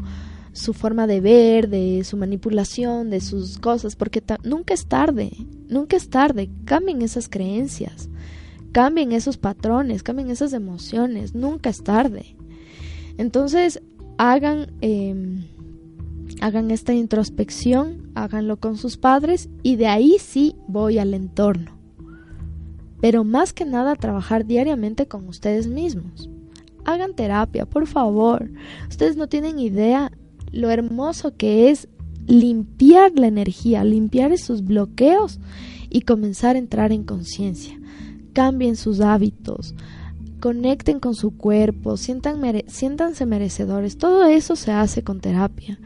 su 0.54 0.74
forma 0.74 1.08
de 1.08 1.22
ver, 1.22 1.70
de 1.70 2.04
su 2.04 2.18
manipulación, 2.18 3.10
de 3.10 3.22
sus 3.22 3.58
cosas, 3.58 3.96
porque 3.96 4.22
nunca 4.44 4.74
es 4.74 4.86
tarde, 4.86 5.32
nunca 5.68 5.96
es 5.96 6.10
tarde, 6.10 6.50
cambien 6.66 7.02
esas 7.02 7.30
creencias, 7.30 8.10
cambien 8.72 9.12
esos 9.12 9.38
patrones, 9.38 10.04
cambien 10.04 10.30
esas 10.30 10.54
emociones, 10.54 11.36
nunca 11.36 11.70
es 11.70 11.84
tarde. 11.84 12.36
Entonces, 13.18 13.82
hagan, 14.18 14.72
em, 14.82 15.46
hagan 16.42 16.72
esta 16.72 16.94
introspección, 16.94 18.12
háganlo 18.16 18.58
con 18.58 18.78
sus 18.78 18.98
padres 18.98 19.50
y 19.64 19.76
de 19.78 19.88
ahí 19.88 20.18
sí 20.20 20.56
voy 20.68 20.98
al 20.98 21.14
entorno. 21.14 21.81
Pero 23.02 23.24
más 23.24 23.52
que 23.52 23.66
nada 23.66 23.96
trabajar 23.96 24.46
diariamente 24.46 25.08
con 25.08 25.28
ustedes 25.28 25.68
mismos. 25.68 26.30
Hagan 26.86 27.16
terapia, 27.16 27.66
por 27.66 27.88
favor. 27.88 28.50
Ustedes 28.90 29.18
no 29.18 29.28
tienen 29.28 29.60
idea 29.60 30.12
lo 30.52 30.70
hermoso 30.70 31.36
que 31.36 31.70
es 31.70 31.88
limpiar 32.28 33.12
la 33.16 33.28
energía, 33.28 33.84
limpiar 33.84 34.32
esos 34.32 34.64
bloqueos 34.64 35.40
y 35.90 36.02
comenzar 36.02 36.56
a 36.56 36.60
entrar 36.60 36.92
en 36.92 37.04
conciencia. 37.04 37.80
Cambien 38.34 38.76
sus 38.76 39.02
hábitos, 39.02 39.76
conecten 40.40 41.00
con 41.00 41.16
su 41.16 41.36
cuerpo, 41.36 41.98
siéntanse 41.98 43.26
merecedores. 43.26 43.98
Todo 43.98 44.26
eso 44.26 44.56
se 44.56 44.72
hace 44.72 45.04
con 45.04 45.20
terapia. 45.20 45.80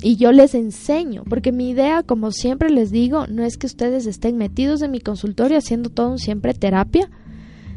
Y 0.00 0.16
yo 0.16 0.30
les 0.30 0.54
enseño, 0.54 1.24
porque 1.28 1.50
mi 1.50 1.70
idea, 1.70 2.02
como 2.04 2.30
siempre 2.30 2.70
les 2.70 2.90
digo, 2.90 3.26
no 3.26 3.42
es 3.42 3.56
que 3.56 3.66
ustedes 3.66 4.06
estén 4.06 4.36
metidos 4.36 4.80
en 4.82 4.92
mi 4.92 5.00
consultorio 5.00 5.58
haciendo 5.58 5.90
todo 5.90 6.10
un 6.10 6.18
siempre 6.18 6.54
terapia, 6.54 7.10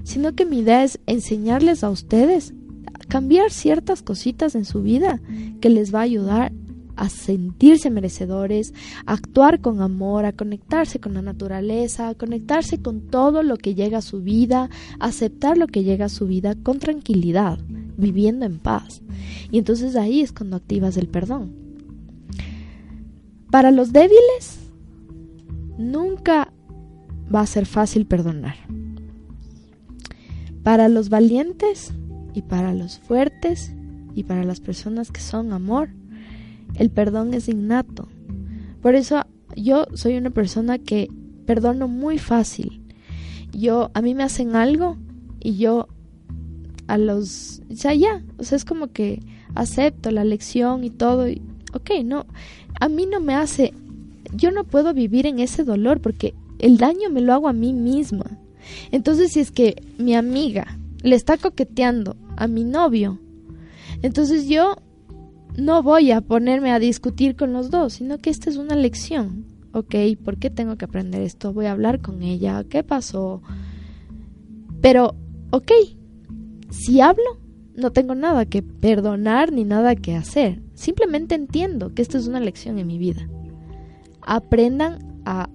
sino 0.03 0.34
que 0.34 0.45
mi 0.45 0.59
idea 0.59 0.84
es 0.84 0.99
enseñarles 1.07 1.84
a 1.84 1.89
ustedes 1.89 2.53
cambiar 3.07 3.51
ciertas 3.51 4.03
cositas 4.03 4.55
en 4.55 4.65
su 4.65 4.82
vida 4.82 5.19
que 5.59 5.69
les 5.69 5.93
va 5.93 5.99
a 5.99 6.03
ayudar 6.03 6.53
a 6.95 7.09
sentirse 7.09 7.89
merecedores, 7.89 8.74
a 9.05 9.13
actuar 9.13 9.59
con 9.59 9.82
amor, 9.82 10.26
a 10.26 10.34
conectarse 10.34 10.99
con 10.99 11.15
la 11.15 11.22
naturaleza, 11.22 12.09
a 12.09 12.15
conectarse 12.15 12.82
con 12.82 13.01
todo 13.01 13.43
lo 13.43 13.57
que 13.57 13.74
llega 13.74 13.97
a 13.97 14.03
su 14.03 14.22
vida, 14.22 14.69
a 14.99 15.07
aceptar 15.07 15.57
lo 15.57 15.67
que 15.67 15.84
llega 15.84 16.05
a 16.05 16.09
su 16.09 16.28
vida 16.28 16.55
con 16.55 16.80
tranquilidad, 16.80 17.59
viviendo 17.97 18.45
en 18.45 18.59
paz. 18.59 19.01
Y 19.51 19.57
entonces 19.57 19.95
ahí 19.95 20.22
es 20.22 20.32
cuando 20.32 20.57
activas 20.57 20.95
el 20.95 21.07
perdón. 21.07 21.61
Para 23.52 23.72
los 23.72 23.93
débiles, 23.93 24.72
nunca 25.78 26.52
va 27.34 27.41
a 27.41 27.45
ser 27.45 27.66
fácil 27.66 28.06
perdonar. 28.06 28.56
Para 30.64 30.89
los 30.89 31.10
valientes, 31.10 31.93
y 32.34 32.41
para 32.41 32.74
los 32.74 32.99
fuertes 32.99 33.74
y 34.16 34.24
para 34.24 34.43
las 34.43 34.60
personas 34.60 35.12
que 35.12 35.22
son 35.22 35.54
amor, 35.54 35.89
el 36.76 36.89
perdón 36.89 37.34
es 37.34 37.47
innato. 37.47 38.08
Por 38.82 38.95
eso 38.95 39.26
yo 39.56 39.86
soy 39.93 40.18
una 40.18 40.30
persona 40.30 40.80
que 40.80 41.10
perdono 41.45 41.88
muy 41.88 42.18
fácil. 42.18 42.82
Yo 43.52 43.91
a 43.93 44.02
mí 44.02 44.16
me 44.16 44.24
hacen 44.24 44.56
algo 44.56 44.97
y 45.39 45.58
yo 45.58 45.88
a 46.88 46.97
los, 46.97 47.62
o 47.70 47.76
sea, 47.76 47.93
ya, 47.93 48.24
o 48.38 48.43
sea, 48.43 48.56
es 48.56 48.66
como 48.66 48.88
que 48.88 49.22
acepto 49.56 50.12
la 50.12 50.24
lección 50.24 50.84
y 50.84 50.89
todo 50.89 51.30
y 51.30 51.41
ok, 51.74 51.91
no, 52.04 52.26
a 52.82 52.90
mí 52.90 53.06
no 53.06 53.22
me 53.22 53.36
hace 53.36 53.74
yo 54.34 54.52
no 54.52 54.64
puedo 54.64 54.94
vivir 54.94 55.26
en 55.26 55.40
ese 55.40 55.64
dolor 55.64 56.02
porque 56.02 56.34
el 56.60 56.78
daño 56.78 57.10
me 57.10 57.22
lo 57.22 57.34
hago 57.34 57.48
a 57.48 57.54
mí 57.54 57.74
misma. 57.74 58.26
Entonces, 58.92 59.32
si 59.34 59.40
es 59.40 59.52
que 59.52 59.84
mi 59.98 60.16
amiga 60.16 60.78
le 61.04 61.16
está 61.16 61.38
coqueteando 61.38 62.16
a 62.38 62.48
mi 62.48 62.64
novio. 62.64 63.20
Entonces 64.02 64.48
yo 64.48 64.76
no 65.58 65.84
voy 65.84 66.12
a 66.12 66.22
ponerme 66.22 66.72
a 66.72 66.80
discutir 66.80 67.36
con 67.36 67.54
los 67.54 67.72
dos, 67.72 67.94
sino 67.94 68.20
que 68.20 68.30
esta 68.30 68.50
es 68.50 68.58
una 68.58 68.76
lección. 68.76 69.46
Ok, 69.74 69.96
¿por 70.24 70.38
qué 70.38 70.50
tengo 70.50 70.78
que 70.78 70.86
aprender 70.86 71.22
esto? 71.22 71.54
Voy 71.54 71.66
a 71.66 71.72
hablar 71.72 72.02
con 72.02 72.22
ella. 72.22 72.64
¿Qué 72.70 72.84
pasó? 72.84 73.42
Pero, 74.82 75.16
ok, 75.52 75.72
si 76.70 77.02
hablo, 77.02 77.40
no 77.76 77.92
tengo 77.92 78.16
nada 78.16 78.46
que 78.46 78.62
perdonar 78.62 79.52
ni 79.52 79.64
nada 79.64 79.96
que 79.96 80.16
hacer. 80.16 80.62
Simplemente 80.82 81.36
entiendo 81.36 81.94
que 81.94 82.02
esta 82.02 82.18
es 82.18 82.26
una 82.26 82.40
lección 82.40 82.80
en 82.80 82.88
mi 82.88 82.98
vida. 82.98 83.30
Aprendan 84.24 85.22
a, 85.26 85.48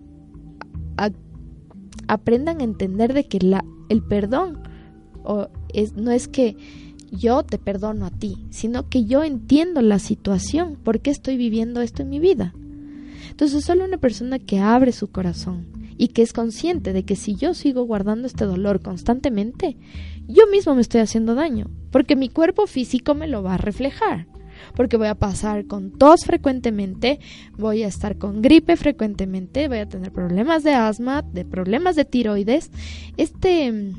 aprendan 2.07 2.61
a 2.61 2.63
entender 2.63 3.13
de 3.13 3.27
que 3.27 3.41
la, 3.41 3.65
el 3.89 4.05
perdón 4.05 4.61
o 5.25 5.49
es, 5.75 5.95
no 5.97 6.13
es 6.13 6.29
que 6.29 6.57
yo 7.11 7.43
te 7.43 7.59
perdono 7.59 8.07
a 8.07 8.13
ti, 8.13 8.47
sino 8.51 8.89
que 8.89 9.07
yo 9.07 9.25
entiendo 9.25 9.83
la 9.83 9.99
situación, 9.99 10.77
por 10.77 11.01
qué 11.01 11.11
estoy 11.11 11.37
viviendo 11.37 11.81
esto 11.81 12.03
en 12.03 12.11
mi 12.11 12.21
vida. 12.21 12.55
Entonces 13.29 13.65
solo 13.65 13.85
una 13.85 13.99
persona 13.99 14.39
que 14.39 14.61
abre 14.61 14.93
su 14.93 15.09
corazón 15.09 15.67
y 15.99 16.09
que 16.09 16.23
es 16.23 16.33
consciente 16.33 16.93
de 16.93 17.03
que 17.03 17.17
si 17.17 17.35
yo 17.35 17.53
sigo 17.53 17.83
guardando 17.83 18.29
este 18.29 18.45
dolor 18.45 18.81
constantemente, 18.81 19.77
yo 20.29 20.47
mismo 20.53 20.77
me 20.77 20.83
estoy 20.83 21.01
haciendo 21.01 21.35
daño, 21.35 21.69
porque 21.91 22.15
mi 22.15 22.29
cuerpo 22.29 22.69
físico 22.69 23.17
me 23.17 23.27
lo 23.27 23.43
va 23.43 23.55
a 23.55 23.59
reflejar, 23.59 24.29
porque 24.77 24.99
voy 24.99 25.09
a 25.09 25.17
pasar 25.17 25.67
con 25.67 25.91
tos 25.91 26.25
frecuentemente, 26.25 27.19
voy 27.57 27.83
a 27.83 27.89
estar 27.89 28.19
con 28.19 28.43
gripe 28.43 28.77
frecuentemente, 28.77 29.67
voy 29.67 29.79
a 29.79 29.89
tener 29.89 30.13
problemas 30.13 30.63
de 30.63 30.75
asma, 30.75 31.23
de 31.23 31.45
problemas 31.45 31.97
de 31.97 32.05
tiroides. 32.05 32.71
Este 33.17 33.95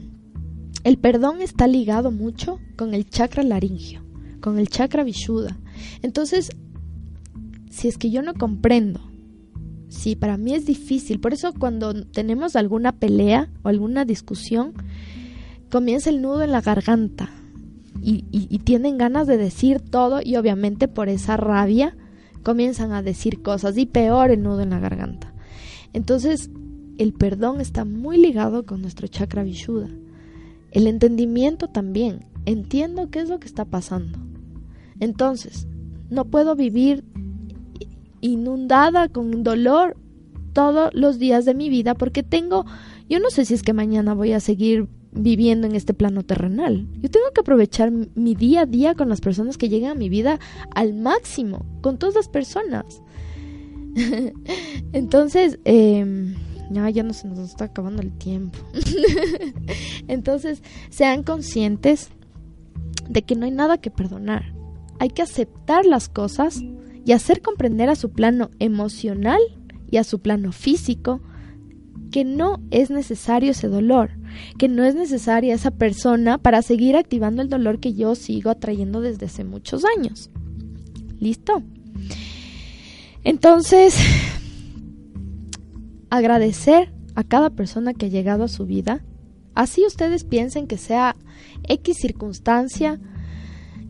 el 0.84 0.98
perdón 1.00 1.42
está 1.42 1.68
ligado 1.68 2.12
mucho 2.12 2.60
con 2.78 2.94
el 2.94 3.10
chakra 3.10 3.44
laringio, 3.44 4.06
con 4.40 4.60
el 4.60 4.70
chakra 4.70 5.04
vishuddha. 5.04 5.58
Entonces, 6.04 6.52
si 7.72 7.88
es 7.88 7.98
que 7.98 8.12
yo 8.12 8.22
no 8.22 8.36
comprendo, 8.36 9.02
si 9.90 10.16
para 10.16 10.38
mí 10.38 10.54
es 10.54 10.66
difícil, 10.66 11.20
por 11.20 11.34
eso 11.34 11.54
cuando 11.54 12.06
tenemos 12.06 12.56
alguna 12.56 12.94
pelea 12.94 13.50
o 13.64 13.70
alguna 13.70 14.06
discusión, 14.06 14.74
comienza 15.72 16.12
el 16.12 16.22
nudo 16.22 16.44
en 16.44 16.52
la 16.52 16.62
garganta 16.62 17.32
y, 18.02 18.26
y 18.32 18.60
tienen 18.60 18.98
ganas 18.98 19.28
de 19.28 19.38
decir 19.38 19.80
todo 19.80 20.22
y 20.24 20.36
obviamente 20.36 20.88
por 20.88 21.10
esa 21.10 21.38
rabia 21.38 21.96
comienzan 22.44 22.94
a 22.94 23.02
decir 23.02 23.42
cosas 23.42 23.78
y 23.78 23.86
peor 23.86 24.32
el 24.32 24.42
nudo 24.42 24.62
en 24.62 24.70
la 24.70 24.80
garganta. 24.80 25.34
Entonces, 25.94 26.50
el 26.98 27.14
perdón 27.14 27.62
está 27.62 27.86
muy 27.86 28.18
ligado 28.18 28.66
con 28.66 28.82
nuestro 28.82 29.08
chakra 29.08 29.44
vishuddha. 29.44 29.90
El 30.72 30.88
entendimiento 30.88 31.68
también. 31.68 32.26
Entiendo 32.46 33.10
qué 33.10 33.20
es 33.20 33.30
lo 33.30 33.40
que 33.40 33.48
está 33.48 33.66
pasando. 33.66 34.20
Entonces, 35.00 35.68
no 36.10 36.26
puedo 36.26 36.56
vivir 36.56 37.04
inundada 38.22 39.10
con 39.10 39.44
dolor 39.44 39.98
todos 40.54 40.94
los 40.94 41.20
días 41.20 41.46
de 41.46 41.54
mi 41.54 41.70
vida 41.70 41.94
porque 41.94 42.24
tengo, 42.24 42.66
yo 43.10 43.20
no 43.20 43.30
sé 43.30 43.46
si 43.46 43.54
es 43.54 43.62
que 43.62 43.74
mañana 43.74 44.14
voy 44.14 44.34
a 44.34 44.40
seguir 44.40 44.88
viviendo 45.24 45.68
en 45.68 45.76
este 45.76 45.94
plano 45.94 46.24
terrenal. 46.24 46.88
Yo 47.00 47.10
tengo 47.10 47.32
que 47.34 47.42
aprovechar 47.42 47.92
mi 47.92 48.36
día 48.36 48.62
a 48.62 48.66
día 48.66 48.96
con 48.96 49.10
las 49.10 49.22
personas 49.22 49.58
que 49.58 49.70
llegan 49.70 49.92
a 49.92 49.96
mi 49.96 50.10
vida 50.10 50.40
al 50.74 50.94
máximo, 50.94 51.66
con 51.82 51.98
todas 51.98 52.16
las 52.16 52.30
personas. 52.30 53.02
Entonces, 54.94 55.60
eh, 55.66 56.36
ya, 56.72 56.90
ya 56.90 57.04
no 57.04 57.14
se 57.14 57.28
nos 57.28 57.40
está 57.40 57.66
acabando 57.66 58.02
el 58.02 58.12
tiempo. 58.18 58.60
Entonces, 60.08 60.62
sean 60.90 61.24
conscientes 61.24 62.10
de 63.10 63.22
que 63.22 63.36
no 63.36 63.46
hay 63.46 63.52
nada 63.52 63.80
que 63.80 63.92
perdonar. 63.92 64.54
Hay 65.00 65.10
que 65.10 65.22
aceptar 65.22 65.86
las 65.86 66.10
cosas 66.10 66.62
y 67.06 67.12
hacer 67.14 67.42
comprender 67.42 67.90
a 67.90 67.96
su 67.96 68.12
plano 68.12 68.50
emocional 68.60 69.40
y 69.90 69.98
a 69.98 70.04
su 70.04 70.20
plano 70.20 70.52
físico 70.52 71.22
que 72.12 72.26
no 72.26 72.62
es 72.72 72.90
necesario 72.90 73.52
ese 73.52 73.68
dolor, 73.68 74.12
que 74.58 74.68
no 74.68 74.84
es 74.84 74.96
necesaria 74.96 75.54
esa 75.54 75.72
persona 75.72 76.38
para 76.38 76.62
seguir 76.62 76.96
activando 76.96 77.42
el 77.42 77.50
dolor 77.50 77.80
que 77.80 77.94
yo 77.94 78.16
sigo 78.16 78.50
atrayendo 78.50 79.02
desde 79.02 79.28
hace 79.28 79.44
muchos 79.44 79.84
años. 79.98 80.30
¿Listo? 81.20 81.64
Entonces, 83.24 83.98
agradecer 86.10 86.94
a 87.16 87.24
cada 87.24 87.50
persona 87.50 87.94
que 87.94 88.06
ha 88.06 88.10
llegado 88.10 88.44
a 88.44 88.48
su 88.48 88.66
vida. 88.66 89.04
Así 89.56 89.86
ustedes 89.86 90.24
piensen 90.24 90.68
que 90.68 90.78
sea 90.78 91.16
X 91.68 91.98
circunstancia 91.98 93.00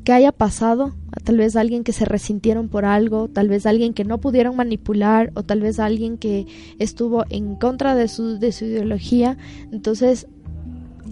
que 0.07 0.13
haya 0.13 0.31
pasado, 0.31 0.95
tal 1.25 1.35
vez 1.35 1.57
alguien 1.57 1.83
que 1.83 1.91
se 1.91 2.05
resintieron 2.05 2.69
por 2.69 2.85
algo, 2.85 3.27
tal 3.27 3.49
vez 3.49 3.65
alguien 3.65 3.93
que 3.93 4.05
no 4.05 4.21
pudieron 4.21 4.55
manipular 4.55 5.33
o 5.35 5.43
tal 5.43 5.59
vez 5.59 5.81
alguien 5.81 6.17
que 6.17 6.47
estuvo 6.79 7.25
en 7.29 7.57
contra 7.57 7.93
de 7.93 8.07
su, 8.07 8.39
de 8.39 8.53
su 8.53 8.63
ideología. 8.63 9.37
Entonces, 9.73 10.27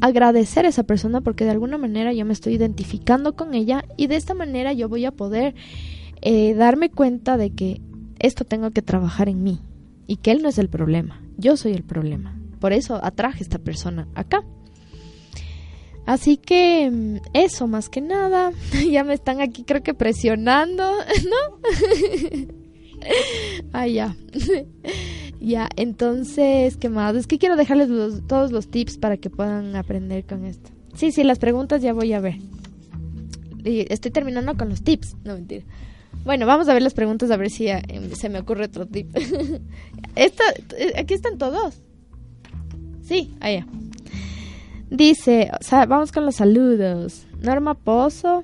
agradecer 0.01 0.65
a 0.65 0.69
esa 0.69 0.83
persona 0.83 1.21
porque 1.21 1.45
de 1.45 1.51
alguna 1.51 1.77
manera 1.77 2.13
yo 2.13 2.25
me 2.25 2.33
estoy 2.33 2.53
identificando 2.53 3.35
con 3.35 3.53
ella 3.53 3.85
y 3.97 4.07
de 4.07 4.15
esta 4.15 4.33
manera 4.33 4.73
yo 4.73 4.89
voy 4.89 5.05
a 5.05 5.11
poder 5.11 5.55
eh, 6.21 6.53
darme 6.53 6.89
cuenta 6.89 7.37
de 7.37 7.51
que 7.51 7.81
esto 8.19 8.45
tengo 8.45 8.71
que 8.71 8.81
trabajar 8.81 9.29
en 9.29 9.43
mí 9.43 9.59
y 10.07 10.17
que 10.17 10.31
él 10.31 10.41
no 10.41 10.49
es 10.49 10.57
el 10.57 10.69
problema, 10.69 11.21
Yo 11.37 11.57
soy 11.57 11.73
el 11.73 11.83
problema. 11.83 12.39
Por 12.59 12.73
eso 12.73 12.99
atraje 13.03 13.39
a 13.39 13.41
esta 13.43 13.59
persona 13.59 14.07
acá. 14.15 14.43
Así 16.05 16.37
que 16.37 16.89
mm, 16.91 17.17
eso 17.33 17.67
más 17.67 17.89
que 17.89 18.01
nada. 18.01 18.51
ya 18.91 19.03
me 19.03 19.13
están 19.13 19.41
aquí 19.41 19.63
creo 19.63 19.83
que 19.83 19.93
presionando, 19.93 20.83
¿no? 21.29 21.59
ah, 23.73 23.87
ya. 23.87 24.15
Ya, 25.39 25.69
entonces, 25.75 26.77
¿qué? 26.77 26.91
Es 27.15 27.27
que 27.27 27.37
quiero 27.37 27.55
dejarles 27.55 27.89
todos 28.27 28.51
los 28.51 28.67
tips 28.67 28.97
para 28.97 29.17
que 29.17 29.29
puedan 29.29 29.75
aprender 29.75 30.25
con 30.25 30.45
esto. 30.45 30.69
Sí, 30.95 31.11
sí, 31.11 31.23
las 31.23 31.39
preguntas 31.39 31.81
ya 31.81 31.93
voy 31.93 32.13
a 32.13 32.19
ver. 32.19 32.37
estoy 33.63 34.11
terminando 34.11 34.55
con 34.55 34.69
los 34.69 34.81
tips. 34.83 35.15
No, 35.23 35.33
mentira. 35.33 35.65
Bueno, 36.23 36.47
vamos 36.47 36.67
a 36.67 36.73
ver 36.73 36.81
las 36.81 36.93
preguntas 36.93 37.29
a 37.29 37.37
ver 37.37 37.51
si 37.51 37.67
eh, 37.67 37.81
se 38.13 38.29
me 38.29 38.39
ocurre 38.39 38.65
otro 38.65 38.87
tip. 38.87 39.15
Esta, 40.15 40.43
eh, 40.77 40.93
aquí 40.97 41.13
están 41.13 41.37
todos. 41.37 41.81
Sí, 43.03 43.35
allá. 43.39 43.67
Dice, 44.89 45.51
vamos 45.87 46.11
con 46.11 46.25
los 46.25 46.35
saludos. 46.35 47.25
Norma 47.41 47.75
Pozo, 47.75 48.43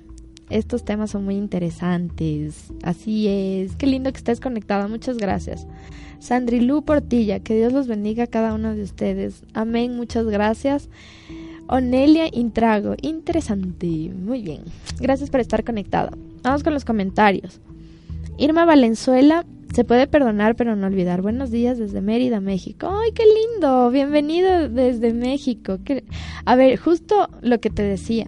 estos 0.51 0.85
temas 0.85 1.11
son 1.11 1.25
muy 1.25 1.35
interesantes. 1.35 2.71
Así 2.83 3.27
es. 3.27 3.75
Qué 3.75 3.87
lindo 3.87 4.11
que 4.11 4.17
estés 4.17 4.39
conectada. 4.39 4.87
Muchas 4.87 5.17
gracias. 5.17 5.67
Sandrilu 6.19 6.83
Portilla, 6.83 7.39
que 7.39 7.55
Dios 7.55 7.73
los 7.73 7.87
bendiga 7.87 8.25
a 8.25 8.27
cada 8.27 8.53
uno 8.53 8.75
de 8.75 8.83
ustedes. 8.83 9.43
Amén. 9.53 9.95
Muchas 9.95 10.25
gracias. 10.25 10.89
Onelia 11.67 12.27
Intrago, 12.31 12.95
interesante. 13.01 14.11
Muy 14.13 14.41
bien. 14.41 14.61
Gracias 14.99 15.29
por 15.29 15.39
estar 15.39 15.63
conectada. 15.63 16.11
Vamos 16.43 16.63
con 16.63 16.73
los 16.73 16.83
comentarios. 16.83 17.61
Irma 18.37 18.65
Valenzuela, 18.65 19.45
se 19.73 19.85
puede 19.85 20.05
perdonar 20.05 20.55
pero 20.55 20.75
no 20.75 20.87
olvidar. 20.87 21.21
Buenos 21.21 21.49
días 21.49 21.77
desde 21.77 22.01
Mérida, 22.01 22.41
México. 22.41 22.89
¡Ay, 22.91 23.11
qué 23.13 23.23
lindo! 23.23 23.89
Bienvenido 23.89 24.67
desde 24.67 25.13
México. 25.13 25.79
A 26.43 26.55
ver, 26.55 26.77
justo 26.77 27.29
lo 27.41 27.61
que 27.61 27.69
te 27.69 27.83
decía. 27.83 28.27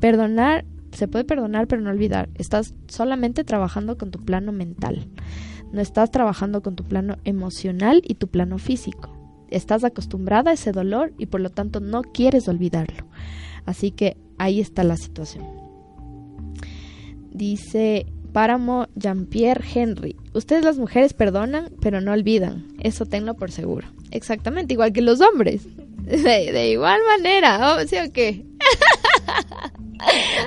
Perdonar, 0.00 0.64
se 0.92 1.08
puede 1.08 1.24
perdonar 1.24 1.66
pero 1.66 1.82
no 1.82 1.90
olvidar. 1.90 2.28
Estás 2.34 2.74
solamente 2.88 3.44
trabajando 3.44 3.96
con 3.98 4.10
tu 4.10 4.24
plano 4.24 4.52
mental. 4.52 5.08
No 5.72 5.80
estás 5.80 6.10
trabajando 6.10 6.62
con 6.62 6.76
tu 6.76 6.84
plano 6.84 7.16
emocional 7.24 8.02
y 8.04 8.14
tu 8.14 8.28
plano 8.28 8.58
físico. 8.58 9.16
Estás 9.50 9.84
acostumbrada 9.84 10.50
a 10.50 10.54
ese 10.54 10.72
dolor 10.72 11.12
y 11.18 11.26
por 11.26 11.40
lo 11.40 11.50
tanto 11.50 11.80
no 11.80 12.02
quieres 12.02 12.48
olvidarlo. 12.48 13.06
Así 13.66 13.90
que 13.90 14.16
ahí 14.38 14.60
está 14.60 14.84
la 14.84 14.96
situación. 14.96 15.44
Dice 17.30 18.06
Páramo 18.32 18.86
Jean-Pierre 18.94 19.64
Henry. 19.74 20.16
Ustedes 20.34 20.64
las 20.64 20.78
mujeres 20.78 21.14
perdonan, 21.14 21.70
pero 21.80 22.00
no 22.00 22.12
olvidan. 22.12 22.68
Eso 22.80 23.06
tenlo 23.06 23.34
por 23.34 23.50
seguro. 23.50 23.88
Exactamente, 24.10 24.74
igual 24.74 24.92
que 24.92 25.02
los 25.02 25.20
hombres. 25.20 25.62
De, 26.04 26.70
igual 26.70 27.00
manera, 27.16 27.76
¿sí 27.86 27.96
o 27.96 28.12
qué? 28.12 28.44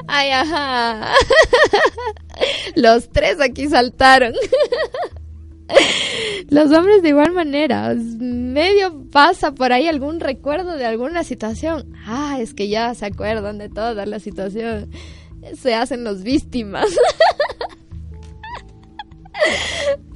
Ay, 0.08 0.32
ajá. 0.32 1.14
Los 2.76 3.10
tres 3.12 3.40
aquí 3.40 3.68
saltaron. 3.68 4.34
Los 6.50 6.72
hombres 6.72 7.02
de 7.02 7.10
igual 7.10 7.32
manera, 7.32 7.94
medio 7.96 9.10
pasa 9.12 9.54
por 9.54 9.72
ahí 9.72 9.88
algún 9.88 10.20
recuerdo 10.20 10.76
de 10.76 10.86
alguna 10.86 11.24
situación. 11.24 11.94
Ah, 12.06 12.38
es 12.40 12.54
que 12.54 12.68
ya 12.68 12.94
se 12.94 13.06
acuerdan 13.06 13.58
de 13.58 13.70
toda 13.70 14.06
la 14.06 14.20
situación. 14.20 14.92
Se 15.60 15.74
hacen 15.74 16.04
los 16.04 16.24
víctimas. 16.24 16.88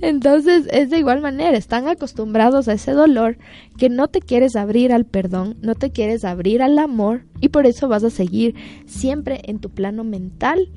Entonces 0.01 0.67
es 0.71 0.89
de 0.89 0.99
igual 0.99 1.21
manera, 1.21 1.57
están 1.57 1.87
acostumbrados 1.87 2.67
a 2.67 2.73
ese 2.73 2.91
dolor 2.91 3.37
que 3.77 3.89
no 3.89 4.07
te 4.07 4.19
quieres 4.19 4.55
abrir 4.55 4.93
al 4.93 5.05
perdón, 5.05 5.57
no 5.61 5.75
te 5.75 5.91
quieres 5.91 6.23
abrir 6.23 6.61
al 6.61 6.77
amor 6.77 7.25
y 7.41 7.49
por 7.49 7.65
eso 7.65 7.87
vas 7.87 8.03
a 8.03 8.09
seguir 8.09 8.55
siempre 8.85 9.41
en 9.45 9.59
tu 9.59 9.69
plano 9.69 10.03
mental 10.03 10.69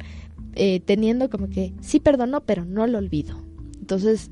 eh, 0.54 0.80
teniendo 0.80 1.28
como 1.30 1.48
que 1.48 1.74
sí 1.80 2.00
perdono 2.00 2.40
pero 2.40 2.64
no 2.64 2.86
lo 2.86 2.98
olvido. 2.98 3.36
Entonces 3.78 4.30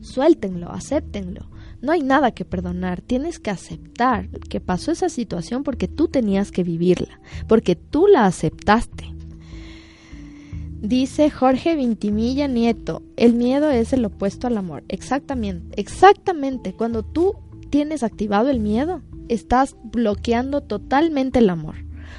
suéltenlo, 0.00 0.70
acéptenlo. 0.70 1.48
No 1.80 1.92
hay 1.92 2.02
nada 2.02 2.30
que 2.32 2.44
perdonar, 2.44 3.02
tienes 3.02 3.38
que 3.38 3.50
aceptar 3.50 4.28
que 4.48 4.60
pasó 4.60 4.90
esa 4.90 5.08
situación 5.08 5.64
porque 5.64 5.86
tú 5.86 6.08
tenías 6.08 6.50
que 6.50 6.62
vivirla, 6.62 7.20
porque 7.46 7.76
tú 7.76 8.06
la 8.06 8.24
aceptaste. 8.24 9.13
Dice 10.84 11.30
Jorge 11.30 11.76
Vintimilla 11.76 12.46
Nieto, 12.46 13.02
el 13.16 13.32
miedo 13.32 13.70
es 13.70 13.94
el 13.94 14.04
opuesto 14.04 14.48
al 14.48 14.58
amor. 14.58 14.84
Exactamente, 14.88 15.80
exactamente. 15.80 16.74
Cuando 16.74 17.02
tú 17.02 17.36
tienes 17.70 18.02
activado 18.02 18.50
el 18.50 18.60
miedo, 18.60 19.00
estás 19.30 19.76
bloqueando 19.82 20.60
totalmente 20.60 21.38
el 21.38 21.48
amor. 21.48 21.76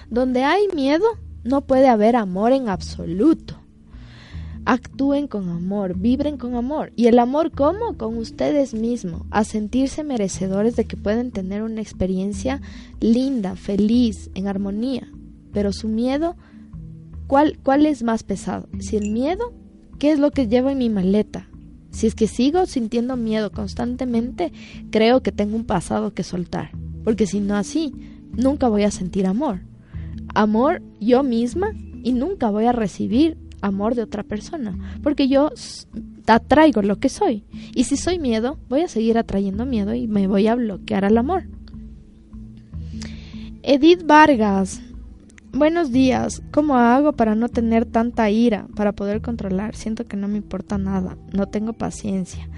Donde 0.09 0.45
hay 0.45 0.67
miedo, 0.73 1.05
no 1.43 1.61
puede 1.61 1.87
haber 1.87 2.15
amor 2.15 2.53
en 2.53 2.67
absoluto. 2.67 3.55
Actúen 4.65 5.27
con 5.27 5.47
amor, 5.49 5.95
vibren 5.95 6.37
con 6.37 6.55
amor. 6.55 6.91
¿Y 6.95 7.05
el 7.05 7.19
amor 7.19 7.51
cómo? 7.51 7.95
Con 7.97 8.17
ustedes 8.17 8.73
mismos, 8.73 9.21
a 9.29 9.43
sentirse 9.43 10.03
merecedores 10.03 10.75
de 10.75 10.85
que 10.85 10.97
pueden 10.97 11.29
tener 11.29 11.61
una 11.61 11.81
experiencia 11.81 12.61
linda, 12.99 13.55
feliz, 13.55 14.31
en 14.33 14.47
armonía. 14.47 15.07
Pero 15.53 15.71
su 15.71 15.87
miedo 15.87 16.35
¿Cuál, 17.27 17.57
¿Cuál 17.63 17.85
es 17.85 18.03
más 18.03 18.23
pesado? 18.23 18.67
Si 18.79 18.97
el 18.97 19.11
miedo, 19.11 19.53
¿qué 19.99 20.11
es 20.11 20.19
lo 20.19 20.31
que 20.31 20.47
llevo 20.47 20.69
en 20.69 20.77
mi 20.77 20.89
maleta? 20.89 21.47
Si 21.91 22.07
es 22.07 22.15
que 22.15 22.27
sigo 22.27 22.65
sintiendo 22.65 23.15
miedo 23.15 23.51
constantemente, 23.51 24.51
creo 24.91 25.21
que 25.23 25.31
tengo 25.31 25.55
un 25.55 25.65
pasado 25.65 26.13
que 26.13 26.23
soltar. 26.23 26.71
Porque 27.03 27.25
si 27.25 27.39
no 27.39 27.55
así, 27.55 27.93
nunca 28.33 28.67
voy 28.67 28.83
a 28.83 28.91
sentir 28.91 29.25
amor. 29.25 29.61
Amor 30.33 30.81
yo 30.99 31.23
misma 31.23 31.71
y 32.03 32.11
nunca 32.13 32.49
voy 32.49 32.65
a 32.65 32.73
recibir 32.73 33.37
amor 33.61 33.95
de 33.95 34.03
otra 34.03 34.23
persona. 34.23 34.77
Porque 35.01 35.27
yo 35.27 35.51
atraigo 36.27 36.81
lo 36.81 36.99
que 36.99 37.09
soy. 37.09 37.45
Y 37.73 37.85
si 37.85 37.97
soy 37.97 38.19
miedo, 38.19 38.59
voy 38.69 38.81
a 38.81 38.87
seguir 38.87 39.17
atrayendo 39.17 39.65
miedo 39.65 39.93
y 39.93 40.07
me 40.07 40.27
voy 40.27 40.47
a 40.47 40.55
bloquear 40.55 41.05
al 41.05 41.17
amor. 41.17 41.43
Edith 43.63 44.05
Vargas, 44.05 44.81
Buenos 45.55 45.93
días. 45.93 46.43
¿Cómo 46.51 46.75
hago 46.75 47.13
para 47.13 47.33
no 47.33 47.47
tener 47.47 47.85
tanta 47.85 48.29
ira, 48.29 48.67
para 48.75 48.91
poder 48.91 49.21
controlar? 49.21 49.73
Siento 49.73 50.05
que 50.05 50.17
no 50.17 50.27
me 50.27 50.35
importa 50.35 50.77
nada, 50.77 51.17
no 51.31 51.47
tengo 51.47 51.71
paciencia. 51.71 52.49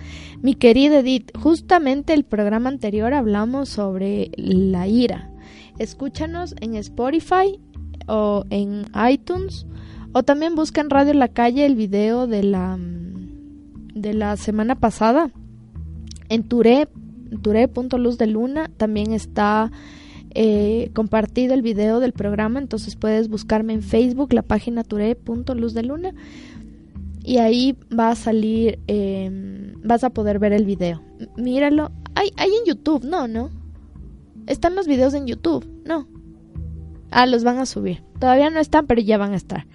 Mi 0.42 0.56
querida 0.56 1.02
Edith, 1.02 1.30
justamente 1.38 2.16
el 2.16 2.24
programa 2.24 2.70
anterior 2.70 3.14
hablamos 3.14 3.70
sobre 3.70 4.32
la 4.36 4.88
ira. 4.88 5.30
Escúchanos 5.78 6.56
en 6.60 6.74
Spotify 6.74 7.60
o 8.08 8.46
en 8.50 8.88
iTunes 9.12 9.68
o 10.12 10.24
también 10.24 10.56
busca 10.56 10.82
en 10.82 10.90
Radio 10.90 11.14
La 11.14 11.28
Calle 11.28 11.68
el 11.68 11.76
video 11.76 12.26
de 12.26 12.42
la 12.42 12.80
de 13.94 14.16
la 14.16 14.38
semana 14.38 14.74
pasada. 14.74 15.30
En 16.30 16.42
Ture, 16.42 16.88
Ture.luz 17.44 18.18
de 18.18 18.26
luna 18.26 18.72
también 18.76 19.14
está 19.14 19.72
eh, 20.40 20.92
compartido 20.94 21.56
el 21.56 21.64
video 21.64 22.00
del 22.00 22.14
programa, 22.14 22.60
entonces 22.60 22.96
puedes 22.96 23.28
buscarme 23.28 23.74
en 23.74 23.82
Facebook, 23.82 24.34
la 24.34 24.44
página 24.44 24.84
Luz 25.56 25.74
de 25.74 25.82
Luna, 25.82 26.14
y 27.24 27.40
ahí 27.40 27.76
va 27.92 28.12
a 28.12 28.16
salir, 28.16 28.78
em, 28.86 29.74
vas 29.84 30.04
a 30.04 30.12
poder 30.12 30.38
ver 30.38 30.54
el 30.54 30.64
video. 30.64 31.02
Míralo. 31.38 31.90
Hay, 32.14 32.30
hay 32.38 32.50
en 32.50 32.66
YouTube, 32.68 33.04
no, 33.04 33.28
no. 33.28 33.50
Están 34.46 34.76
los 34.76 34.86
videos 34.86 35.16
en 35.16 35.26
YouTube, 35.26 35.68
no. 35.84 36.08
Ah, 37.10 37.26
los 37.26 37.44
van 37.44 37.58
a 37.58 37.66
subir. 37.66 38.04
Todavía 38.20 38.52
no 38.52 38.60
están, 38.60 38.86
pero 38.86 39.02
ya 39.02 39.18
van 39.18 39.34
a 39.34 39.38
estar. 39.38 39.66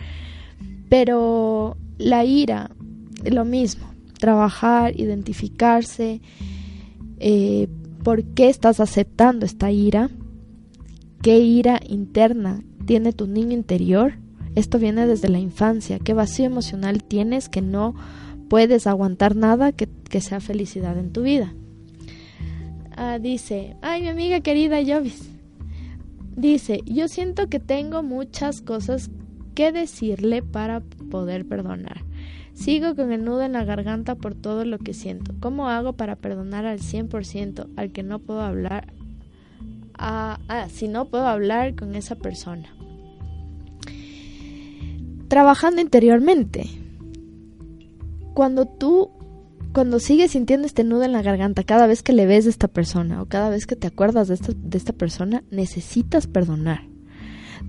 Pero 0.88 1.76
la 1.98 2.24
ira, 2.24 2.70
lo 3.24 3.44
mismo. 3.44 3.92
Trabajar, 4.20 4.94
identificarse. 4.96 6.20
Eh, 7.18 7.66
¿Por 8.04 8.22
qué 8.22 8.48
estás 8.48 8.78
aceptando 8.78 9.44
esta 9.44 9.72
ira? 9.72 10.08
¿Qué 11.22 11.38
ira 11.38 11.80
interna 11.88 12.64
tiene 12.84 13.12
tu 13.12 13.28
niño 13.28 13.52
interior? 13.52 14.14
Esto 14.56 14.80
viene 14.80 15.06
desde 15.06 15.28
la 15.28 15.38
infancia. 15.38 16.00
¿Qué 16.00 16.14
vacío 16.14 16.46
emocional 16.46 17.04
tienes 17.04 17.48
que 17.48 17.62
no 17.62 17.94
puedes 18.48 18.88
aguantar 18.88 19.36
nada 19.36 19.70
que, 19.70 19.88
sea 20.20 20.40
felicidad 20.40 20.98
en 20.98 21.12
tu 21.12 21.22
vida? 21.22 21.54
Ah, 22.96 23.20
dice, 23.20 23.76
ay 23.82 24.02
mi 24.02 24.08
amiga 24.08 24.40
querida 24.40 24.78
Jovis. 24.84 25.30
Dice, 26.36 26.80
yo 26.86 27.06
siento 27.06 27.48
que 27.48 27.60
tengo 27.60 28.02
muchas 28.02 28.60
cosas 28.60 29.08
que 29.54 29.70
decirle 29.70 30.42
para 30.42 30.80
poder 31.08 31.46
perdonar. 31.46 32.04
Sigo 32.52 32.96
con 32.96 33.12
el 33.12 33.24
nudo 33.24 33.42
en 33.42 33.52
la 33.52 33.64
garganta 33.64 34.16
por 34.16 34.34
todo 34.34 34.64
lo 34.64 34.78
que 34.78 34.92
siento. 34.92 35.34
¿Cómo 35.38 35.68
hago 35.68 35.92
para 35.92 36.16
perdonar 36.16 36.66
al 36.66 36.80
100% 36.80 37.68
al 37.76 37.92
que 37.92 38.02
no 38.02 38.18
puedo 38.18 38.40
hablar 38.40 38.92
Si 40.68 40.88
no 40.88 41.06
puedo 41.06 41.26
hablar 41.26 41.74
con 41.74 41.94
esa 41.94 42.16
persona. 42.16 42.74
Trabajando 45.28 45.80
interiormente. 45.80 46.68
Cuando 48.34 48.66
tú 48.66 49.10
cuando 49.72 50.00
sigues 50.00 50.32
sintiendo 50.32 50.66
este 50.66 50.84
nudo 50.84 51.04
en 51.04 51.12
la 51.12 51.22
garganta 51.22 51.64
cada 51.64 51.86
vez 51.86 52.02
que 52.02 52.12
le 52.12 52.26
ves 52.26 52.46
a 52.46 52.50
esta 52.50 52.68
persona 52.68 53.22
o 53.22 53.26
cada 53.26 53.48
vez 53.48 53.66
que 53.66 53.74
te 53.74 53.86
acuerdas 53.86 54.28
de 54.28 54.34
esta, 54.34 54.52
de 54.54 54.76
esta 54.76 54.92
persona, 54.92 55.44
necesitas 55.50 56.26
perdonar. 56.26 56.86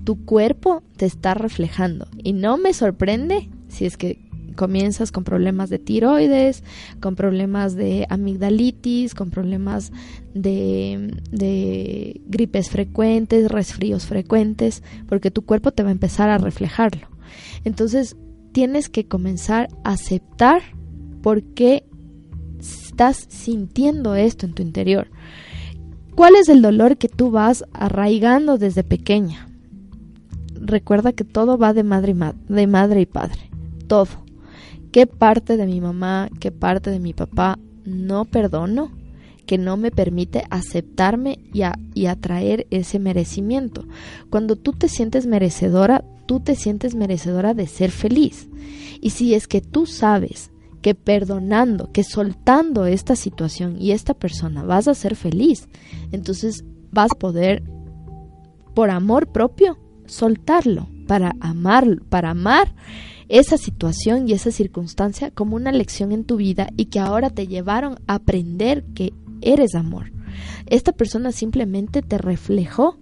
Tu 0.04 0.24
cuerpo 0.26 0.82
te 0.96 1.06
está 1.06 1.32
reflejando 1.32 2.06
y 2.18 2.34
no 2.34 2.58
me 2.58 2.74
sorprende 2.74 3.48
si 3.68 3.86
es 3.86 3.96
que 3.96 4.23
comienzas 4.54 5.12
con 5.12 5.24
problemas 5.24 5.70
de 5.70 5.78
tiroides, 5.78 6.62
con 7.00 7.16
problemas 7.16 7.74
de 7.74 8.06
amigdalitis, 8.08 9.14
con 9.14 9.30
problemas 9.30 9.92
de, 10.34 11.20
de 11.30 12.20
gripes 12.26 12.70
frecuentes, 12.70 13.50
resfríos 13.50 14.06
frecuentes, 14.06 14.82
porque 15.08 15.30
tu 15.30 15.42
cuerpo 15.42 15.72
te 15.72 15.82
va 15.82 15.90
a 15.90 15.92
empezar 15.92 16.30
a 16.30 16.38
reflejarlo. 16.38 17.08
Entonces 17.64 18.16
tienes 18.52 18.88
que 18.88 19.06
comenzar 19.06 19.68
a 19.82 19.92
aceptar 19.92 20.62
por 21.22 21.42
qué 21.42 21.84
estás 22.60 23.26
sintiendo 23.28 24.14
esto 24.14 24.46
en 24.46 24.54
tu 24.54 24.62
interior. 24.62 25.08
¿Cuál 26.14 26.36
es 26.36 26.48
el 26.48 26.62
dolor 26.62 26.96
que 26.96 27.08
tú 27.08 27.30
vas 27.30 27.64
arraigando 27.72 28.56
desde 28.56 28.84
pequeña? 28.84 29.48
Recuerda 30.54 31.12
que 31.12 31.24
todo 31.24 31.58
va 31.58 31.72
de 31.72 31.82
madre 31.82 32.12
y, 32.12 32.52
de 32.52 32.66
madre 32.68 33.00
y 33.00 33.06
padre. 33.06 33.50
Todo 33.88 34.23
qué 34.94 35.08
parte 35.08 35.56
de 35.56 35.66
mi 35.66 35.80
mamá, 35.80 36.28
qué 36.38 36.52
parte 36.52 36.88
de 36.88 37.00
mi 37.00 37.14
papá 37.14 37.58
no 37.84 38.26
perdono, 38.26 38.92
que 39.44 39.58
no 39.58 39.76
me 39.76 39.90
permite 39.90 40.44
aceptarme 40.50 41.40
y, 41.52 42.06
atraer 42.06 42.68
ese 42.70 43.00
merecimiento. 43.00 43.88
Cuando 44.30 44.54
tú 44.54 44.70
te 44.72 44.88
sientes 44.88 45.26
merecedora, 45.26 46.04
tú 46.26 46.38
te 46.38 46.54
sientes 46.54 46.94
merecedora 46.94 47.54
de 47.54 47.66
ser 47.66 47.90
feliz. 47.90 48.48
Y 49.00 49.10
si 49.10 49.34
es 49.34 49.48
que 49.48 49.60
tú 49.60 49.86
sabes 49.86 50.52
que 50.80 50.94
perdonando, 50.94 51.90
que 51.90 52.04
soltando 52.04 52.86
esta 52.86 53.16
situación 53.16 53.76
y 53.80 53.90
esta 53.90 54.14
persona 54.14 54.62
vas 54.62 54.86
a 54.86 54.94
ser 54.94 55.16
feliz, 55.16 55.68
entonces 56.12 56.64
vas 56.92 57.10
a 57.10 57.18
poder, 57.18 57.64
por 58.76 58.90
amor 58.90 59.26
propio, 59.32 59.76
soltarlo 60.06 60.86
para 61.08 61.34
amar, 61.40 62.00
para 62.08 62.30
amar 62.30 62.72
esa 63.28 63.56
situación 63.56 64.28
y 64.28 64.32
esa 64.32 64.50
circunstancia 64.50 65.30
como 65.30 65.56
una 65.56 65.72
lección 65.72 66.12
en 66.12 66.24
tu 66.24 66.36
vida 66.36 66.68
y 66.76 66.86
que 66.86 67.00
ahora 67.00 67.30
te 67.30 67.46
llevaron 67.46 67.96
a 68.06 68.14
aprender 68.14 68.84
que 68.94 69.12
eres 69.40 69.74
amor. 69.74 70.12
Esta 70.66 70.92
persona 70.92 71.32
simplemente 71.32 72.02
te 72.02 72.18
reflejó 72.18 72.98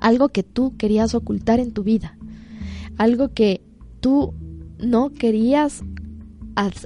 algo 0.00 0.28
que 0.28 0.42
tú 0.42 0.76
querías 0.76 1.14
ocultar 1.14 1.60
en 1.60 1.72
tu 1.72 1.82
vida, 1.82 2.16
algo 2.96 3.32
que 3.32 3.62
tú 4.00 4.34
no 4.78 5.10
querías 5.10 5.82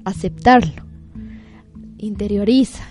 aceptarlo. 0.05 0.85
Interioriza 1.99 2.85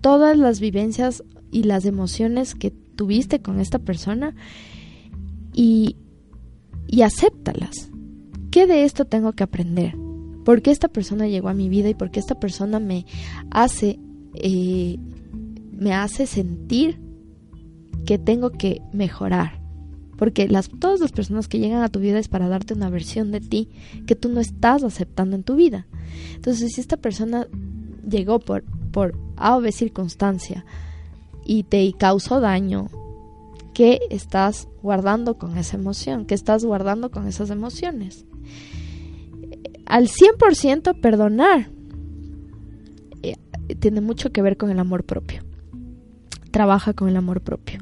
todas 0.00 0.36
las 0.36 0.60
vivencias 0.60 1.24
y 1.50 1.64
las 1.64 1.84
emociones 1.84 2.54
que 2.54 2.70
tuviste 2.70 3.40
con 3.40 3.60
esta 3.60 3.78
persona 3.78 4.34
y, 5.52 5.96
y 6.86 7.02
acéptalas. 7.02 7.90
¿Qué 8.50 8.66
de 8.66 8.84
esto 8.84 9.04
tengo 9.04 9.32
que 9.32 9.44
aprender? 9.44 9.96
¿Por 10.44 10.60
qué 10.60 10.72
esta 10.72 10.88
persona 10.88 11.28
llegó 11.28 11.48
a 11.48 11.54
mi 11.54 11.68
vida 11.68 11.88
y 11.88 11.94
por 11.94 12.10
qué 12.10 12.18
esta 12.18 12.40
persona 12.40 12.80
me 12.80 13.06
hace, 13.50 14.00
eh, 14.34 14.98
me 15.72 15.94
hace 15.94 16.26
sentir 16.26 17.00
que 18.04 18.18
tengo 18.18 18.50
que 18.50 18.82
mejorar? 18.92 19.60
Porque 20.16 20.48
las, 20.48 20.68
todas 20.68 20.98
las 20.98 21.12
personas 21.12 21.46
que 21.46 21.60
llegan 21.60 21.82
a 21.82 21.90
tu 21.90 22.00
vida 22.00 22.18
es 22.18 22.26
para 22.26 22.48
darte 22.48 22.74
una 22.74 22.90
versión 22.90 23.30
de 23.30 23.40
ti 23.40 23.68
que 24.06 24.16
tú 24.16 24.28
no 24.28 24.40
estás 24.40 24.82
aceptando 24.82 25.36
en 25.36 25.44
tu 25.44 25.54
vida. 25.54 25.86
Entonces, 26.34 26.72
si 26.74 26.80
esta 26.80 26.96
persona 26.96 27.46
llegó 28.08 28.40
por, 28.40 28.64
por 28.90 29.16
A 29.36 29.56
o 29.56 29.60
B 29.60 29.70
circunstancia 29.70 30.64
y 31.44 31.62
te 31.62 31.92
causó 31.92 32.40
daño, 32.40 32.88
¿qué 33.74 34.00
estás 34.10 34.66
guardando 34.82 35.38
con 35.38 35.56
esa 35.56 35.76
emoción? 35.76 36.26
¿Qué 36.26 36.34
estás 36.34 36.64
guardando 36.64 37.12
con 37.12 37.28
esas 37.28 37.50
emociones? 37.50 38.26
Al 39.86 40.08
100% 40.08 41.00
perdonar 41.00 41.68
eh, 43.22 43.36
tiene 43.80 44.00
mucho 44.00 44.30
que 44.30 44.42
ver 44.42 44.56
con 44.56 44.70
el 44.70 44.78
amor 44.78 45.04
propio. 45.04 45.42
Trabaja 46.50 46.92
con 46.92 47.08
el 47.08 47.16
amor 47.16 47.40
propio. 47.40 47.80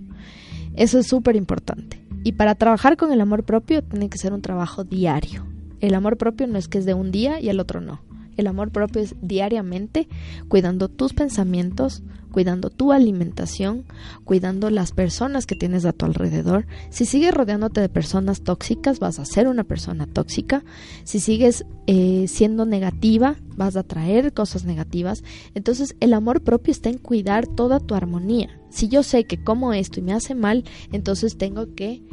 Eso 0.75 0.99
es 0.99 1.07
súper 1.07 1.37
importante. 1.37 2.03
Y 2.25 2.33
para 2.33 2.55
trabajar 2.55 2.97
con 2.97 3.13
el 3.13 3.21
amor 3.21 3.45
propio 3.45 3.83
tiene 3.83 4.09
que 4.09 4.19
ser 4.19 4.33
un 4.33 4.43
trabajo 4.43 4.85
diario. 4.85 5.47
El 5.81 5.95
amor 5.95 6.17
propio 6.17 6.47
no 6.47 6.59
es 6.59 6.69
que 6.69 6.79
es 6.79 6.87
de 6.87 6.95
un 6.95 7.11
día 7.11 7.41
y 7.41 7.49
el 7.49 7.61
otro 7.61 7.81
no. 7.81 8.01
El 8.39 8.47
amor 8.47 8.71
propio 8.71 9.03
es 9.03 9.17
diariamente 9.21 10.09
cuidando 10.47 10.89
tus 10.89 11.13
pensamientos, 11.13 12.05
cuidando 12.31 12.71
tu 12.71 12.93
alimentación, 12.93 13.85
cuidando 14.25 14.71
las 14.71 14.93
personas 14.93 15.45
que 15.45 15.57
tienes 15.57 15.85
a 15.85 15.93
tu 15.93 16.07
alrededor. 16.07 16.69
Si 16.89 17.05
sigues 17.05 17.35
rodeándote 17.35 17.81
de 17.81 17.89
personas 17.89 18.43
tóxicas, 18.43 19.01
vas 19.01 19.19
a 19.19 19.25
ser 19.25 19.49
una 19.49 19.65
persona 19.65 20.07
tóxica. 20.07 20.65
Si 21.03 21.19
sigues 21.19 21.67
eh, 21.89 22.27
siendo 22.29 22.65
negativa, 22.65 23.35
vas 23.57 23.75
a 23.75 23.83
traer 23.83 24.33
cosas 24.33 24.65
negativas. 24.65 25.25
Entonces 25.57 25.97
el 25.99 26.15
amor 26.15 26.43
propio 26.43 26.71
está 26.71 26.91
en 26.91 26.99
cuidar 26.99 27.49
toda 27.49 27.81
tu 27.81 27.97
armonía. 27.97 28.61
Si 28.71 28.87
yo 28.87 29.03
sé 29.03 29.25
que 29.25 29.43
como 29.43 29.73
esto 29.73 29.99
y 29.99 30.05
me 30.05 30.13
hace 30.13 30.37
mal, 30.37 30.63
entonces 30.93 31.39
tengo 31.39 31.75
que 31.75 32.05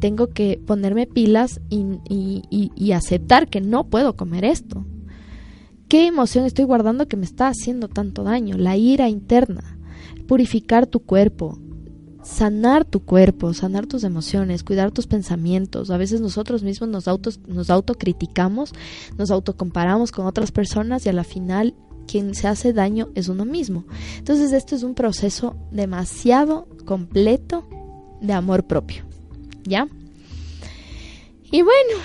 tengo 0.00 0.30
que 0.30 0.60
ponerme 0.66 1.06
pilas 1.06 1.60
y, 1.70 2.42
y 2.50 2.92
aceptar 2.92 3.48
que 3.48 3.60
no 3.60 3.88
puedo 3.88 4.16
comer 4.16 4.44
esto 4.44 4.84
¿Qué 5.88 6.06
emoción 6.06 6.44
estoy 6.44 6.66
guardando 6.66 7.08
que 7.08 7.16
me 7.16 7.24
está 7.24 7.48
haciendo 7.48 7.88
tanto 7.88 8.22
daño? 8.22 8.58
La 8.58 8.76
ira 8.76 9.08
interna. 9.08 9.78
Purificar 10.26 10.86
tu 10.86 11.00
cuerpo. 11.00 11.58
Sanar 12.22 12.84
tu 12.84 13.00
cuerpo, 13.00 13.54
sanar 13.54 13.86
tus 13.86 14.04
emociones, 14.04 14.64
cuidar 14.64 14.90
tus 14.90 15.06
pensamientos. 15.06 15.90
A 15.90 15.96
veces 15.96 16.20
nosotros 16.20 16.62
mismos 16.62 16.90
nos, 16.90 17.08
autos, 17.08 17.40
nos 17.46 17.70
autocriticamos, 17.70 18.72
nos 19.16 19.30
autocomparamos 19.30 20.12
con 20.12 20.26
otras 20.26 20.52
personas 20.52 21.06
y 21.06 21.08
a 21.08 21.14
la 21.14 21.24
final 21.24 21.74
quien 22.06 22.34
se 22.34 22.48
hace 22.48 22.74
daño 22.74 23.08
es 23.14 23.28
uno 23.28 23.46
mismo. 23.46 23.84
Entonces 24.18 24.52
esto 24.52 24.76
es 24.76 24.82
un 24.82 24.94
proceso 24.94 25.56
demasiado 25.70 26.68
completo 26.84 27.66
de 28.20 28.34
amor 28.34 28.66
propio. 28.66 29.04
¿Ya? 29.64 29.88
Y 31.50 31.62
bueno, 31.62 32.02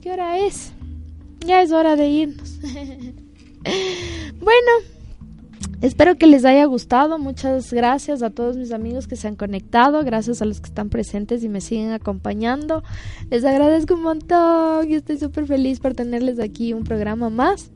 ¿qué 0.00 0.12
hora 0.12 0.38
es? 0.38 0.72
Ya 1.40 1.62
es 1.62 1.72
hora 1.72 1.96
de 1.96 2.08
irnos. 2.08 2.58
bueno, 4.40 4.70
espero 5.80 6.16
que 6.16 6.26
les 6.26 6.44
haya 6.44 6.64
gustado. 6.64 7.18
Muchas 7.18 7.72
gracias 7.72 8.22
a 8.22 8.30
todos 8.30 8.56
mis 8.56 8.72
amigos 8.72 9.06
que 9.06 9.16
se 9.16 9.28
han 9.28 9.36
conectado. 9.36 10.02
Gracias 10.04 10.42
a 10.42 10.44
los 10.44 10.60
que 10.60 10.68
están 10.68 10.90
presentes 10.90 11.44
y 11.44 11.48
me 11.48 11.60
siguen 11.60 11.92
acompañando. 11.92 12.82
Les 13.30 13.44
agradezco 13.44 13.94
un 13.94 14.02
montón 14.02 14.90
y 14.90 14.94
estoy 14.94 15.18
súper 15.18 15.46
feliz 15.46 15.80
por 15.80 15.94
tenerles 15.94 16.40
aquí 16.40 16.72
un 16.72 16.84
programa 16.84 17.30
más. 17.30 17.70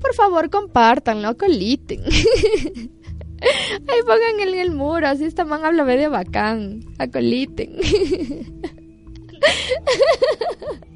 Por 0.00 0.14
favor, 0.14 0.50
compartanlo, 0.50 1.28
acoliten. 1.28 2.02
Ahí 3.44 4.00
pongan 4.06 4.48
en 4.48 4.58
el 4.58 4.70
muro, 4.70 5.06
así 5.06 5.24
esta 5.24 5.44
man 5.44 5.64
habla 5.64 5.84
medio 5.84 6.10
bacán. 6.10 6.80
Acoliten. 6.98 7.76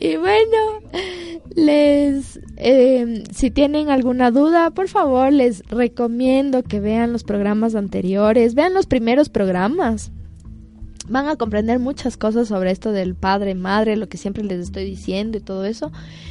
y 0.00 0.16
bueno, 0.16 0.80
les, 1.54 2.40
eh, 2.56 3.24
si 3.32 3.50
tienen 3.50 3.90
alguna 3.90 4.30
duda, 4.30 4.70
por 4.70 4.88
favor, 4.88 5.32
les 5.32 5.62
recomiendo 5.68 6.62
que 6.62 6.80
vean 6.80 7.12
los 7.12 7.24
programas 7.24 7.74
anteriores, 7.74 8.54
vean 8.54 8.74
los 8.74 8.86
primeros 8.86 9.28
programas. 9.28 10.12
Van 11.08 11.28
a 11.28 11.34
comprender 11.34 11.80
muchas 11.80 12.16
cosas 12.16 12.46
sobre 12.46 12.70
esto 12.70 12.92
del 12.92 13.16
padre, 13.16 13.56
madre, 13.56 13.96
lo 13.96 14.08
que 14.08 14.18
siempre 14.18 14.44
les 14.44 14.60
estoy 14.60 14.84
diciendo 14.84 15.36
y 15.36 15.40
todo 15.40 15.64
eso, 15.64 15.90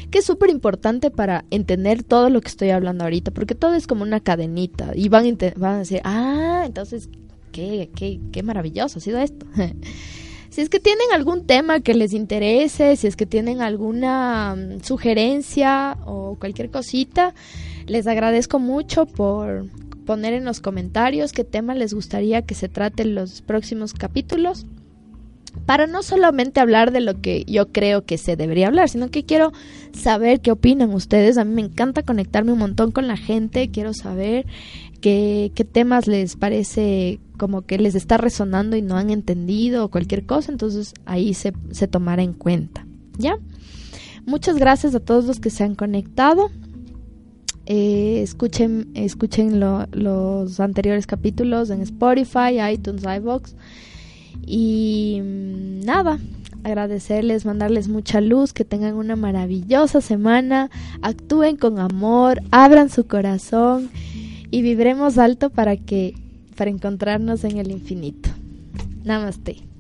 que 0.09 0.19
es 0.19 0.25
súper 0.25 0.49
importante 0.49 1.11
para 1.11 1.43
entender 1.51 2.03
todo 2.03 2.29
lo 2.29 2.39
que 2.39 2.47
estoy 2.47 2.69
hablando 2.69 3.03
ahorita, 3.03 3.31
porque 3.31 3.53
todo 3.53 3.75
es 3.75 3.85
como 3.85 4.03
una 4.03 4.21
cadenita 4.21 4.91
y 4.95 5.09
van, 5.09 5.37
van 5.57 5.75
a 5.75 5.79
decir, 5.79 5.99
ah, 6.05 6.63
entonces, 6.65 7.09
qué, 7.51 7.89
qué, 7.95 8.21
qué 8.31 8.43
maravilloso 8.43 8.99
ha 8.99 9.01
sido 9.01 9.19
esto. 9.19 9.45
Si 10.51 10.59
es 10.59 10.67
que 10.67 10.81
tienen 10.81 11.07
algún 11.13 11.47
tema 11.47 11.79
que 11.79 11.93
les 11.93 12.11
interese, 12.11 12.97
si 12.97 13.07
es 13.07 13.15
que 13.15 13.25
tienen 13.25 13.61
alguna 13.61 14.55
mm, 14.57 14.83
sugerencia 14.83 15.97
o 16.05 16.35
cualquier 16.37 16.69
cosita, 16.69 17.33
les 17.87 18.05
agradezco 18.05 18.59
mucho 18.59 19.05
por 19.05 19.67
poner 20.05 20.33
en 20.33 20.43
los 20.43 20.59
comentarios 20.59 21.31
qué 21.31 21.45
tema 21.45 21.73
les 21.73 21.93
gustaría 21.93 22.41
que 22.41 22.53
se 22.53 22.67
trate 22.67 23.03
en 23.03 23.15
los 23.15 23.41
próximos 23.41 23.93
capítulos 23.93 24.65
para 25.65 25.87
no 25.87 26.03
solamente 26.03 26.59
hablar 26.59 26.91
de 26.91 26.99
lo 26.99 27.21
que 27.21 27.45
yo 27.45 27.71
creo 27.71 28.03
que 28.03 28.17
se 28.17 28.35
debería 28.35 28.67
hablar, 28.67 28.89
sino 28.89 29.09
que 29.09 29.23
quiero 29.23 29.53
saber 29.93 30.41
qué 30.41 30.51
opinan 30.51 30.93
ustedes. 30.93 31.37
A 31.37 31.45
mí 31.45 31.53
me 31.53 31.61
encanta 31.61 32.03
conectarme 32.03 32.51
un 32.51 32.59
montón 32.59 32.91
con 32.91 33.07
la 33.07 33.15
gente, 33.15 33.69
quiero 33.69 33.93
saber 33.93 34.45
qué, 35.01 35.51
temas 35.71 36.07
les 36.07 36.35
parece 36.35 37.19
como 37.37 37.63
que 37.63 37.77
les 37.77 37.95
está 37.95 38.17
resonando 38.17 38.77
y 38.77 38.81
no 38.81 38.95
han 38.95 39.09
entendido 39.09 39.83
o 39.83 39.89
cualquier 39.89 40.25
cosa, 40.25 40.51
entonces 40.51 40.93
ahí 41.05 41.33
se, 41.33 41.53
se 41.71 41.87
tomará 41.87 42.23
en 42.23 42.33
cuenta. 42.33 42.85
¿Ya? 43.17 43.37
Muchas 44.25 44.57
gracias 44.57 44.95
a 44.95 44.99
todos 44.99 45.25
los 45.25 45.39
que 45.39 45.49
se 45.49 45.63
han 45.63 45.75
conectado. 45.75 46.49
Eh, 47.65 48.21
escuchen 48.21 48.89
escuchen 48.95 49.59
los 49.59 50.59
anteriores 50.59 51.07
capítulos 51.07 51.69
en 51.69 51.81
Spotify, 51.81 52.59
iTunes, 52.71 53.03
iBox. 53.03 53.55
Y 54.45 55.19
mm, 55.21 55.85
nada, 55.85 56.19
agradecerles, 56.63 57.45
mandarles 57.45 57.87
mucha 57.87 58.21
luz, 58.21 58.53
que 58.53 58.65
tengan 58.65 58.95
una 58.95 59.15
maravillosa 59.15 60.01
semana, 60.01 60.69
actúen 61.01 61.57
con 61.57 61.79
amor, 61.79 62.41
abran 62.51 62.89
su 62.89 63.07
corazón 63.07 63.89
y 64.51 64.61
vibremos 64.61 65.17
alto 65.17 65.49
para 65.49 65.77
que 65.77 66.13
para 66.55 66.69
encontrarnos 66.69 67.43
en 67.43 67.57
el 67.57 67.71
infinito. 67.71 68.29
Namaste. 69.03 69.70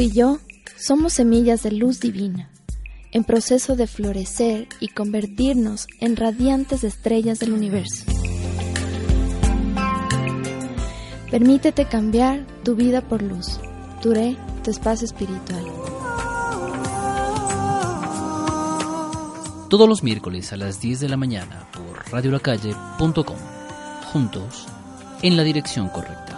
Tú 0.00 0.04
y 0.04 0.12
yo 0.12 0.38
somos 0.78 1.12
semillas 1.12 1.62
de 1.62 1.72
luz 1.72 2.00
divina, 2.00 2.48
en 3.12 3.22
proceso 3.22 3.76
de 3.76 3.86
florecer 3.86 4.66
y 4.80 4.88
convertirnos 4.88 5.88
en 6.00 6.16
radiantes 6.16 6.84
estrellas 6.84 7.38
del 7.38 7.52
universo. 7.52 8.06
Permítete 11.30 11.84
cambiar 11.84 12.46
tu 12.64 12.76
vida 12.76 13.02
por 13.02 13.20
luz. 13.20 13.60
Duré 14.02 14.38
tu 14.64 14.70
espacio 14.70 15.04
espiritual. 15.04 15.66
Todos 19.68 19.86
los 19.86 20.02
miércoles 20.02 20.50
a 20.54 20.56
las 20.56 20.80
10 20.80 21.00
de 21.00 21.08
la 21.10 21.18
mañana 21.18 21.66
por 21.74 22.10
radiolacalle.com. 22.10 23.36
Juntos, 24.14 24.66
en 25.20 25.36
la 25.36 25.42
dirección 25.42 25.90
correcta. 25.90 26.29